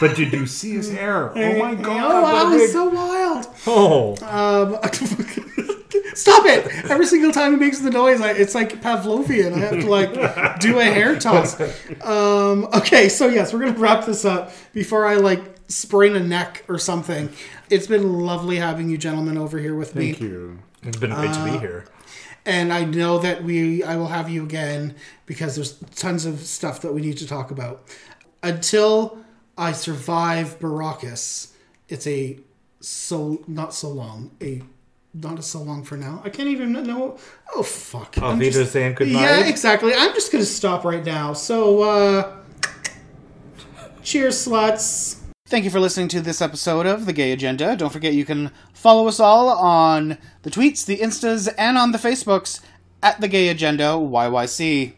[0.00, 1.30] But did you see his hair?
[1.36, 2.10] Oh my god!
[2.12, 3.46] Oh wow, what a so wild.
[3.66, 4.78] Oh, Um,
[6.14, 6.66] stop it!
[6.90, 9.52] Every single time he makes the noise, I, it's like Pavlovian.
[9.54, 11.60] I have to like do a hair toss.
[12.02, 16.64] Um, okay, so yes, we're gonna wrap this up before I like sprain a neck
[16.68, 17.30] or something.
[17.70, 20.12] It's been lovely having you gentlemen over here with me.
[20.12, 20.58] Thank you.
[20.82, 21.86] it's been great Uh, to be here.
[22.44, 24.94] and I know that we I will have you again
[25.26, 27.82] because there's tons of stuff that we need to talk about.
[28.42, 29.23] Until
[29.56, 31.52] I survive Bearacchus,
[31.88, 32.38] it's a
[32.80, 34.62] so not so long a
[35.14, 36.20] not a so long for now.
[36.24, 37.18] I can't even know.
[37.54, 38.18] Oh fuck!
[38.18, 39.94] Auf I'm just- Wiedersehen, good Yeah, exactly.
[39.94, 41.32] I'm just gonna stop right now.
[41.32, 42.36] So uh
[44.02, 45.16] Cheers, sluts.
[45.46, 47.74] Thank you for listening to this episode of The Gay Agenda.
[47.74, 51.98] Don't forget you can follow us all on the tweets, the Instas, and on the
[51.98, 52.60] Facebooks
[53.02, 54.92] at The Gay Agenda YYC.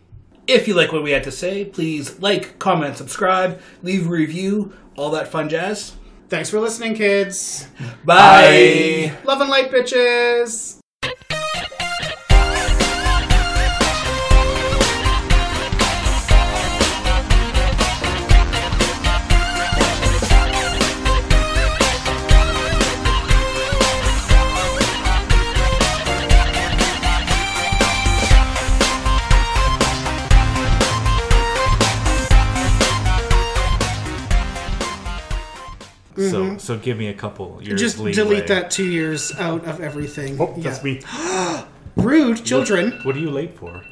[0.47, 4.73] If you like what we had to say, please like, comment, subscribe, leave a review,
[4.97, 5.95] all that fun jazz.
[6.29, 7.69] Thanks for listening, kids.
[8.05, 9.13] Bye.
[9.25, 10.79] Love and light, bitches.
[36.17, 37.81] So so give me a couple years.
[37.81, 38.13] Just leeway.
[38.13, 40.41] delete that two years out of everything.
[40.41, 41.03] Oh, that's me.
[41.97, 42.93] Rude, children.
[43.03, 43.83] What are you late for?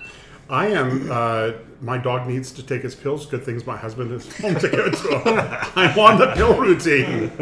[0.50, 1.10] I am.
[1.10, 3.26] Uh, my dog needs to take his pills.
[3.26, 5.68] Good things my husband is home to give it to him.
[5.76, 7.32] I'm on the pill routine,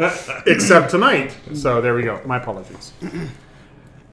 [0.45, 1.35] except tonight.
[1.53, 2.21] So there we go.
[2.25, 2.93] My apologies.